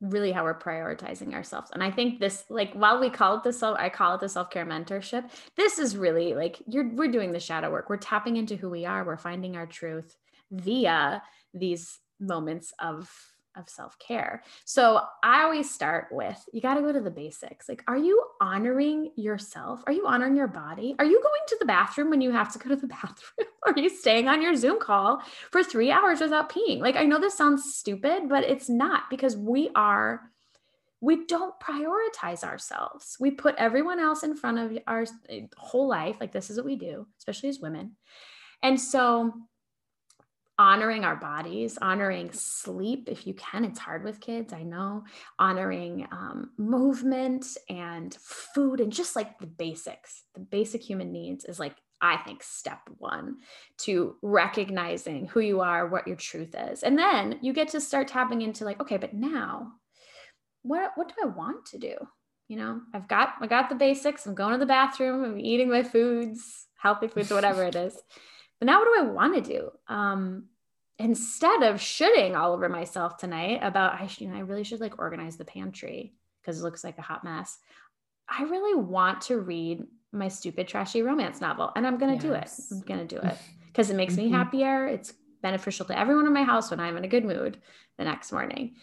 really 0.00 0.32
how 0.32 0.42
we're 0.42 0.58
prioritizing 0.58 1.32
ourselves. 1.32 1.70
And 1.72 1.82
I 1.82 1.90
think 1.90 2.18
this, 2.18 2.44
like, 2.50 2.72
while 2.74 3.00
we 3.00 3.08
call 3.08 3.36
it 3.36 3.44
the 3.44 3.52
self, 3.52 3.78
I 3.78 3.88
call 3.88 4.16
it 4.16 4.20
the 4.20 4.28
self 4.28 4.50
care 4.50 4.66
mentorship. 4.66 5.30
This 5.56 5.78
is 5.78 5.96
really 5.96 6.34
like 6.34 6.60
you're 6.66 6.90
we're 6.90 7.10
doing 7.10 7.32
the 7.32 7.40
shadow 7.40 7.70
work. 7.70 7.88
We're 7.88 7.96
tapping 7.96 8.36
into 8.36 8.56
who 8.56 8.68
we 8.68 8.84
are. 8.84 9.04
We're 9.04 9.16
finding 9.16 9.56
our 9.56 9.66
truth 9.66 10.16
via 10.50 11.22
these 11.54 11.98
moments 12.20 12.72
of 12.78 13.10
of 13.56 13.68
self 13.68 13.98
care. 13.98 14.42
So 14.64 15.00
I 15.22 15.42
always 15.42 15.70
start 15.70 16.08
with 16.10 16.42
you 16.52 16.60
got 16.60 16.74
to 16.74 16.80
go 16.80 16.92
to 16.92 17.00
the 17.00 17.10
basics. 17.10 17.68
Like, 17.68 17.82
are 17.86 17.96
you 17.96 18.22
honoring 18.40 19.12
yourself? 19.16 19.82
Are 19.86 19.92
you 19.92 20.06
honoring 20.06 20.36
your 20.36 20.48
body? 20.48 20.94
Are 20.98 21.04
you 21.04 21.20
going 21.22 21.40
to 21.48 21.56
the 21.58 21.66
bathroom 21.66 22.10
when 22.10 22.20
you 22.20 22.32
have 22.32 22.52
to 22.52 22.58
go 22.58 22.68
to 22.68 22.76
the 22.76 22.86
bathroom? 23.02 23.48
are 23.66 23.78
you 23.78 23.88
staying 23.88 24.28
on 24.28 24.42
your 24.42 24.56
Zoom 24.56 24.80
call 24.80 25.22
for 25.50 25.62
three 25.62 25.90
hours 25.90 26.20
without 26.20 26.50
peeing? 26.50 26.80
Like, 26.80 26.96
I 26.96 27.04
know 27.04 27.20
this 27.20 27.36
sounds 27.36 27.74
stupid, 27.74 28.28
but 28.28 28.44
it's 28.44 28.68
not 28.68 29.04
because 29.10 29.36
we 29.36 29.70
are. 29.74 30.20
We 31.00 31.26
don't 31.26 31.54
prioritize 31.58 32.44
ourselves. 32.44 33.16
We 33.18 33.32
put 33.32 33.56
everyone 33.56 33.98
else 33.98 34.22
in 34.22 34.36
front 34.36 34.58
of 34.58 34.78
our 34.86 35.04
eh, 35.28 35.42
whole 35.56 35.88
life. 35.88 36.16
Like, 36.20 36.32
this 36.32 36.48
is 36.48 36.56
what 36.56 36.66
we 36.66 36.76
do, 36.76 37.08
especially 37.18 37.48
as 37.48 37.58
women. 37.58 37.96
And 38.62 38.80
so, 38.80 39.32
honoring 40.62 41.04
our 41.04 41.16
bodies, 41.16 41.76
honoring 41.82 42.30
sleep 42.30 43.08
if 43.10 43.26
you 43.26 43.34
can. 43.34 43.64
It's 43.64 43.80
hard 43.80 44.04
with 44.04 44.20
kids, 44.20 44.52
I 44.52 44.62
know. 44.62 45.02
Honoring 45.36 46.06
um, 46.12 46.50
movement 46.56 47.44
and 47.68 48.14
food 48.14 48.78
and 48.78 48.92
just 48.92 49.16
like 49.16 49.40
the 49.40 49.48
basics, 49.48 50.22
the 50.34 50.40
basic 50.40 50.80
human 50.80 51.10
needs 51.10 51.44
is 51.44 51.58
like, 51.58 51.74
I 52.00 52.16
think, 52.18 52.44
step 52.44 52.78
one 52.98 53.38
to 53.78 54.14
recognizing 54.22 55.26
who 55.26 55.40
you 55.40 55.62
are, 55.62 55.88
what 55.88 56.06
your 56.06 56.14
truth 56.14 56.54
is. 56.56 56.84
And 56.84 56.96
then 56.96 57.40
you 57.42 57.52
get 57.52 57.66
to 57.70 57.80
start 57.80 58.06
tapping 58.06 58.42
into 58.42 58.64
like, 58.64 58.80
okay, 58.80 58.98
but 58.98 59.14
now 59.14 59.72
what, 60.62 60.92
what 60.94 61.08
do 61.08 61.14
I 61.24 61.26
want 61.26 61.66
to 61.66 61.78
do? 61.78 61.96
You 62.46 62.58
know, 62.58 62.82
I've 62.94 63.08
got, 63.08 63.30
I 63.40 63.48
got 63.48 63.68
the 63.68 63.74
basics. 63.74 64.26
I'm 64.26 64.36
going 64.36 64.52
to 64.52 64.58
the 64.58 64.66
bathroom. 64.66 65.24
I'm 65.24 65.40
eating 65.40 65.68
my 65.68 65.82
foods, 65.82 66.68
healthy 66.80 67.08
foods, 67.08 67.32
whatever 67.32 67.64
it 67.64 67.74
is. 67.74 68.00
But 68.60 68.66
now 68.66 68.78
what 68.78 68.84
do 68.94 69.04
I 69.04 69.10
want 69.10 69.44
to 69.44 69.52
do? 69.52 69.70
Um, 69.88 70.44
instead 71.02 71.62
of 71.62 71.80
shooting 71.80 72.36
all 72.36 72.52
over 72.52 72.68
myself 72.68 73.16
tonight 73.16 73.60
about 73.62 73.94
I, 73.94 74.08
you 74.18 74.28
know, 74.28 74.36
I 74.36 74.40
really 74.40 74.64
should 74.64 74.80
like 74.80 74.98
organize 74.98 75.36
the 75.36 75.44
pantry 75.44 76.14
because 76.40 76.60
it 76.60 76.62
looks 76.62 76.84
like 76.84 76.98
a 76.98 77.02
hot 77.02 77.24
mess. 77.24 77.58
I 78.28 78.44
really 78.44 78.80
want 78.80 79.22
to 79.22 79.38
read 79.38 79.84
my 80.12 80.28
stupid 80.28 80.68
trashy 80.68 81.02
romance 81.02 81.40
novel 81.40 81.72
and 81.74 81.86
I'm 81.86 81.98
going 81.98 82.18
to 82.18 82.28
yes. 82.28 82.68
do 82.68 82.74
it. 82.74 82.78
I'm 82.78 82.86
going 82.86 83.06
to 83.06 83.16
do 83.16 83.20
it 83.26 83.36
because 83.66 83.90
it 83.90 83.96
makes 83.96 84.14
mm-hmm. 84.14 84.26
me 84.26 84.30
happier. 84.30 84.86
It's 84.86 85.12
beneficial 85.42 85.86
to 85.86 85.98
everyone 85.98 86.26
in 86.26 86.32
my 86.32 86.44
house 86.44 86.70
when 86.70 86.80
I'm 86.80 86.96
in 86.96 87.04
a 87.04 87.08
good 87.08 87.24
mood 87.24 87.58
the 87.98 88.04
next 88.04 88.30
morning. 88.30 88.76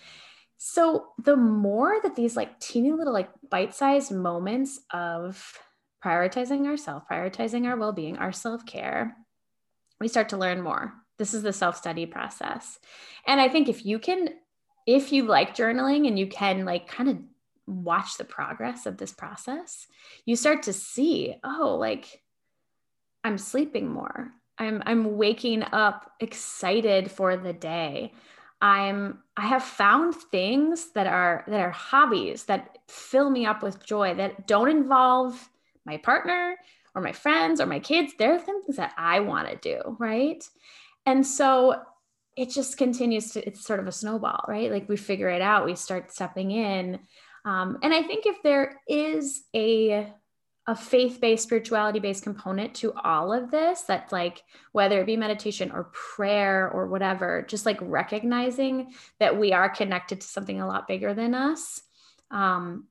So 0.58 1.08
the 1.24 1.38
more 1.38 1.96
that 2.04 2.16
these 2.16 2.36
like 2.36 2.60
teeny 2.60 2.92
little 2.92 3.14
like 3.14 3.30
bite-sized 3.50 4.12
moments 4.12 4.82
of 4.92 5.58
prioritizing 6.04 6.68
ourselves, 6.68 7.06
prioritizing 7.10 7.66
our 7.66 7.78
well-being, 7.78 8.18
our 8.18 8.34
self-care, 8.34 9.16
we 10.02 10.10
start 10.10 10.30
to 10.30 10.38
learn 10.38 10.62
more. 10.62 10.94
This 11.20 11.36
is 11.36 11.44
the 11.44 11.54
self-study 11.54 12.08
process. 12.08 12.80
And 13.28 13.40
I 13.40 13.48
think 13.48 13.70
if 13.70 13.86
you 13.86 14.00
can 14.00 14.30
if 14.88 15.12
you 15.12 15.26
like 15.26 15.56
journaling 15.56 16.08
and 16.08 16.18
you 16.18 16.26
can 16.26 16.66
like 16.66 16.88
kind 16.88 17.10
of 17.10 17.18
watch 17.68 18.18
the 18.18 18.24
progress 18.24 18.88
of 18.88 18.98
this 18.98 19.12
process, 19.12 19.86
you 20.26 20.36
start 20.36 20.64
to 20.64 20.74
see, 20.74 21.36
oh, 21.44 21.78
like 21.80 22.24
I'm 23.24 23.38
sleeping 23.38 23.88
more. 23.88 24.32
I'm 24.58 24.82
I'm 24.86 25.18
waking 25.18 25.64
up 25.64 26.12
excited 26.20 27.12
for 27.12 27.38
the 27.38 27.54
day. 27.54 28.14
I'm 28.62 29.20
I 29.38 29.46
have 29.46 29.64
found 29.64 30.16
things 30.16 30.92
that 30.94 31.06
are 31.06 31.44
that 31.48 31.62
are 31.62 31.70
hobbies 31.70 32.46
that 32.46 32.80
fill 32.88 33.30
me 33.30 33.46
up 33.46 33.62
with 33.62 33.86
joy 33.86 34.16
that 34.16 34.48
don't 34.48 34.70
involve 34.70 35.50
my 35.86 35.98
partner, 35.98 36.56
or 36.96 37.02
my 37.02 37.12
friends 37.12 37.62
or 37.62 37.66
my 37.66 37.80
kids. 37.80 38.14
They're 38.18 38.40
things 38.40 38.76
that 38.76 38.94
I 38.98 39.20
want 39.20 39.48
to 39.50 39.56
do, 39.58 39.98
right? 40.00 40.44
And 41.06 41.26
so 41.26 41.82
it 42.38 42.50
just 42.50 42.78
continues 42.78 43.32
to, 43.32 43.46
it's 43.46 43.66
sort 43.66 43.80
of 43.80 43.88
a 43.88 43.92
snowball, 43.92 44.46
right? 44.48 44.72
Like 44.72 44.88
we 44.88 44.98
figure 44.98 45.30
it 45.30 45.42
out, 45.42 45.66
we 45.66 45.76
start 45.76 46.12
stepping 46.12 46.52
in. 46.52 47.00
Um, 47.46 47.80
and 47.84 47.94
I 47.94 48.04
think 48.04 48.26
if 48.26 48.42
there 48.44 48.80
is 48.88 49.44
a, 49.56 50.12
a 50.68 50.76
faith-based 50.76 51.44
spirituality-based 51.44 52.24
component 52.24 52.76
to 52.76 52.94
all 52.94 53.34
of 53.34 53.50
this 53.50 53.82
that 53.84 54.12
like 54.12 54.44
whether 54.72 55.02
it 55.02 55.08
be 55.08 55.18
meditation 55.18 55.72
or 55.72 55.86
prayer 55.86 56.70
or 56.70 56.88
whatever 56.88 57.44
just 57.48 57.66
like 57.66 57.80
recognizing 57.82 58.94
that 59.20 59.40
we 59.40 59.52
are 59.52 59.68
connected 59.68 60.22
to 60.22 60.28
something 60.28 60.62
a 60.62 60.68
lot 60.68 60.88
bigger 60.88 61.16
than 61.16 61.34
us 61.34 61.82
um, 62.30 62.86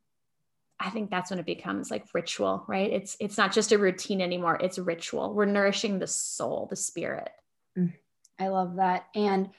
I 0.81 0.91
think 0.91 1.11
that's 1.11 1.31
when 1.31 1.41
it 1.41 1.47
becomes 1.47 1.91
like 1.91 2.07
ritual, 2.15 2.65
right? 2.69 2.91
It's 2.93 3.17
it's 3.19 3.37
not 3.37 3.53
just 3.53 3.73
a 3.73 3.79
routine 3.79 4.21
anymore. 4.21 4.59
It's 4.61 4.79
ritual. 4.79 5.35
We're 5.35 5.45
nourishing 5.45 5.99
the 5.99 6.07
soul, 6.07 6.67
the 6.71 6.77
spirit. 6.77 7.31
I 8.39 8.49
love 8.49 8.77
that. 8.77 9.07
And 9.15 9.51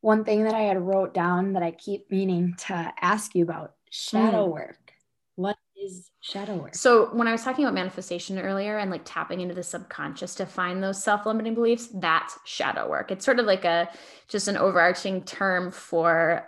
one 0.00 0.24
thing 0.24 0.44
that 0.44 0.54
I 0.54 0.62
had 0.62 0.80
wrote 0.80 1.14
down 1.14 1.54
that 1.54 1.62
I 1.62 1.70
keep 1.70 2.10
meaning 2.10 2.54
to 2.66 2.92
ask 3.00 3.34
you 3.34 3.42
about 3.42 3.74
shadow 3.90 4.46
mm. 4.46 4.52
work. 4.52 4.92
What 5.36 5.56
is 5.82 6.10
shadow 6.20 6.56
work? 6.56 6.74
So, 6.74 7.06
when 7.14 7.26
I 7.26 7.32
was 7.32 7.42
talking 7.42 7.64
about 7.64 7.74
manifestation 7.74 8.38
earlier 8.38 8.78
and 8.78 8.90
like 8.90 9.02
tapping 9.04 9.40
into 9.40 9.54
the 9.54 9.62
subconscious 9.62 10.34
to 10.36 10.46
find 10.46 10.82
those 10.82 11.02
self-limiting 11.02 11.54
beliefs, 11.54 11.88
that's 11.94 12.38
shadow 12.44 12.88
work. 12.88 13.10
It's 13.10 13.24
sort 13.24 13.38
of 13.38 13.46
like 13.46 13.64
a 13.64 13.88
just 14.28 14.46
an 14.46 14.56
overarching 14.56 15.22
term 15.22 15.70
for 15.70 16.46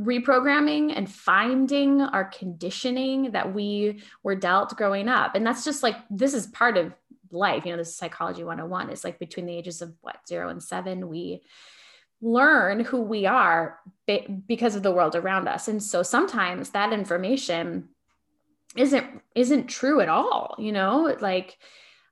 reprogramming 0.00 0.92
and 0.94 1.10
finding 1.10 2.02
our 2.02 2.24
conditioning 2.24 3.30
that 3.30 3.54
we 3.54 4.02
were 4.22 4.34
dealt 4.34 4.76
growing 4.76 5.08
up. 5.08 5.34
And 5.34 5.46
that's 5.46 5.64
just 5.64 5.82
like 5.82 5.96
this 6.10 6.34
is 6.34 6.48
part 6.48 6.76
of 6.76 6.92
life. 7.36 7.64
You 7.64 7.72
know, 7.72 7.78
this 7.78 7.88
is 7.88 7.96
psychology 7.96 8.44
101. 8.44 8.90
It's 8.90 9.04
like 9.04 9.18
between 9.18 9.46
the 9.46 9.56
ages 9.56 9.82
of 9.82 9.94
what, 10.00 10.16
0 10.28 10.48
and 10.48 10.62
7, 10.62 11.08
we 11.08 11.42
learn 12.20 12.80
who 12.80 13.02
we 13.02 13.26
are 13.26 13.78
because 14.46 14.74
of 14.74 14.82
the 14.82 14.92
world 14.92 15.14
around 15.14 15.48
us. 15.48 15.68
And 15.68 15.82
so 15.82 16.02
sometimes 16.02 16.70
that 16.70 16.92
information 16.92 17.88
isn't 18.76 19.22
isn't 19.34 19.68
true 19.68 20.00
at 20.00 20.08
all, 20.08 20.54
you 20.58 20.72
know? 20.72 21.16
Like 21.20 21.58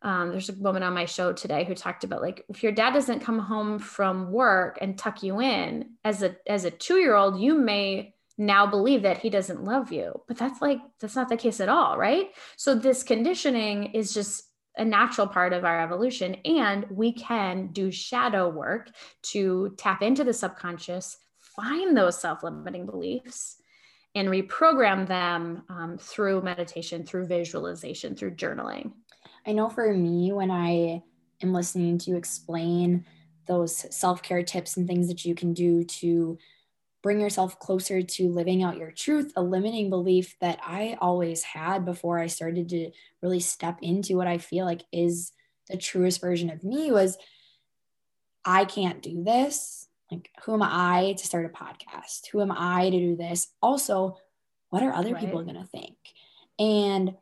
um, 0.04 0.30
there's 0.30 0.50
a 0.50 0.54
woman 0.54 0.82
on 0.82 0.92
my 0.92 1.06
show 1.06 1.32
today 1.32 1.64
who 1.64 1.74
talked 1.74 2.04
about 2.04 2.20
like 2.20 2.44
if 2.50 2.62
your 2.62 2.72
dad 2.72 2.92
doesn't 2.92 3.20
come 3.20 3.38
home 3.38 3.78
from 3.78 4.30
work 4.30 4.78
and 4.80 4.98
tuck 4.98 5.22
you 5.22 5.40
in 5.40 5.92
as 6.04 6.22
a 6.22 6.36
as 6.46 6.64
a 6.66 6.70
two 6.70 6.96
year 6.96 7.14
old 7.14 7.40
you 7.40 7.54
may 7.54 8.14
now 8.36 8.66
believe 8.66 9.02
that 9.02 9.18
he 9.18 9.30
doesn't 9.30 9.64
love 9.64 9.92
you 9.92 10.20
but 10.28 10.36
that's 10.36 10.60
like 10.60 10.80
that's 11.00 11.16
not 11.16 11.30
the 11.30 11.36
case 11.36 11.58
at 11.58 11.70
all 11.70 11.96
right 11.96 12.30
so 12.56 12.74
this 12.74 13.02
conditioning 13.02 13.84
is 13.94 14.12
just 14.12 14.50
a 14.76 14.84
natural 14.84 15.26
part 15.26 15.52
of 15.52 15.64
our 15.64 15.80
evolution 15.80 16.34
and 16.44 16.84
we 16.90 17.12
can 17.12 17.68
do 17.68 17.90
shadow 17.90 18.48
work 18.48 18.90
to 19.22 19.74
tap 19.76 20.02
into 20.02 20.24
the 20.24 20.32
subconscious 20.32 21.18
find 21.38 21.96
those 21.96 22.20
self-limiting 22.20 22.86
beliefs 22.86 23.56
and 24.14 24.28
reprogram 24.28 25.06
them 25.06 25.62
um, 25.68 25.98
through 25.98 26.42
meditation 26.42 27.04
through 27.04 27.26
visualization 27.26 28.14
through 28.14 28.32
journaling. 28.32 28.92
I 29.46 29.52
know 29.52 29.68
for 29.68 29.92
me, 29.92 30.32
when 30.32 30.50
I 30.50 31.02
am 31.42 31.52
listening 31.52 31.98
to 31.98 32.10
you 32.10 32.16
explain 32.16 33.04
those 33.46 33.94
self 33.94 34.22
care 34.22 34.42
tips 34.42 34.76
and 34.76 34.86
things 34.86 35.08
that 35.08 35.24
you 35.24 35.34
can 35.34 35.52
do 35.52 35.84
to 35.84 36.38
bring 37.04 37.20
yourself 37.20 37.58
closer 37.58 38.00
to 38.00 38.30
living 38.30 38.62
out 38.62 38.78
your 38.78 38.90
truth, 38.90 39.30
a 39.36 39.42
limiting 39.42 39.90
belief 39.90 40.36
that 40.40 40.58
I 40.66 40.96
always 41.02 41.42
had 41.42 41.84
before 41.84 42.18
I 42.18 42.28
started 42.28 42.70
to 42.70 42.92
really 43.20 43.40
step 43.40 43.78
into 43.82 44.16
what 44.16 44.26
I 44.26 44.38
feel 44.38 44.64
like 44.64 44.84
is 44.90 45.32
the 45.68 45.76
truest 45.76 46.22
version 46.22 46.48
of 46.48 46.64
me 46.64 46.90
was 46.90 47.18
I 48.42 48.64
can't 48.64 49.02
do 49.02 49.22
this. 49.22 49.86
Like, 50.10 50.30
who 50.44 50.54
am 50.54 50.62
I 50.62 51.14
to 51.18 51.26
start 51.26 51.44
a 51.44 51.50
podcast? 51.50 52.28
Who 52.32 52.40
am 52.40 52.50
I 52.50 52.88
to 52.88 52.98
do 52.98 53.16
this? 53.16 53.48
Also, 53.60 54.16
what 54.70 54.82
are 54.82 54.94
other 54.94 55.12
right. 55.12 55.20
people 55.20 55.42
going 55.42 55.56
to 55.56 55.68
think? 55.68 55.96
And 56.58 57.16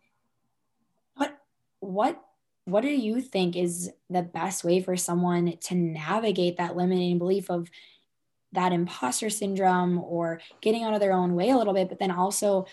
what 1.15 1.37
what 1.81 2.23
what 2.67 2.83
do 2.83 2.89
you 2.89 3.21
think 3.21 3.57
is 3.57 3.91
the 4.09 4.23
best 4.23 4.63
way 4.63 4.81
for 4.81 4.97
someone 4.97 5.57
to 5.63 5.75
navigate 5.75 6.59
that 6.59 6.77
limiting 6.77 7.19
belief 7.19 7.51
of 7.51 7.69
that 8.53 8.73
imposter 8.73 9.31
syndrome 9.31 9.99
or 9.99 10.41
getting 10.61 10.83
out 10.85 10.95
of 10.95 11.01
their 11.01 11.13
own 11.13 11.35
way 11.35 11.51
a 11.51 11.57
little 11.57 11.75
bit 11.75 11.89
but 11.89 11.99
then 11.99 12.11
also 12.11 12.67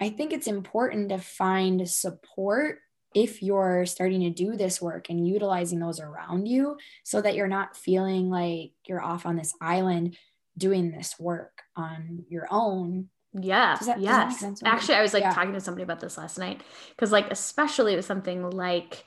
i 0.00 0.08
think 0.08 0.32
it's 0.32 0.46
important 0.46 1.08
to 1.08 1.18
find 1.18 1.88
support 1.88 2.78
if 3.14 3.42
you're 3.42 3.86
starting 3.86 4.20
to 4.20 4.30
do 4.30 4.56
this 4.56 4.80
work 4.82 5.08
and 5.08 5.26
utilizing 5.26 5.78
those 5.78 6.00
around 6.00 6.46
you 6.46 6.76
so 7.02 7.20
that 7.22 7.34
you're 7.34 7.48
not 7.48 7.76
feeling 7.76 8.28
like 8.28 8.72
you're 8.86 9.02
off 9.02 9.24
on 9.24 9.36
this 9.36 9.54
island 9.60 10.16
doing 10.58 10.90
this 10.90 11.18
work 11.18 11.62
on 11.76 12.24
your 12.28 12.46
own 12.50 13.08
yeah. 13.38 13.76
That, 13.84 14.00
yes. 14.00 14.44
Actually, 14.64 14.94
I 14.94 15.02
was 15.02 15.12
like 15.12 15.22
yeah. 15.22 15.32
talking 15.32 15.52
to 15.52 15.60
somebody 15.60 15.82
about 15.82 16.00
this 16.00 16.16
last 16.16 16.38
night 16.38 16.62
because, 16.90 17.12
like, 17.12 17.30
especially 17.30 17.96
with 17.96 18.04
something 18.04 18.48
like 18.50 19.04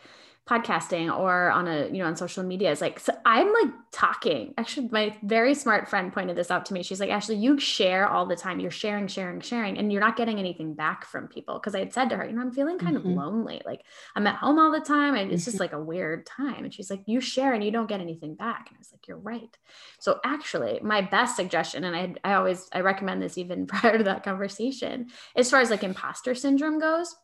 podcasting 0.50 1.16
or 1.16 1.52
on 1.52 1.68
a 1.68 1.88
you 1.88 2.00
know 2.00 2.06
on 2.06 2.16
social 2.16 2.44
media 2.44 2.72
is 2.72 2.82
like 2.82 3.00
so 3.00 3.14
i'm 3.26 3.54
like 3.54 3.72
talking. 3.92 4.54
Actually 4.58 4.88
my 4.92 5.16
very 5.24 5.56
smart 5.56 5.90
friend 5.90 6.14
pointed 6.14 6.36
this 6.36 6.52
out 6.52 6.66
to 6.68 6.74
me. 6.74 6.84
She's 6.84 7.00
like 7.00 7.10
actually 7.10 7.38
you 7.38 7.60
share 7.60 8.08
all 8.08 8.26
the 8.26 8.36
time. 8.36 8.60
You're 8.60 8.72
sharing 8.72 9.08
sharing 9.08 9.42
sharing 9.42 9.78
and 9.78 9.92
you're 9.92 10.02
not 10.02 10.16
getting 10.16 10.38
anything 10.38 10.74
back 10.74 11.06
from 11.06 11.28
people. 11.28 11.56
Because 11.56 11.76
i 11.76 11.80
had 11.80 11.94
said 11.94 12.10
to 12.10 12.18
her 12.18 12.26
you 12.26 12.34
know 12.34 12.42
i'm 12.42 12.52
feeling 12.52 12.78
kind 12.78 12.96
mm-hmm. 12.96 13.10
of 13.10 13.16
lonely. 13.16 13.62
Like 13.66 13.82
i'm 14.16 14.28
at 14.28 14.36
home 14.36 14.60
all 14.60 14.72
the 14.72 14.80
time 14.80 15.16
and 15.16 15.32
it's 15.32 15.42
mm-hmm. 15.42 15.52
just 15.52 15.60
like 15.60 15.74
a 15.74 15.82
weird 15.82 16.26
time. 16.26 16.64
And 16.64 16.74
she's 16.74 16.90
like 16.90 17.02
you 17.06 17.20
share 17.20 17.54
and 17.54 17.64
you 17.64 17.72
don't 17.72 17.90
get 17.90 18.02
anything 18.02 18.36
back. 18.36 18.68
And 18.70 18.78
i 18.78 18.80
was 18.80 18.92
like 18.92 19.08
you're 19.08 19.18
right. 19.18 19.58
So 20.00 20.20
actually 20.24 20.80
my 20.84 21.02
best 21.02 21.36
suggestion 21.36 21.84
and 21.84 21.96
i 21.96 22.32
i 22.32 22.34
always 22.36 22.70
i 22.74 22.82
recommend 22.82 23.22
this 23.22 23.38
even 23.38 23.66
prior 23.74 23.98
to 23.98 24.04
that 24.04 24.24
conversation 24.24 25.08
as 25.36 25.50
far 25.50 25.62
as 25.62 25.70
like 25.70 25.84
imposter 25.84 26.36
syndrome 26.36 26.80
goes 26.80 27.16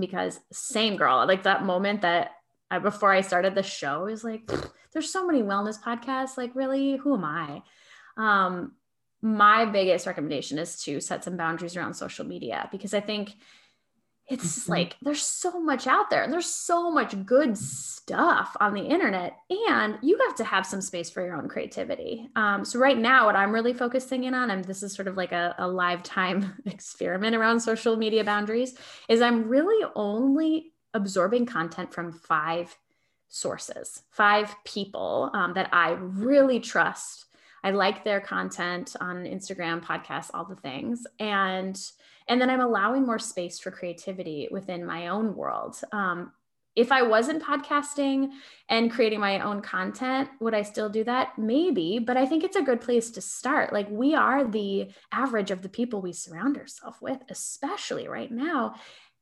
because 0.00 0.40
same 0.52 0.96
girl 0.96 1.26
like 1.26 1.42
that 1.44 1.64
moment 1.64 2.02
that 2.02 2.32
I, 2.70 2.78
before 2.78 3.12
I 3.12 3.22
started 3.22 3.54
the 3.54 3.62
show 3.62 4.06
is 4.06 4.24
like 4.24 4.50
there's 4.92 5.12
so 5.12 5.26
many 5.26 5.42
wellness 5.42 5.80
podcasts 5.80 6.36
like 6.36 6.54
really 6.54 6.96
who 6.96 7.14
am 7.14 7.24
I? 7.24 7.62
Um 8.16 8.72
my 9.20 9.64
biggest 9.64 10.06
recommendation 10.06 10.58
is 10.58 10.80
to 10.82 11.00
set 11.00 11.24
some 11.24 11.36
boundaries 11.36 11.76
around 11.76 11.94
social 11.94 12.24
media 12.24 12.68
because 12.70 12.94
I 12.94 13.00
think 13.00 13.34
it's 14.28 14.60
mm-hmm. 14.60 14.72
like 14.72 14.96
there's 15.02 15.22
so 15.22 15.60
much 15.60 15.86
out 15.86 16.10
there 16.10 16.22
and 16.22 16.32
there's 16.32 16.50
so 16.50 16.90
much 16.90 17.14
good 17.24 17.56
stuff 17.56 18.56
on 18.60 18.74
the 18.74 18.82
internet 18.82 19.38
and 19.68 19.98
you 20.02 20.18
have 20.26 20.36
to 20.36 20.44
have 20.44 20.66
some 20.66 20.80
space 20.80 21.10
for 21.10 21.24
your 21.24 21.34
own 21.34 21.48
creativity 21.48 22.28
um, 22.36 22.64
so 22.64 22.78
right 22.78 22.98
now 22.98 23.26
what 23.26 23.36
i'm 23.36 23.52
really 23.52 23.72
focusing 23.72 24.24
in 24.24 24.34
on 24.34 24.50
and 24.50 24.64
this 24.64 24.82
is 24.82 24.94
sort 24.94 25.08
of 25.08 25.16
like 25.16 25.32
a, 25.32 25.54
a 25.58 25.66
lifetime 25.66 26.54
experiment 26.66 27.34
around 27.34 27.60
social 27.60 27.96
media 27.96 28.24
boundaries 28.24 28.74
is 29.08 29.20
i'm 29.20 29.48
really 29.48 29.86
only 29.94 30.72
absorbing 30.94 31.46
content 31.46 31.92
from 31.92 32.12
five 32.12 32.76
sources 33.28 34.02
five 34.10 34.54
people 34.64 35.30
um, 35.34 35.52
that 35.54 35.68
i 35.72 35.90
really 35.90 36.60
trust 36.60 37.26
i 37.62 37.70
like 37.70 38.04
their 38.04 38.20
content 38.20 38.96
on 39.00 39.24
instagram 39.24 39.84
podcasts 39.84 40.30
all 40.32 40.44
the 40.44 40.56
things 40.56 41.06
and 41.18 41.90
and 42.28 42.40
then 42.40 42.50
i'm 42.50 42.60
allowing 42.60 43.06
more 43.06 43.18
space 43.18 43.58
for 43.58 43.70
creativity 43.70 44.48
within 44.50 44.84
my 44.84 45.08
own 45.08 45.34
world. 45.34 45.80
Um, 45.92 46.32
if 46.76 46.92
i 46.92 47.02
wasn't 47.02 47.42
podcasting 47.42 48.30
and 48.68 48.92
creating 48.92 49.18
my 49.18 49.40
own 49.40 49.60
content 49.60 50.28
would 50.40 50.54
i 50.54 50.62
still 50.62 50.88
do 50.88 51.04
that? 51.04 51.38
Maybe 51.38 51.98
but 51.98 52.16
i 52.16 52.26
think 52.26 52.44
it's 52.44 52.56
a 52.56 52.62
good 52.62 52.80
place 52.80 53.10
to 53.12 53.20
start. 53.20 53.72
Like 53.72 53.88
we 53.90 54.14
are 54.14 54.44
the 54.44 54.90
average 55.12 55.50
of 55.50 55.62
the 55.62 55.68
people 55.68 56.00
we 56.00 56.12
surround 56.12 56.56
ourselves 56.56 56.98
with 57.00 57.18
especially 57.28 58.08
right 58.08 58.30
now 58.30 58.74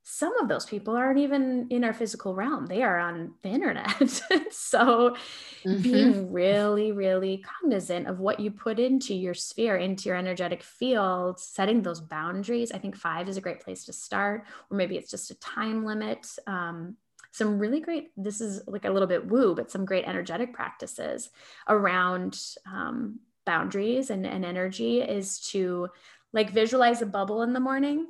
some 0.08 0.38
of 0.38 0.46
those 0.46 0.64
people 0.64 0.94
aren't 0.94 1.18
even 1.18 1.66
in 1.68 1.82
our 1.82 1.92
physical 1.92 2.32
realm 2.32 2.66
they 2.66 2.84
are 2.84 2.96
on 2.96 3.34
the 3.42 3.48
internet 3.48 3.90
so 4.52 5.16
mm-hmm. 5.64 5.82
being 5.82 6.32
really 6.32 6.92
really 6.92 7.38
cognizant 7.38 8.06
of 8.06 8.20
what 8.20 8.38
you 8.38 8.48
put 8.52 8.78
into 8.78 9.12
your 9.12 9.34
sphere 9.34 9.76
into 9.76 10.08
your 10.08 10.16
energetic 10.16 10.62
field 10.62 11.40
setting 11.40 11.82
those 11.82 12.00
boundaries 12.00 12.70
i 12.70 12.78
think 12.78 12.94
five 12.94 13.28
is 13.28 13.36
a 13.36 13.40
great 13.40 13.60
place 13.60 13.84
to 13.84 13.92
start 13.92 14.44
or 14.70 14.76
maybe 14.76 14.96
it's 14.96 15.10
just 15.10 15.32
a 15.32 15.40
time 15.40 15.84
limit 15.84 16.24
um, 16.46 16.96
some 17.32 17.58
really 17.58 17.80
great 17.80 18.12
this 18.16 18.40
is 18.40 18.62
like 18.68 18.84
a 18.84 18.90
little 18.90 19.08
bit 19.08 19.26
woo 19.26 19.56
but 19.56 19.72
some 19.72 19.84
great 19.84 20.06
energetic 20.06 20.54
practices 20.54 21.30
around 21.68 22.38
um, 22.72 23.18
boundaries 23.44 24.10
and, 24.10 24.24
and 24.24 24.44
energy 24.44 25.00
is 25.00 25.40
to 25.40 25.88
like 26.32 26.50
visualize 26.50 27.02
a 27.02 27.06
bubble 27.06 27.42
in 27.42 27.52
the 27.52 27.58
morning 27.58 28.06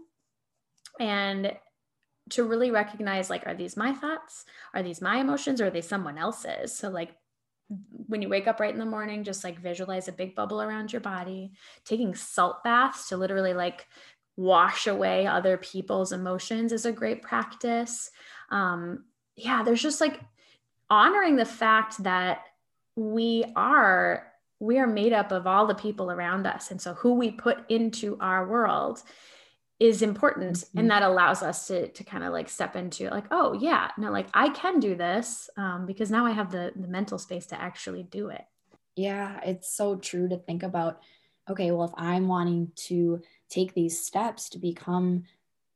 and 1.01 1.53
to 2.31 2.45
really 2.45 2.71
recognize 2.71 3.31
like 3.31 3.47
are 3.47 3.55
these 3.55 3.77
my 3.77 3.93
thoughts? 3.93 4.45
Are 4.75 4.83
these 4.83 5.01
my 5.01 5.19
emotions 5.19 5.61
or 5.61 5.67
are 5.67 5.71
they 5.71 5.81
someone 5.81 6.19
else's? 6.19 6.77
So 6.77 6.89
like 6.89 7.15
when 8.07 8.23
you 8.23 8.29
wake 8.29 8.47
up 8.47 8.61
right 8.61 8.73
in 8.73 8.79
the 8.79 8.87
morning 8.87 9.25
just 9.25 9.43
like 9.43 9.59
visualize 9.59 10.07
a 10.07 10.13
big 10.13 10.37
bubble 10.37 10.63
around 10.63 10.93
your 10.93 11.01
body 11.01 11.51
taking 11.85 12.15
salt 12.15 12.63
baths 12.63 13.09
to 13.09 13.17
literally 13.17 13.55
like 13.55 13.87
wash 14.37 14.87
away 14.87 15.27
other 15.27 15.57
people's 15.57 16.13
emotions 16.13 16.71
is 16.71 16.87
a 16.87 16.93
great 16.93 17.23
practice. 17.23 18.11
Um 18.51 19.05
yeah 19.37 19.63
there's 19.63 19.83
just 19.83 20.01
like 20.01 20.21
honoring 20.89 21.37
the 21.37 21.45
fact 21.45 22.03
that 22.05 22.45
we 22.95 23.45
are 23.57 24.33
we 24.59 24.79
are 24.79 24.87
made 24.87 25.13
up 25.13 25.33
of 25.33 25.47
all 25.47 25.67
the 25.67 25.75
people 25.75 26.11
around 26.11 26.47
us 26.47 26.71
and 26.71 26.81
so 26.81 26.95
who 26.95 27.15
we 27.15 27.31
put 27.31 27.59
into 27.69 28.17
our 28.21 28.47
world 28.47 29.03
is 29.79 30.01
important 30.01 30.57
mm-hmm. 30.57 30.79
and 30.79 30.91
that 30.91 31.03
allows 31.03 31.43
us 31.43 31.67
to 31.67 31.89
to 31.89 32.03
kind 32.03 32.25
of 32.25 32.33
like 32.33 32.49
step 32.49 32.77
into 32.77 33.11
like 33.11 33.27
oh 33.31 33.53
yeah 33.53 33.91
no 33.99 34.11
like 34.11 34.27
i 34.33 34.49
can 34.49 34.81
do 34.81 34.95
this 34.95 35.51
um, 35.57 35.85
because 35.87 36.11
now 36.11 36.25
i 36.25 36.31
have 36.31 36.51
the 36.51 36.73
the 36.77 36.89
mental 36.89 37.19
space 37.19 37.47
to 37.47 37.61
actually 37.61 38.03
do 38.03 38.29
it. 38.29 38.45
Yeah 38.95 39.39
it's 39.45 39.71
so 39.71 39.97
true 39.97 40.29
to 40.29 40.39
think 40.39 40.63
about 40.63 41.01
okay 41.51 41.71
well 41.71 41.85
if 41.85 41.93
i'm 41.97 42.27
wanting 42.27 42.73
to 42.75 43.21
take 43.51 43.75
these 43.75 44.01
steps 44.01 44.49
to 44.51 44.59
become 44.59 45.25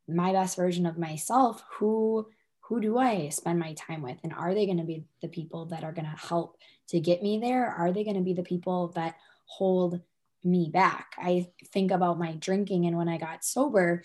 my 0.08 0.32
best 0.32 0.56
version 0.56 0.86
of 0.86 0.98
myself 0.98 1.62
who 1.70 2.26
who 2.70 2.80
do 2.80 2.98
i 2.98 3.28
spend 3.30 3.58
my 3.58 3.74
time 3.74 4.00
with? 4.00 4.16
And 4.22 4.32
are 4.32 4.54
they 4.54 4.64
going 4.64 4.78
to 4.78 4.84
be 4.84 5.02
the 5.20 5.28
people 5.28 5.66
that 5.66 5.82
are 5.82 5.90
going 5.90 6.08
to 6.08 6.26
help 6.28 6.56
to 6.90 7.00
get 7.00 7.20
me 7.20 7.40
there? 7.40 7.66
Are 7.66 7.90
they 7.90 8.04
going 8.04 8.16
to 8.16 8.22
be 8.22 8.32
the 8.32 8.44
people 8.44 8.92
that 8.94 9.16
hold 9.46 10.00
me 10.44 10.70
back. 10.72 11.14
I 11.18 11.48
think 11.72 11.90
about 11.90 12.18
my 12.18 12.32
drinking 12.32 12.86
and 12.86 12.96
when 12.96 13.08
I 13.08 13.18
got 13.18 13.44
sober, 13.44 14.02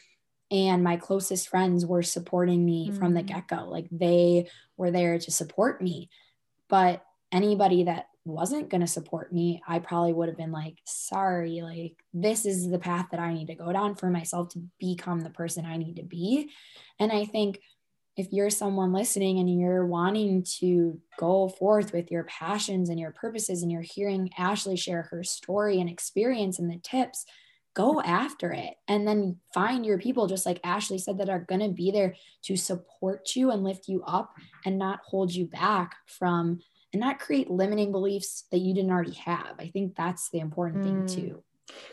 and 0.51 0.83
my 0.83 0.97
closest 0.97 1.49
friends 1.49 1.85
were 1.85 2.03
supporting 2.03 2.63
me 2.63 2.87
mm-hmm. 2.87 2.97
from 2.97 3.13
the 3.13 3.23
mm. 3.23 3.27
get 3.27 3.47
go. 3.47 3.67
Like 3.67 3.87
they 3.91 4.49
were 4.77 4.91
there 4.91 5.17
to 5.17 5.31
support 5.31 5.81
me. 5.81 6.09
But 6.69 7.03
anybody 7.31 7.83
that 7.83 8.07
wasn't 8.25 8.69
going 8.69 8.81
to 8.81 8.87
support 8.87 9.33
me, 9.33 9.61
I 9.67 9.79
probably 9.79 10.13
would 10.13 10.29
have 10.29 10.37
been 10.37 10.51
like, 10.51 10.77
sorry, 10.85 11.61
like 11.61 11.95
this 12.13 12.45
is 12.45 12.69
the 12.69 12.79
path 12.79 13.07
that 13.11 13.19
I 13.19 13.33
need 13.33 13.47
to 13.47 13.55
go 13.55 13.71
down 13.71 13.95
for 13.95 14.09
myself 14.09 14.49
to 14.49 14.63
become 14.79 15.21
the 15.21 15.29
person 15.29 15.65
I 15.65 15.77
need 15.77 15.97
to 15.97 16.03
be. 16.03 16.49
And 16.99 17.11
I 17.11 17.25
think 17.25 17.59
if 18.17 18.31
you're 18.31 18.49
someone 18.49 18.93
listening 18.93 19.39
and 19.39 19.59
you're 19.59 19.85
wanting 19.85 20.43
to 20.59 20.99
go 21.17 21.49
forth 21.49 21.91
with 21.91 22.11
your 22.11 22.23
passions 22.23 22.89
and 22.89 22.99
your 22.99 23.11
purposes 23.11 23.61
and 23.61 23.71
you're 23.71 23.81
hearing 23.81 24.29
Ashley 24.37 24.77
share 24.77 25.03
her 25.11 25.23
story 25.23 25.81
and 25.81 25.89
experience 25.89 26.59
and 26.59 26.71
the 26.71 26.77
tips, 26.77 27.25
go 27.73 28.01
after 28.01 28.53
it 28.53 28.75
and 28.87 29.05
then 29.05 29.37
find 29.53 29.85
your 29.85 29.99
people 29.99 30.27
just 30.27 30.45
like 30.45 30.61
Ashley 30.63 30.97
said 30.97 31.17
that 31.17 31.29
are 31.29 31.45
going 31.47 31.59
to 31.59 31.69
be 31.69 31.91
there 31.91 32.15
to 32.43 32.55
support 32.55 33.35
you 33.35 33.51
and 33.51 33.65
lift 33.65 33.89
you 33.89 34.01
up 34.03 34.33
and 34.65 34.77
not 34.77 35.01
hold 35.05 35.33
you 35.33 35.45
back 35.45 35.95
from 36.07 36.59
and 36.93 37.01
not 37.01 37.19
create 37.19 37.51
limiting 37.51 37.91
beliefs 37.91 38.45
that 38.51 38.59
you 38.59 38.73
didn't 38.73 38.91
already 38.91 39.15
have. 39.15 39.55
I 39.59 39.67
think 39.67 39.95
that's 39.95 40.29
the 40.29 40.39
important 40.39 40.85
mm. 40.85 41.09
thing 41.09 41.23
too 41.23 41.43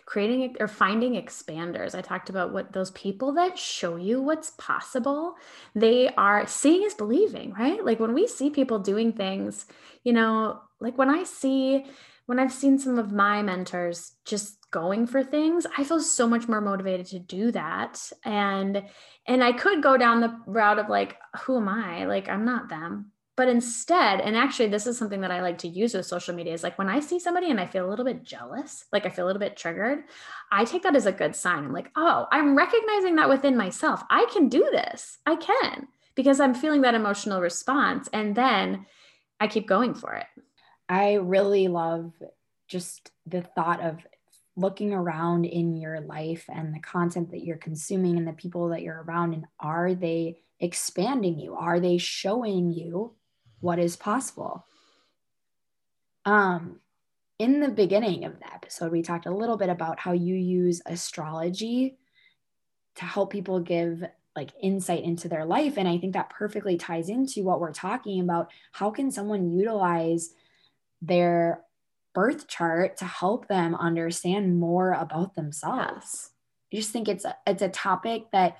creating 0.05 0.57
or 0.61 0.69
finding 0.69 1.15
expanders. 1.15 1.95
I 1.95 2.03
talked 2.03 2.31
about 2.31 2.53
what 2.53 2.73
those 2.73 2.91
people 2.93 3.33
that 3.35 3.59
show 3.59 3.97
you 3.97 4.21
what's 4.21 4.51
possible, 4.59 5.35
they 5.75 6.09
are 6.17 6.47
seeing 6.47 6.83
is 6.83 6.95
believing, 6.95 7.53
right? 7.53 7.85
Like 7.85 8.01
when 8.01 8.15
we 8.15 8.27
see 8.27 8.51
people 8.51 8.79
doing 8.79 9.13
things, 9.13 9.67
you 10.05 10.13
know, 10.13 10.61
like 10.81 10.99
when 10.99 11.11
I 11.11 11.25
see, 11.25 11.87
when 12.27 12.39
I've 12.39 12.53
seen 12.53 12.79
some 12.79 12.99
of 12.99 13.13
my 13.13 13.43
mentors 13.43 14.13
just 14.25 14.59
going 14.71 15.07
for 15.07 15.23
things, 15.23 15.67
I 15.77 15.85
feel 15.85 16.01
so 16.01 16.27
much 16.27 16.49
more 16.49 16.61
motivated 16.61 17.07
to 17.07 17.19
do 17.19 17.53
that. 17.53 18.11
And, 18.25 18.83
and 19.27 19.45
I 19.45 19.53
could 19.53 19.83
go 19.83 19.97
down 19.97 20.21
the 20.21 20.37
route 20.47 20.79
of 20.79 20.89
like, 20.89 21.17
who 21.43 21.59
am 21.59 21.69
I? 21.69 22.07
Like, 22.07 22.29
I'm 22.29 22.45
not 22.45 22.69
them 22.69 23.12
but 23.37 23.49
instead 23.49 24.21
and 24.21 24.37
actually 24.37 24.69
this 24.69 24.87
is 24.87 24.97
something 24.99 25.21
that 25.21 25.31
i 25.31 25.41
like 25.41 25.59
to 25.59 25.69
use 25.69 25.95
with 25.95 26.05
social 26.07 26.35
media 26.35 26.53
is 26.53 26.63
like 26.63 26.79
when 26.79 26.89
i 26.89 27.01
see 27.01 27.19
somebody 27.19 27.51
and 27.51 27.61
i 27.61 27.67
feel 27.67 27.87
a 27.87 27.91
little 27.91 28.05
bit 28.05 28.23
jealous 28.23 28.85
like 28.93 29.07
i 29.07 29.09
feel 29.09 29.25
a 29.25 29.29
little 29.29 29.41
bit 29.41 29.57
triggered 29.57 30.05
i 30.51 30.65
take 30.65 30.83
that 30.83 30.97
as 30.97 31.07
a 31.07 31.13
good 31.13 31.35
sign. 31.35 31.65
I'm 31.65 31.73
like 31.73 31.91
oh 31.97 32.27
i'm 32.31 32.57
recognizing 32.57 33.17
that 33.17 33.29
within 33.29 33.57
myself. 33.57 34.03
I 34.11 34.27
can 34.33 34.49
do 34.49 34.69
this. 34.71 35.19
I 35.27 35.37
can. 35.37 35.89
Because 36.15 36.41
i'm 36.41 36.55
feeling 36.55 36.83
that 36.83 36.95
emotional 36.95 37.41
response 37.41 38.09
and 38.13 38.35
then 38.35 38.87
i 39.41 39.47
keep 39.47 39.67
going 39.67 39.95
for 39.95 40.15
it. 40.15 40.27
I 40.89 41.15
really 41.15 41.69
love 41.69 42.13
just 42.69 43.11
the 43.27 43.43
thought 43.43 43.83
of 43.83 43.99
looking 44.57 44.93
around 44.93 45.47
in 45.47 45.77
your 45.77 46.01
life 46.01 46.45
and 46.49 46.75
the 46.75 46.81
content 46.81 47.31
that 47.31 47.43
you're 47.43 47.57
consuming 47.57 48.19
and 48.19 48.29
the 48.29 48.33
people 48.33 48.69
that 48.69 48.83
you're 48.83 49.03
around 49.03 49.33
and 49.33 49.47
are 49.59 49.95
they 49.95 50.39
expanding 50.61 51.39
you? 51.39 51.55
Are 51.55 51.81
they 51.81 51.97
showing 51.99 52.71
you 52.71 53.15
what 53.63 53.79
is 53.79 53.97
possible. 53.97 54.67
Um, 56.25 56.81
in 57.39 57.61
the 57.61 57.69
beginning 57.69 58.25
of 58.25 58.39
the 58.39 58.53
episode, 58.53 58.93
we 58.93 59.03
talked 59.03 59.27
a 59.27 59.35
little 59.35 59.57
bit 59.57 59.71
about 59.71 59.99
how 59.99 60.13
you 60.13 60.35
use 60.35 60.83
astrology 60.85 61.97
to 62.97 63.05
help 63.05 63.33
people 63.33 63.61
give 63.61 64.05
like 64.37 64.51
insight 64.63 65.05
into 65.05 65.29
their 65.29 65.45
life. 65.45 65.77
And 65.77 65.89
I 65.89 65.99
think 65.99 66.15
that 66.15 66.31
perfectly 66.31 66.77
ties 66.77 67.09
into 67.09 67.45
what 67.45 67.61
we're 67.61 67.73
talking 67.73 68.21
about. 68.21 68.51
How 68.73 68.91
can 68.91 69.11
someone 69.11 69.51
utilize 69.51 70.31
their 71.01 71.63
birth 72.15 72.49
chart 72.49 72.97
to 72.99 73.05
help 73.05 73.49
them 73.49 73.75
understand 73.75 74.59
more 74.59 74.93
about 74.93 75.35
themselves? 75.35 76.31
I 76.73 76.77
just 76.77 76.91
think 76.91 77.09
it's 77.09 77.25
a, 77.25 77.37
it's 77.47 77.63
a 77.63 77.69
topic 77.69 78.25
that 78.33 78.59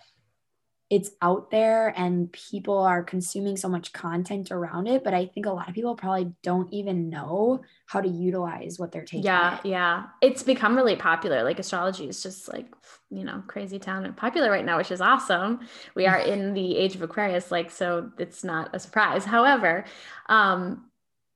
it's 0.93 1.11
out 1.23 1.51
there 1.51 1.89
and 1.97 2.31
people 2.33 2.77
are 2.77 3.03
consuming 3.03 3.57
so 3.57 3.67
much 3.67 3.95
content 3.95 4.51
around 4.51 4.87
it 4.87 5.03
but 5.03 5.15
i 5.15 5.25
think 5.25 5.47
a 5.47 5.51
lot 5.51 5.67
of 5.67 5.75
people 5.75 5.97
probably 5.97 6.31
don't 6.43 6.71
even 6.71 7.09
know 7.09 7.63
how 7.87 8.01
to 8.01 8.09
utilize 8.09 8.79
what 8.79 8.91
they're 8.91 9.05
taking. 9.05 9.25
Yeah 9.25 9.59
yeah. 9.65 10.05
It's 10.21 10.43
become 10.43 10.77
really 10.77 10.97
popular. 10.97 11.43
Like 11.43 11.59
astrology 11.59 12.09
is 12.09 12.23
just 12.23 12.53
like 12.53 12.67
you 13.11 13.25
know 13.25 13.43
crazy 13.47 13.79
town 13.79 14.05
and 14.07 14.17
popular 14.17 14.51
right 14.51 14.65
now 14.65 14.79
which 14.79 14.91
is 14.91 15.01
awesome. 15.01 15.61
We 15.95 16.07
are 16.07 16.19
in 16.33 16.55
the 16.55 16.77
age 16.77 16.95
of 16.95 17.03
aquarius 17.03 17.51
like 17.51 17.71
so 17.71 18.11
it's 18.19 18.45
not 18.45 18.71
a 18.75 18.79
surprise. 18.79 19.25
However 19.25 19.85
um 20.29 20.87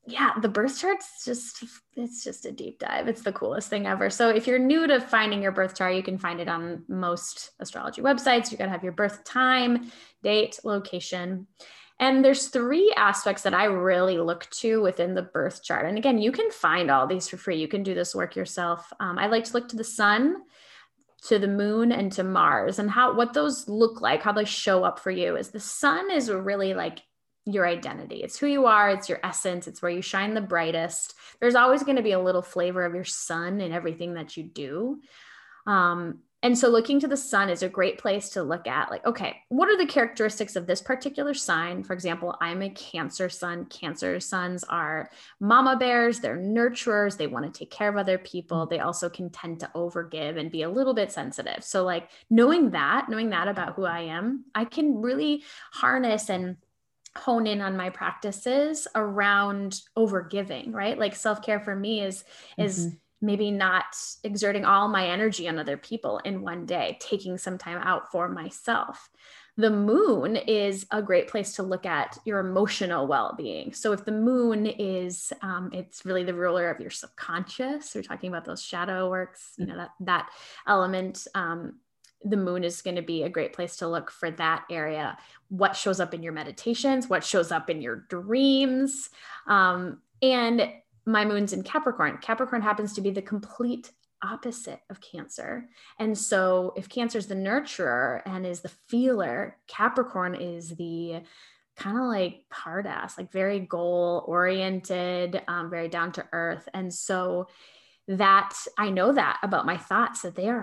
yeah, 0.06 0.32
the 0.40 0.48
birth 0.48 0.78
chart's 0.78 1.24
just 1.24 1.64
it's 1.96 2.22
just 2.22 2.46
a 2.46 2.52
deep 2.52 2.78
dive. 2.78 3.08
It's 3.08 3.22
the 3.22 3.32
coolest 3.32 3.68
thing 3.68 3.86
ever. 3.86 4.08
So 4.08 4.28
if 4.28 4.46
you're 4.46 4.58
new 4.58 4.86
to 4.86 5.00
finding 5.00 5.42
your 5.42 5.52
birth 5.52 5.76
chart, 5.76 5.96
you 5.96 6.02
can 6.02 6.18
find 6.18 6.40
it 6.40 6.48
on 6.48 6.84
most 6.88 7.50
astrology 7.58 8.02
websites. 8.02 8.52
You 8.52 8.58
got 8.58 8.66
to 8.66 8.70
have 8.70 8.84
your 8.84 8.92
birth 8.92 9.24
time, 9.24 9.90
date, 10.22 10.60
location. 10.62 11.48
And 11.98 12.24
there's 12.24 12.48
three 12.48 12.92
aspects 12.96 13.42
that 13.42 13.54
I 13.54 13.64
really 13.64 14.18
look 14.18 14.48
to 14.50 14.80
within 14.82 15.14
the 15.14 15.22
birth 15.22 15.64
chart. 15.64 15.86
And 15.86 15.96
again, 15.96 16.18
you 16.18 16.30
can 16.30 16.50
find 16.50 16.90
all 16.90 17.06
these 17.06 17.26
for 17.26 17.38
free. 17.38 17.58
You 17.58 17.68
can 17.68 17.82
do 17.82 17.94
this 17.94 18.14
work 18.14 18.36
yourself. 18.36 18.92
Um, 19.00 19.18
I 19.18 19.26
like 19.26 19.44
to 19.44 19.52
look 19.54 19.68
to 19.70 19.76
the 19.76 19.84
sun, 19.84 20.36
to 21.28 21.38
the 21.38 21.48
moon, 21.48 21.90
and 21.92 22.12
to 22.12 22.22
Mars, 22.22 22.78
and 22.78 22.90
how 22.90 23.16
what 23.16 23.32
those 23.32 23.66
look 23.66 24.02
like, 24.02 24.22
how 24.22 24.32
they 24.32 24.44
show 24.44 24.84
up 24.84 25.00
for 25.00 25.10
you. 25.10 25.36
Is 25.36 25.50
the 25.50 25.58
sun 25.58 26.10
is 26.12 26.30
really 26.30 26.74
like 26.74 27.00
your 27.46 27.66
identity. 27.66 28.22
It's 28.22 28.38
who 28.38 28.46
you 28.46 28.66
are, 28.66 28.90
it's 28.90 29.08
your 29.08 29.20
essence, 29.22 29.66
it's 29.66 29.80
where 29.80 29.90
you 29.90 30.02
shine 30.02 30.34
the 30.34 30.40
brightest. 30.40 31.14
There's 31.40 31.54
always 31.54 31.84
going 31.84 31.96
to 31.96 32.02
be 32.02 32.12
a 32.12 32.20
little 32.20 32.42
flavor 32.42 32.84
of 32.84 32.94
your 32.94 33.04
sun 33.04 33.60
in 33.60 33.72
everything 33.72 34.14
that 34.14 34.36
you 34.36 34.42
do. 34.42 35.00
Um, 35.66 36.20
and 36.42 36.56
so 36.56 36.68
looking 36.68 37.00
to 37.00 37.08
the 37.08 37.16
sun 37.16 37.48
is 37.48 37.62
a 37.62 37.68
great 37.68 37.98
place 37.98 38.28
to 38.30 38.42
look 38.42 38.68
at 38.68 38.90
like, 38.90 39.04
okay, 39.06 39.38
what 39.48 39.68
are 39.68 39.76
the 39.76 39.86
characteristics 39.86 40.54
of 40.54 40.66
this 40.66 40.82
particular 40.82 41.34
sign? 41.34 41.82
For 41.82 41.92
example, 41.92 42.36
I'm 42.40 42.62
a 42.62 42.70
Cancer 42.70 43.28
sun. 43.28 43.64
Cancer 43.64 44.20
suns 44.20 44.62
are 44.64 45.10
mama 45.40 45.76
bears, 45.76 46.20
they're 46.20 46.36
nurturers, 46.36 47.16
they 47.16 47.26
want 47.26 47.52
to 47.52 47.58
take 47.58 47.70
care 47.70 47.88
of 47.88 47.96
other 47.96 48.18
people. 48.18 48.66
They 48.66 48.80
also 48.80 49.08
can 49.08 49.30
tend 49.30 49.60
to 49.60 49.70
overgive 49.74 50.38
and 50.38 50.50
be 50.50 50.62
a 50.62 50.70
little 50.70 50.94
bit 50.94 51.10
sensitive. 51.10 51.64
So, 51.64 51.84
like, 51.84 52.10
knowing 52.30 52.70
that, 52.70 53.08
knowing 53.08 53.30
that 53.30 53.48
about 53.48 53.74
who 53.74 53.84
I 53.84 54.02
am, 54.02 54.44
I 54.54 54.66
can 54.66 55.00
really 55.00 55.42
harness 55.72 56.28
and 56.28 56.58
hone 57.16 57.46
in 57.46 57.60
on 57.60 57.76
my 57.76 57.90
practices 57.90 58.86
around 58.94 59.80
overgiving 59.96 60.72
right? 60.72 60.98
Like 60.98 61.14
self-care 61.14 61.60
for 61.60 61.74
me 61.74 62.02
is 62.02 62.24
is 62.58 62.86
mm-hmm. 62.86 62.96
maybe 63.22 63.50
not 63.50 63.84
exerting 64.24 64.64
all 64.64 64.88
my 64.88 65.06
energy 65.08 65.48
on 65.48 65.58
other 65.58 65.76
people 65.76 66.18
in 66.18 66.42
one 66.42 66.66
day 66.66 66.98
taking 67.00 67.38
some 67.38 67.58
time 67.58 67.78
out 67.78 68.10
for 68.10 68.28
myself. 68.28 69.08
The 69.58 69.70
moon 69.70 70.36
is 70.36 70.86
a 70.90 71.00
great 71.00 71.28
place 71.28 71.54
to 71.54 71.62
look 71.62 71.86
at 71.86 72.18
your 72.26 72.40
emotional 72.40 73.06
well-being. 73.06 73.72
So 73.72 73.92
if 73.92 74.04
the 74.04 74.12
moon 74.12 74.66
is 74.66 75.32
um, 75.40 75.70
it's 75.72 76.04
really 76.04 76.24
the 76.24 76.34
ruler 76.34 76.68
of 76.68 76.80
your 76.80 76.90
subconscious 76.90 77.94
we're 77.94 78.02
talking 78.02 78.28
about 78.28 78.44
those 78.44 78.62
shadow 78.62 79.08
works 79.08 79.52
you 79.56 79.66
know 79.66 79.76
that 79.76 79.90
that 80.00 80.28
element 80.66 81.26
um, 81.34 81.80
the 82.30 82.36
moon 82.36 82.64
is 82.64 82.82
going 82.82 82.96
to 82.96 83.02
be 83.02 83.22
a 83.22 83.28
great 83.28 83.52
place 83.52 83.76
to 83.76 83.88
look 83.88 84.10
for 84.10 84.30
that 84.32 84.64
area. 84.70 85.16
What 85.48 85.76
shows 85.76 86.00
up 86.00 86.12
in 86.12 86.22
your 86.22 86.32
meditations, 86.32 87.08
what 87.08 87.24
shows 87.24 87.52
up 87.52 87.70
in 87.70 87.80
your 87.80 88.06
dreams. 88.08 89.10
Um, 89.46 90.02
and 90.22 90.70
my 91.06 91.24
moon's 91.24 91.52
in 91.52 91.62
Capricorn. 91.62 92.18
Capricorn 92.20 92.62
happens 92.62 92.94
to 92.94 93.00
be 93.00 93.10
the 93.10 93.22
complete 93.22 93.92
opposite 94.22 94.80
of 94.90 95.00
Cancer. 95.00 95.68
And 96.00 96.16
so, 96.18 96.72
if 96.76 96.88
Cancer 96.88 97.18
is 97.18 97.28
the 97.28 97.34
nurturer 97.34 98.22
and 98.26 98.44
is 98.44 98.60
the 98.60 98.72
feeler, 98.88 99.56
Capricorn 99.68 100.34
is 100.34 100.70
the 100.70 101.22
kind 101.76 101.98
of 101.98 102.04
like 102.04 102.42
hard 102.50 102.86
ass, 102.86 103.18
like 103.18 103.30
very 103.30 103.60
goal 103.60 104.24
oriented, 104.26 105.42
um, 105.46 105.70
very 105.70 105.88
down 105.88 106.10
to 106.12 106.26
earth. 106.32 106.68
And 106.74 106.92
so, 106.92 107.46
that 108.08 108.54
I 108.78 108.90
know 108.90 109.12
that 109.12 109.38
about 109.42 109.66
my 109.66 109.76
thoughts 109.76 110.22
that 110.22 110.36
they 110.36 110.48
are 110.48 110.62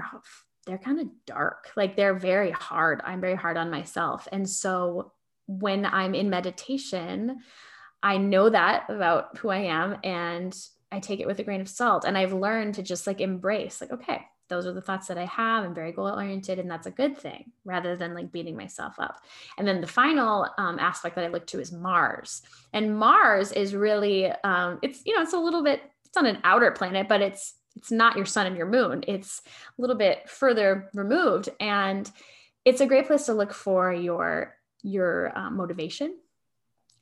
they're 0.66 0.78
kind 0.78 1.00
of 1.00 1.08
dark. 1.26 1.72
Like 1.76 1.96
they're 1.96 2.14
very 2.14 2.52
hard. 2.52 3.02
I'm 3.04 3.22
very 3.22 3.36
hard 3.36 3.58
on 3.58 3.70
myself. 3.70 4.28
And 4.32 4.50
so 4.50 5.12
when 5.48 5.86
I'm 5.86 6.16
in 6.16 6.30
meditation, 6.30 7.40
I 8.02 8.18
know 8.18 8.50
that 8.50 8.90
about 8.90 9.38
who 9.38 9.50
I 9.50 9.60
am 9.60 9.98
and 10.04 10.56
I 10.92 11.00
take 11.00 11.20
it 11.20 11.28
with 11.28 11.40
a 11.40 11.44
grain 11.44 11.62
of 11.62 11.70
salt. 11.70 12.06
And 12.06 12.18
I've 12.18 12.34
learned 12.34 12.76
to 12.76 12.84
just 12.84 13.08
like 13.08 13.20
embrace, 13.20 13.82
like, 13.82 13.92
okay, 13.92 14.22
those 14.50 14.68
are 14.68 14.74
the 14.74 14.82
thoughts 14.82 15.08
that 15.08 15.18
I 15.18 15.26
have. 15.26 15.64
I'm 15.64 15.74
very 15.74 15.92
goal 15.92 16.08
oriented, 16.08 16.60
and 16.60 16.70
that's 16.70 16.86
a 16.86 16.92
good 16.92 17.18
thing 17.18 17.52
rather 17.66 17.96
than 17.96 18.14
like 18.14 18.32
beating 18.32 18.56
myself 18.56 19.00
up. 19.00 19.22
And 19.58 19.68
then 19.68 19.82
the 19.82 19.88
final 19.88 20.48
um, 20.58 20.78
aspect 20.80 21.16
that 21.16 21.26
I 21.26 21.30
look 21.30 21.48
to 21.48 21.60
is 21.60 21.72
Mars. 21.72 22.44
And 22.74 22.98
Mars 22.98 23.52
is 23.52 23.74
really, 23.74 24.32
um, 24.44 24.80
it's, 24.84 25.02
you 25.06 25.16
know, 25.16 25.24
it's 25.24 25.34
a 25.34 25.40
little 25.40 25.64
bit, 25.64 25.82
it's 26.06 26.18
on 26.18 26.26
an 26.26 26.40
outer 26.44 26.72
planet, 26.72 27.08
but 27.08 27.22
it's 27.22 27.56
it's 27.76 27.92
not 27.92 28.16
your 28.16 28.26
sun 28.26 28.46
and 28.46 28.58
your 28.58 28.66
moon 28.66 29.04
it's 29.08 29.42
a 29.78 29.82
little 29.82 29.96
bit 29.96 30.30
further 30.30 30.90
removed 30.94 31.50
and 31.60 32.12
it's 32.66 32.82
a 32.82 32.86
great 32.86 33.08
place 33.08 33.26
to 33.26 33.34
look 33.34 33.54
for 33.54 33.92
your 33.92 34.56
your 34.84 35.38
uh, 35.38 35.50
motivation 35.50 36.16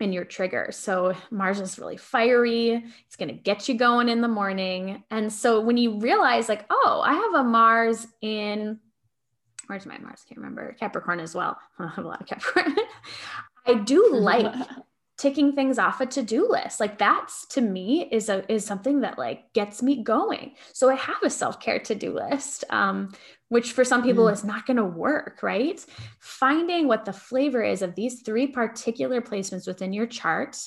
and 0.01 0.13
your 0.13 0.26
trigger. 0.26 0.69
So 0.72 1.15
Mars 1.30 1.59
is 1.59 1.78
really 1.78 1.97
fiery. 1.97 2.84
It's 3.05 3.15
going 3.15 3.30
to 3.30 3.36
get 3.36 3.69
you 3.69 3.76
going 3.76 4.09
in 4.09 4.22
the 4.22 4.28
morning. 4.28 5.03
And 5.11 5.32
so 5.32 5.61
when 5.61 5.78
you 5.78 5.99
realize 5.99 6.49
like, 6.49 6.65
oh, 6.69 7.01
I 7.05 7.13
have 7.13 7.34
a 7.36 7.43
Mars 7.47 8.07
in 8.22 8.80
where's 9.67 9.86
my 9.86 9.97
Mars? 9.99 10.26
Can't 10.28 10.39
remember. 10.39 10.76
Capricorn 10.80 11.19
as 11.22 11.34
well. 11.34 11.57
I 11.80 11.88
have 11.88 12.03
a 12.03 12.07
lot 12.07 12.22
of 12.22 12.28
Capricorn. 12.28 12.76
I 13.65 13.76
do 13.76 14.09
like 14.13 14.53
ticking 15.22 15.53
things 15.53 15.78
off 15.78 16.01
a 16.01 16.05
to-do 16.07 16.49
list. 16.49 16.80
Like 16.80 16.97
that's 16.97 17.45
to 17.49 17.61
me 17.61 18.09
is 18.11 18.28
a 18.28 18.51
is 18.51 18.65
something 18.65 19.01
that 19.01 19.19
like 19.19 19.53
gets 19.53 19.84
me 19.84 20.03
going. 20.03 20.53
So 20.74 20.89
i 20.89 20.95
have 20.95 21.22
a 21.24 21.30
self-care 21.30 21.78
to-do 21.80 22.11
list 22.11 22.63
um, 22.72 23.13
which 23.49 23.74
for 23.74 23.84
some 23.84 24.01
people 24.01 24.26
mm. 24.26 24.34
is 24.34 24.43
not 24.43 24.65
going 24.65 24.78
to 24.78 24.84
work 24.84 25.43
right? 25.43 25.86
Finding 26.19 26.88
what 26.88 27.05
the 27.05 27.13
flavor 27.13 27.61
is 27.61 27.84
of 27.84 27.93
these 27.93 28.22
three 28.22 28.47
particular 28.47 29.22
placements 29.22 29.67
within 29.67 29.93
your 29.93 30.07
chart 30.07 30.57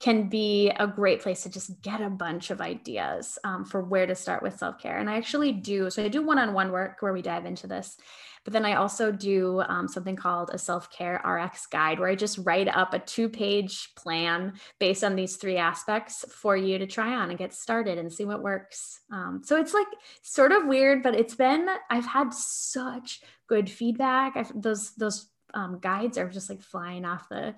can 0.00 0.28
be 0.28 0.68
a 0.80 0.86
great 0.88 1.22
place 1.22 1.44
to 1.44 1.48
just 1.48 1.80
get 1.80 2.00
a 2.00 2.10
bunch 2.10 2.50
of 2.50 2.60
ideas 2.60 3.38
um, 3.44 3.64
for 3.64 3.84
where 3.84 4.06
to 4.06 4.16
start 4.16 4.42
with 4.42 4.58
self-care. 4.58 4.98
And 4.98 5.08
i 5.08 5.16
actually 5.16 5.52
do 5.52 5.90
so 5.90 6.04
i 6.04 6.08
do 6.08 6.26
one-on-one 6.26 6.72
work 6.72 6.96
where 7.00 7.12
we 7.12 7.22
dive 7.22 7.46
into 7.46 7.68
this 7.68 7.96
but 8.44 8.52
then 8.52 8.64
I 8.64 8.74
also 8.74 9.12
do 9.12 9.62
um, 9.68 9.86
something 9.86 10.16
called 10.16 10.50
a 10.52 10.58
self 10.58 10.90
care 10.90 11.20
RX 11.24 11.66
guide 11.66 12.00
where 12.00 12.08
I 12.08 12.14
just 12.14 12.38
write 12.38 12.68
up 12.68 12.92
a 12.92 12.98
two 12.98 13.28
page 13.28 13.94
plan 13.94 14.54
based 14.78 15.04
on 15.04 15.14
these 15.14 15.36
three 15.36 15.56
aspects 15.56 16.24
for 16.28 16.56
you 16.56 16.78
to 16.78 16.86
try 16.86 17.14
on 17.14 17.30
and 17.30 17.38
get 17.38 17.54
started 17.54 17.98
and 17.98 18.12
see 18.12 18.24
what 18.24 18.42
works. 18.42 19.00
Um, 19.12 19.42
so 19.44 19.58
it's 19.58 19.74
like 19.74 19.86
sort 20.22 20.52
of 20.52 20.66
weird, 20.66 21.02
but 21.02 21.14
it's 21.14 21.34
been, 21.34 21.68
I've 21.88 22.06
had 22.06 22.34
such 22.34 23.20
good 23.46 23.70
feedback. 23.70 24.36
I've, 24.36 24.60
those, 24.60 24.92
those 24.94 25.28
um, 25.54 25.78
guides 25.80 26.18
are 26.18 26.28
just 26.28 26.50
like 26.50 26.62
flying 26.62 27.04
off 27.04 27.28
the, 27.28 27.54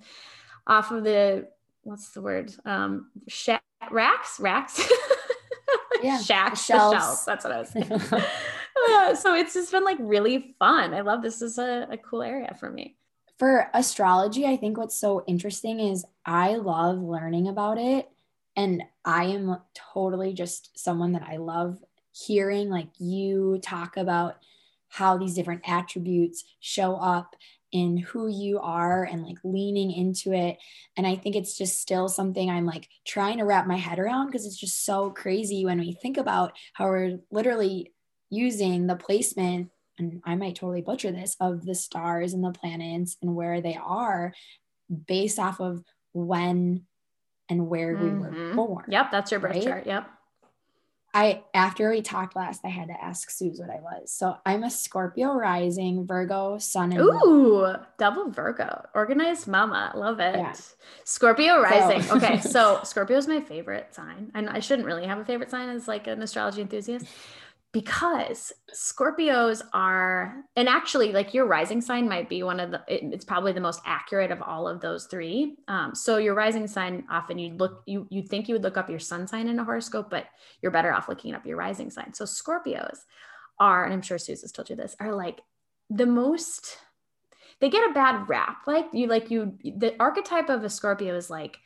off 0.67 0.91
of 0.91 1.05
the, 1.05 1.49
what's 1.83 2.11
the 2.11 2.21
word? 2.21 2.53
Um, 2.65 3.11
sh- 3.29 3.51
racks, 3.91 4.39
racks. 4.39 4.87
yeah, 6.03 6.21
shacks, 6.21 6.65
shelves. 6.65 6.99
shelves. 6.99 7.25
That's 7.25 7.45
what 7.45 7.53
I 7.53 7.59
was 7.59 7.69
saying. 8.21 8.25
So 9.15 9.35
it's 9.35 9.55
just 9.55 9.73
been 9.73 9.85
like 9.85 9.99
really 10.01 10.55
fun. 10.59 10.95
I 10.95 11.01
love 11.01 11.23
this 11.23 11.43
is 11.43 11.59
a, 11.59 11.87
a 11.91 11.97
cool 11.97 12.23
area 12.23 12.57
for 12.59 12.71
me. 12.71 12.97
For 13.39 13.69
astrology, 13.75 14.47
I 14.47 14.57
think 14.57 14.79
what's 14.79 14.99
so 14.99 15.25
interesting 15.27 15.81
is 15.81 16.05
I 16.25 16.55
love 16.55 16.99
learning 16.99 17.49
about 17.49 17.79
it. 17.79 18.09
And 18.57 18.85
I 19.05 19.25
am 19.25 19.59
totally 19.93 20.33
just 20.33 20.79
someone 20.79 21.13
that 21.13 21.27
I 21.29 21.39
love 21.39 21.83
hearing 22.13 22.71
like 22.71 22.89
you 22.99 23.59
talk 23.63 23.97
about 23.97 24.37
how 24.89 25.19
these 25.19 25.35
different 25.35 25.63
attributes 25.69 26.45
show 26.61 26.95
up 26.95 27.35
in 27.73 27.97
who 27.97 28.29
you 28.29 28.61
are 28.61 29.03
and 29.03 29.25
like 29.25 29.39
leaning 29.43 29.91
into 29.91 30.33
it. 30.33 30.59
And 30.97 31.05
I 31.05 31.17
think 31.17 31.35
it's 31.35 31.59
just 31.59 31.81
still 31.81 32.09
something 32.09 32.49
I'm 32.49 32.67
like 32.67 32.89
trying 33.05 33.39
to 33.39 33.45
wrap 33.45 33.67
my 33.67 33.77
head 33.77 33.99
around 33.99 34.27
because 34.27 34.47
it's 34.47 34.57
just 34.57 34.87
so 34.87 35.11
crazy 35.11 35.65
when 35.65 35.81
we 35.81 35.93
think 35.93 36.17
about 36.17 36.53
how 36.73 36.85
we're 36.87 37.19
literally 37.33 37.93
using 38.35 38.87
the 38.87 38.97
placement 38.97 39.71
and 39.99 40.21
I 40.25 40.35
might 40.35 40.57
totally 40.57 40.83
butcher 40.83 41.13
this 41.13 41.37
of 41.41 41.65
the 41.65 41.75
stars 41.75 42.33
and 42.33 42.43
the 42.43 42.51
planets 42.51 43.17
and 43.23 43.35
where 43.35 43.61
they 43.61 43.77
are 43.77 44.35
based 45.07 45.39
off 45.39 45.61
of 45.61 45.85
when 46.13 46.83
and 47.49 47.69
where 47.69 47.95
mm-hmm. 47.95 48.05
we 48.05 48.11
were 48.11 48.31
mm-hmm. 48.31 48.57
born. 48.57 48.85
Yep, 48.89 49.11
that's 49.11 49.31
your 49.31 49.41
birth 49.41 49.55
right? 49.55 49.65
chart. 49.65 49.87
Yep. 49.87 50.11
I 51.17 51.45
after 51.55 51.91
we 51.91 52.03
talked 52.03 52.35
last, 52.35 52.63
I 52.65 52.71
had 52.71 52.89
to 52.89 53.05
ask 53.05 53.31
Suze 53.31 53.61
what 53.61 53.71
I 53.71 53.81
was. 53.81 54.11
So 54.11 54.37
I'm 54.45 54.65
a 54.65 54.71
Scorpio 54.71 55.35
rising, 55.35 56.09
Virgo, 56.09 56.59
Sun, 56.59 56.93
and 56.93 57.01
Ooh, 57.03 57.73
double 57.99 58.31
Virgo, 58.31 58.85
organized 58.95 59.47
mama, 59.47 59.93
love 59.95 60.19
it. 60.19 60.35
Yeah. 60.35 60.55
Scorpio 61.05 61.61
rising. 61.61 62.03
So. 62.03 62.17
okay, 62.17 62.41
so 62.41 62.81
Scorpio 62.83 63.17
is 63.17 63.29
my 63.29 63.41
favorite 63.41 63.95
sign, 63.95 64.33
and 64.35 64.51
I 64.51 64.59
shouldn't 64.59 64.87
really 64.87 65.07
have 65.07 65.19
a 65.19 65.25
favorite 65.25 65.53
sign 65.53 65.69
as 65.69 65.87
like 65.87 66.09
an 66.09 66.21
astrology 66.21 66.63
enthusiast, 66.63 67.07
because 67.75 68.53
Scorpios 68.73 69.61
are, 69.73 70.45
and 70.55 70.69
actually, 70.69 71.13
like 71.13 71.35
your 71.35 71.45
rising 71.45 71.81
sign 71.81 72.09
might 72.09 72.29
be 72.29 72.45
one 72.45 72.61
of 72.61 72.71
the, 72.71 72.83
it, 72.87 73.13
it's 73.13 73.25
probably 73.25 73.53
the 73.53 73.61
most 73.61 73.81
accurate 73.85 74.31
of 74.31 74.41
all 74.41 74.69
of 74.69 74.81
those 74.81 75.07
three. 75.07 75.57
Um, 75.67 75.93
so 75.93 76.19
your 76.19 76.35
rising 76.35 76.69
sign, 76.69 77.05
often 77.11 77.37
you 77.37 77.55
look, 77.55 77.83
you 77.87 78.07
you 78.11 78.23
think 78.23 78.49
you 78.49 78.55
would 78.55 78.63
look 78.63 78.79
up 78.79 78.89
your 78.89 79.01
sun 79.01 79.27
sign 79.27 79.49
in 79.49 79.59
a 79.59 79.65
horoscope, 79.65 80.09
but 80.09 80.27
you're 80.63 80.71
better 80.71 80.95
off 80.95 81.09
looking 81.09 81.35
up 81.35 81.45
your 81.45 81.57
rising 81.57 81.91
sign. 81.91 82.15
So 82.15 82.25
Scorpios 82.25 83.01
are, 83.59 83.85
and 83.85 83.93
I'm 83.93 84.03
sure 84.03 84.19
has 84.19 84.53
told 84.53 84.71
you 84.71 84.77
this, 84.77 84.95
are 85.01 85.13
like 85.13 85.41
the 85.91 86.07
most, 86.07 86.79
they 87.61 87.69
get 87.71 87.91
a 87.91 87.93
bad 87.93 88.29
rap. 88.29 88.59
Like 88.69 88.87
you, 88.93 89.09
like 89.09 89.33
you, 89.33 89.59
the 89.65 89.97
archetype 89.99 90.49
of 90.49 90.63
a 90.63 90.71
Scorpio 90.71 91.17
is 91.17 91.29
like 91.29 91.59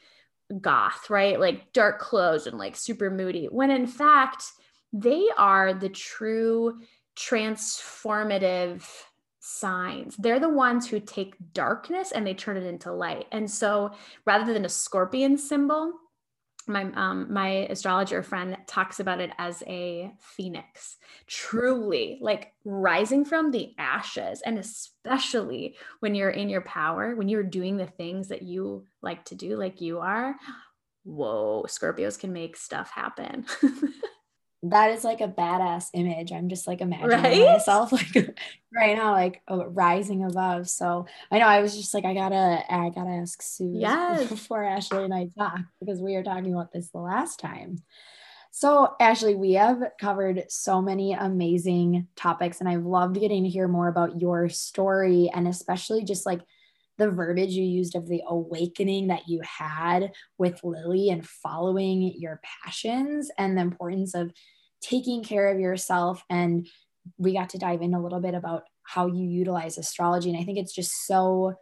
goth, 0.58 1.10
right? 1.10 1.38
Like 1.38 1.74
dark 1.74 2.00
clothes 2.00 2.46
and 2.46 2.56
like 2.56 2.76
super 2.76 3.10
moody. 3.10 3.44
When 3.50 3.70
in 3.70 3.86
fact, 3.86 4.44
they 4.92 5.26
are 5.36 5.74
the 5.74 5.88
true 5.88 6.80
transformative 7.16 8.84
signs. 9.40 10.16
They're 10.16 10.40
the 10.40 10.48
ones 10.48 10.86
who 10.86 11.00
take 11.00 11.34
darkness 11.52 12.12
and 12.12 12.26
they 12.26 12.34
turn 12.34 12.56
it 12.56 12.64
into 12.64 12.92
light. 12.92 13.26
And 13.32 13.50
so 13.50 13.92
rather 14.24 14.52
than 14.52 14.64
a 14.64 14.68
scorpion 14.68 15.38
symbol, 15.38 15.92
my 16.68 16.82
um, 16.94 17.32
my 17.32 17.66
astrologer 17.70 18.22
friend 18.22 18.56
talks 18.66 19.00
about 19.00 19.20
it 19.20 19.30
as 19.38 19.62
a 19.66 20.12
phoenix 20.20 20.96
truly 21.26 22.18
like 22.20 22.52
rising 22.64 23.24
from 23.24 23.50
the 23.50 23.74
ashes 23.78 24.42
and 24.42 24.58
especially 24.58 25.76
when 26.00 26.14
you're 26.14 26.30
in 26.30 26.48
your 26.48 26.60
power 26.60 27.16
when 27.16 27.28
you're 27.28 27.42
doing 27.42 27.76
the 27.76 27.86
things 27.86 28.28
that 28.28 28.42
you 28.42 28.84
like 29.02 29.24
to 29.24 29.34
do 29.34 29.56
like 29.56 29.80
you 29.80 29.98
are 29.98 30.36
whoa 31.04 31.64
scorpios 31.66 32.18
can 32.18 32.32
make 32.32 32.56
stuff 32.56 32.90
happen 32.90 33.46
that 34.64 34.90
is 34.90 35.04
like 35.04 35.20
a 35.20 35.28
badass 35.28 35.90
image. 35.94 36.32
I'm 36.32 36.48
just 36.48 36.66
like 36.66 36.80
imagining 36.80 37.22
right? 37.22 37.52
myself 37.52 37.92
like 37.92 38.36
right 38.74 38.96
now, 38.96 39.12
like 39.12 39.40
oh, 39.48 39.64
rising 39.64 40.24
above. 40.24 40.68
So 40.68 41.06
I 41.30 41.38
know 41.38 41.46
I 41.46 41.60
was 41.60 41.76
just 41.76 41.94
like, 41.94 42.04
I 42.04 42.14
gotta, 42.14 42.64
I 42.68 42.90
gotta 42.90 43.10
ask 43.10 43.40
Sue 43.40 43.72
yes. 43.74 44.28
before 44.28 44.64
Ashley 44.64 45.04
and 45.04 45.14
I 45.14 45.28
talk 45.38 45.60
because 45.80 46.00
we 46.00 46.14
were 46.14 46.24
talking 46.24 46.52
about 46.52 46.72
this 46.72 46.90
the 46.90 46.98
last 46.98 47.38
time. 47.38 47.78
So 48.50 48.94
Ashley, 48.98 49.34
we 49.34 49.52
have 49.52 49.82
covered 50.00 50.44
so 50.48 50.82
many 50.82 51.12
amazing 51.12 52.08
topics, 52.16 52.60
and 52.60 52.68
I've 52.68 52.84
loved 52.84 53.20
getting 53.20 53.44
to 53.44 53.48
hear 53.48 53.68
more 53.68 53.88
about 53.88 54.20
your 54.20 54.48
story 54.48 55.30
and 55.32 55.46
especially 55.46 56.02
just 56.02 56.26
like 56.26 56.40
the 56.98 57.10
verbiage 57.10 57.52
you 57.52 57.64
used 57.64 57.94
of 57.94 58.08
the 58.08 58.22
awakening 58.26 59.08
that 59.08 59.28
you 59.28 59.40
had 59.42 60.12
with 60.36 60.60
Lily 60.62 61.10
and 61.10 61.26
following 61.26 62.14
your 62.18 62.40
passions 62.64 63.30
and 63.38 63.56
the 63.56 63.62
importance 63.62 64.14
of 64.14 64.32
taking 64.80 65.24
care 65.24 65.48
of 65.48 65.60
yourself. 65.60 66.22
And 66.28 66.66
we 67.16 67.32
got 67.32 67.50
to 67.50 67.58
dive 67.58 67.82
in 67.82 67.94
a 67.94 68.02
little 68.02 68.20
bit 68.20 68.34
about 68.34 68.64
how 68.82 69.06
you 69.06 69.26
utilize 69.26 69.78
astrology. 69.78 70.30
And 70.30 70.38
I 70.38 70.44
think 70.44 70.58
it's 70.58 70.74
just 70.74 71.06
so 71.06 71.54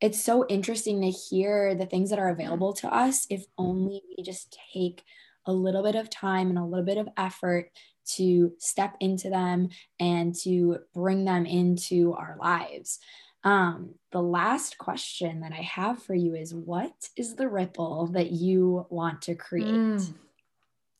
it's 0.00 0.20
so 0.20 0.44
interesting 0.48 1.00
to 1.00 1.10
hear 1.10 1.76
the 1.76 1.86
things 1.86 2.10
that 2.10 2.18
are 2.18 2.30
available 2.30 2.72
to 2.72 2.92
us 2.92 3.24
if 3.30 3.44
only 3.56 4.02
we 4.18 4.24
just 4.24 4.58
take 4.74 5.04
a 5.46 5.52
little 5.52 5.84
bit 5.84 5.94
of 5.94 6.10
time 6.10 6.48
and 6.48 6.58
a 6.58 6.64
little 6.64 6.84
bit 6.84 6.98
of 6.98 7.08
effort 7.16 7.70
to 8.04 8.52
step 8.58 8.96
into 8.98 9.30
them 9.30 9.68
and 10.00 10.34
to 10.34 10.78
bring 10.92 11.24
them 11.24 11.46
into 11.46 12.14
our 12.14 12.36
lives. 12.40 12.98
Um, 13.44 13.94
the 14.12 14.22
last 14.22 14.78
question 14.78 15.40
that 15.40 15.52
I 15.52 15.62
have 15.62 16.02
for 16.02 16.14
you 16.14 16.34
is 16.34 16.54
what 16.54 16.92
is 17.16 17.34
the 17.34 17.48
ripple 17.48 18.06
that 18.08 18.30
you 18.30 18.86
want 18.88 19.22
to 19.22 19.34
create? 19.34 19.66
Mm. 19.66 20.14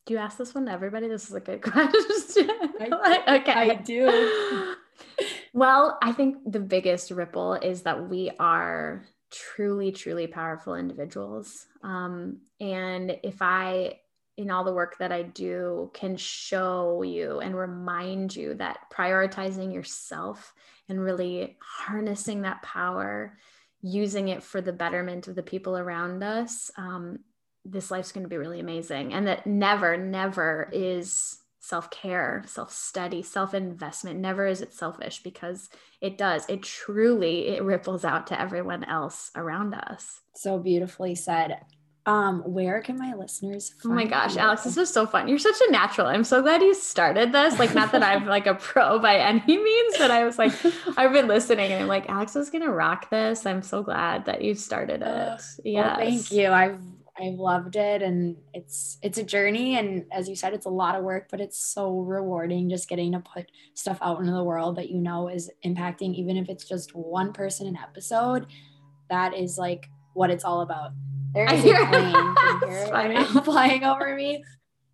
Do 0.05 0.13
you 0.13 0.19
ask 0.19 0.37
this 0.37 0.53
one 0.53 0.65
to 0.65 0.71
everybody? 0.71 1.07
This 1.07 1.29
is 1.29 1.35
a 1.35 1.39
good 1.39 1.61
question. 1.61 2.49
I, 2.81 3.23
okay. 3.41 3.51
I 3.53 3.75
do. 3.75 4.75
well, 5.53 5.97
I 6.01 6.11
think 6.11 6.37
the 6.45 6.59
biggest 6.59 7.11
ripple 7.11 7.53
is 7.53 7.83
that 7.83 8.09
we 8.09 8.31
are 8.39 9.05
truly, 9.31 9.91
truly 9.91 10.27
powerful 10.27 10.75
individuals. 10.75 11.67
Um, 11.81 12.41
and 12.59 13.17
if 13.23 13.41
I 13.41 13.99
in 14.37 14.49
all 14.49 14.63
the 14.63 14.73
work 14.73 14.97
that 14.97 15.11
I 15.11 15.23
do 15.23 15.91
can 15.93 16.17
show 16.17 17.03
you 17.03 17.39
and 17.39 17.55
remind 17.55 18.35
you 18.35 18.55
that 18.55 18.79
prioritizing 18.91 19.73
yourself 19.73 20.53
and 20.89 20.99
really 20.99 21.57
harnessing 21.61 22.41
that 22.41 22.61
power, 22.63 23.37
using 23.81 24.29
it 24.29 24.43
for 24.43 24.59
the 24.59 24.73
betterment 24.73 25.27
of 25.27 25.35
the 25.35 25.43
people 25.43 25.77
around 25.77 26.23
us, 26.23 26.71
um, 26.77 27.19
this 27.65 27.91
life's 27.91 28.11
going 28.11 28.23
to 28.23 28.29
be 28.29 28.37
really 28.37 28.59
amazing. 28.59 29.13
And 29.13 29.27
that 29.27 29.45
never, 29.45 29.97
never 29.97 30.69
is 30.73 31.37
self 31.59 31.89
care, 31.91 32.43
self 32.45 32.73
study, 32.73 33.21
self 33.21 33.53
investment. 33.53 34.19
Never 34.19 34.45
is 34.45 34.61
it 34.61 34.73
selfish 34.73 35.23
because 35.23 35.69
it 36.01 36.17
does. 36.17 36.45
It 36.49 36.63
truly 36.63 37.47
it 37.49 37.63
ripples 37.63 38.03
out 38.03 38.27
to 38.27 38.39
everyone 38.39 38.83
else 38.83 39.31
around 39.35 39.73
us. 39.73 40.21
So 40.35 40.59
beautifully 40.59 41.15
said. 41.15 41.59
Um, 42.05 42.41
where 42.41 42.81
can 42.81 42.97
my 42.97 43.13
listeners 43.13 43.73
Oh 43.85 43.89
my 43.89 44.05
gosh, 44.05 44.35
Alex, 44.35 44.63
this 44.63 44.75
is 44.75 44.89
so 44.89 45.05
fun. 45.05 45.27
You're 45.29 45.39
such 45.39 45.55
a 45.67 45.71
natural. 45.71 46.07
I'm 46.07 46.25
so 46.25 46.41
glad 46.41 46.61
you 46.61 46.73
started 46.73 47.31
this. 47.31 47.57
Like, 47.57 47.73
not 47.73 47.93
that 47.93 48.03
I'm 48.03 48.25
like 48.35 48.45
a 48.45 48.55
pro 48.55 48.99
by 48.99 49.17
any 49.17 49.57
means, 49.57 49.97
but 49.97 50.11
I 50.11 50.25
was 50.25 50.37
like, 50.37 50.53
I've 50.97 51.13
been 51.13 51.27
listening 51.27 51.71
and 51.71 51.83
I'm 51.83 51.87
like, 51.87 52.09
Alex 52.09 52.35
is 52.35 52.49
gonna 52.49 52.71
rock 52.71 53.09
this. 53.09 53.45
I'm 53.45 53.61
so 53.61 53.83
glad 53.83 54.25
that 54.25 54.41
you 54.41 54.53
started 54.53 55.01
it. 55.01 55.41
Yeah. 55.63 55.81
Well, 55.81 55.95
thank 55.97 56.31
you. 56.31 56.49
I've 56.49 56.79
I've 57.17 57.35
loved 57.35 57.75
it 57.75 58.01
and 58.01 58.37
it's 58.53 58.97
it's 59.03 59.19
a 59.19 59.23
journey 59.23 59.77
and 59.77 60.05
as 60.11 60.27
you 60.27 60.35
said 60.35 60.53
it's 60.53 60.65
a 60.65 60.69
lot 60.69 60.95
of 60.95 61.03
work 61.03 61.27
but 61.29 61.39
it's 61.39 61.63
so 61.63 61.99
rewarding 61.99 62.69
just 62.69 62.89
getting 62.89 63.11
to 63.11 63.19
put 63.19 63.51
stuff 63.75 63.99
out 64.01 64.19
into 64.19 64.31
the 64.31 64.43
world 64.43 64.77
that 64.77 64.89
you 64.89 64.97
know 64.97 65.27
is 65.27 65.51
impacting 65.63 66.15
even 66.15 66.37
if 66.37 66.49
it's 66.49 66.63
just 66.63 66.95
one 66.95 67.31
person 67.31 67.67
an 67.67 67.77
episode 67.77 68.47
that 69.11 69.35
is 69.35 69.59
like 69.59 69.89
what 70.13 70.29
it's 70.29 70.43
all 70.43 70.61
about 70.61 70.91
there's 71.33 71.65
a 71.65 72.87
plane 72.91 73.25
flying 73.43 73.83
over 73.83 74.15
me. 74.15 74.43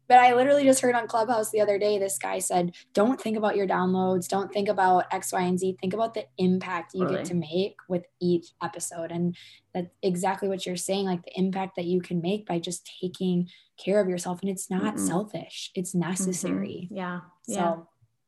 But 0.08 0.18
I 0.18 0.34
literally 0.34 0.64
just 0.64 0.82
heard 0.82 0.96
on 0.96 1.08
Clubhouse 1.08 1.52
the 1.52 1.62
other 1.62 1.78
day, 1.78 2.00
this 2.00 2.18
guy 2.18 2.40
said, 2.40 2.74
Don't 2.96 3.22
think 3.22 3.38
about 3.38 3.56
your 3.56 3.68
downloads. 3.68 4.28
Don't 4.28 4.52
think 4.52 4.68
about 4.68 5.06
X, 5.12 5.32
Y, 5.32 5.42
and 5.42 5.60
Z. 5.60 5.78
Think 5.80 5.94
about 5.94 6.16
the 6.16 6.26
impact 6.40 6.96
you 6.96 7.08
get 7.08 7.26
to 7.26 7.36
make 7.36 7.76
with 7.88 8.06
each 8.20 8.48
episode. 8.64 9.12
And 9.12 9.36
that's 9.72 9.90
exactly 10.02 10.50
what 10.50 10.66
you're 10.66 10.78
saying 10.78 11.06
like 11.06 11.24
the 11.24 11.38
impact 11.38 11.76
that 11.76 11.86
you 11.86 12.02
can 12.02 12.22
make 12.22 12.48
by 12.48 12.58
just 12.58 12.90
taking 13.00 13.50
care 13.78 14.00
of 14.00 14.10
yourself. 14.10 14.42
And 14.42 14.50
it's 14.50 14.72
not 14.72 14.96
mm-hmm. 14.96 15.06
selfish, 15.06 15.70
it's 15.76 15.94
necessary. 15.94 16.88
Mm-hmm. 16.90 16.96
Yeah. 16.96 17.20
So 17.48 17.54
yeah 17.54 17.76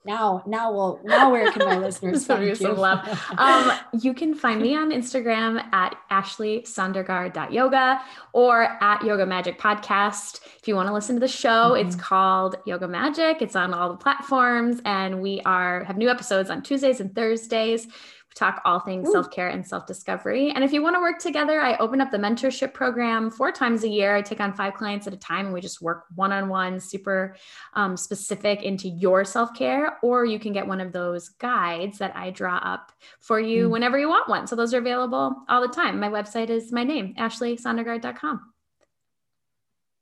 now 0.05 0.43
now 0.47 0.71
we'll 0.71 0.99
now 1.03 1.31
where 1.31 1.51
can 1.51 1.65
my 1.65 1.77
listeners 1.85 2.25
find 2.25 2.45
you? 2.45 2.55
Some 2.55 2.77
love. 2.77 2.99
Um, 3.37 3.71
you 3.99 4.13
can 4.13 4.35
find 4.35 4.61
me 4.61 4.75
on 4.75 4.91
Instagram 4.91 5.63
at 5.73 5.95
ashleysandergaard.yoga 6.11 8.01
or 8.33 8.63
at 8.83 9.03
Yoga 9.03 9.25
Magic 9.25 9.59
Podcast. 9.59 10.41
If 10.59 10.67
you 10.67 10.75
want 10.75 10.87
to 10.89 10.93
listen 10.93 11.15
to 11.15 11.19
the 11.19 11.27
show, 11.27 11.71
mm-hmm. 11.71 11.87
it's 11.87 11.95
called 11.95 12.57
Yoga 12.65 12.87
Magic. 12.87 13.41
It's 13.41 13.55
on 13.55 13.73
all 13.73 13.89
the 13.89 13.97
platforms, 13.97 14.81
and 14.85 15.21
we 15.21 15.41
are 15.41 15.83
have 15.85 15.97
new 15.97 16.09
episodes 16.09 16.49
on 16.49 16.61
Tuesdays 16.61 16.99
and 16.99 17.15
Thursdays. 17.15 17.87
We 18.31 18.35
talk 18.35 18.61
all 18.65 18.79
things 18.79 19.11
self 19.11 19.29
care 19.29 19.49
and 19.49 19.65
self 19.65 19.85
discovery. 19.85 20.51
And 20.51 20.63
if 20.63 20.71
you 20.71 20.81
want 20.81 20.95
to 20.95 20.99
work 20.99 21.19
together, 21.19 21.61
I 21.61 21.75
open 21.77 22.01
up 22.01 22.11
the 22.11 22.17
mentorship 22.17 22.73
program 22.73 23.29
four 23.29 23.51
times 23.51 23.83
a 23.83 23.89
year. 23.89 24.15
I 24.15 24.21
take 24.21 24.39
on 24.39 24.53
five 24.53 24.73
clients 24.75 25.07
at 25.07 25.13
a 25.13 25.17
time 25.17 25.45
and 25.45 25.53
we 25.53 25.61
just 25.61 25.81
work 25.81 26.05
one 26.15 26.31
on 26.31 26.49
one, 26.49 26.79
super 26.79 27.35
um, 27.73 27.97
specific 27.97 28.63
into 28.63 28.89
your 28.89 29.25
self 29.25 29.53
care. 29.53 29.97
Or 30.01 30.25
you 30.25 30.39
can 30.39 30.53
get 30.53 30.67
one 30.67 30.81
of 30.81 30.91
those 30.91 31.29
guides 31.29 31.97
that 31.97 32.15
I 32.15 32.31
draw 32.31 32.57
up 32.57 32.91
for 33.19 33.39
you 33.39 33.67
mm. 33.67 33.71
whenever 33.71 33.99
you 33.99 34.09
want 34.09 34.29
one. 34.29 34.47
So 34.47 34.55
those 34.55 34.73
are 34.73 34.79
available 34.79 35.35
all 35.49 35.61
the 35.61 35.67
time. 35.67 35.99
My 35.99 36.09
website 36.09 36.49
is 36.49 36.71
my 36.71 36.83
name, 36.83 37.15
ashleysandergaard.com. 37.15 38.50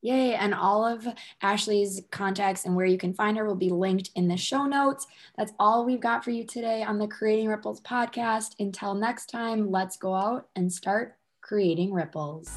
Yay. 0.01 0.35
And 0.35 0.53
all 0.53 0.85
of 0.85 1.07
Ashley's 1.41 2.01
contacts 2.11 2.65
and 2.65 2.75
where 2.75 2.85
you 2.85 2.97
can 2.97 3.13
find 3.13 3.37
her 3.37 3.45
will 3.45 3.55
be 3.55 3.69
linked 3.69 4.11
in 4.15 4.27
the 4.27 4.37
show 4.37 4.65
notes. 4.65 5.07
That's 5.37 5.53
all 5.59 5.85
we've 5.85 5.99
got 5.99 6.23
for 6.23 6.31
you 6.31 6.45
today 6.45 6.83
on 6.83 6.97
the 6.97 7.07
Creating 7.07 7.47
Ripples 7.47 7.81
podcast. 7.81 8.55
Until 8.59 8.93
next 8.93 9.27
time, 9.27 9.69
let's 9.69 9.97
go 9.97 10.13
out 10.13 10.47
and 10.55 10.71
start 10.71 11.17
creating 11.41 11.93
ripples. 11.93 12.49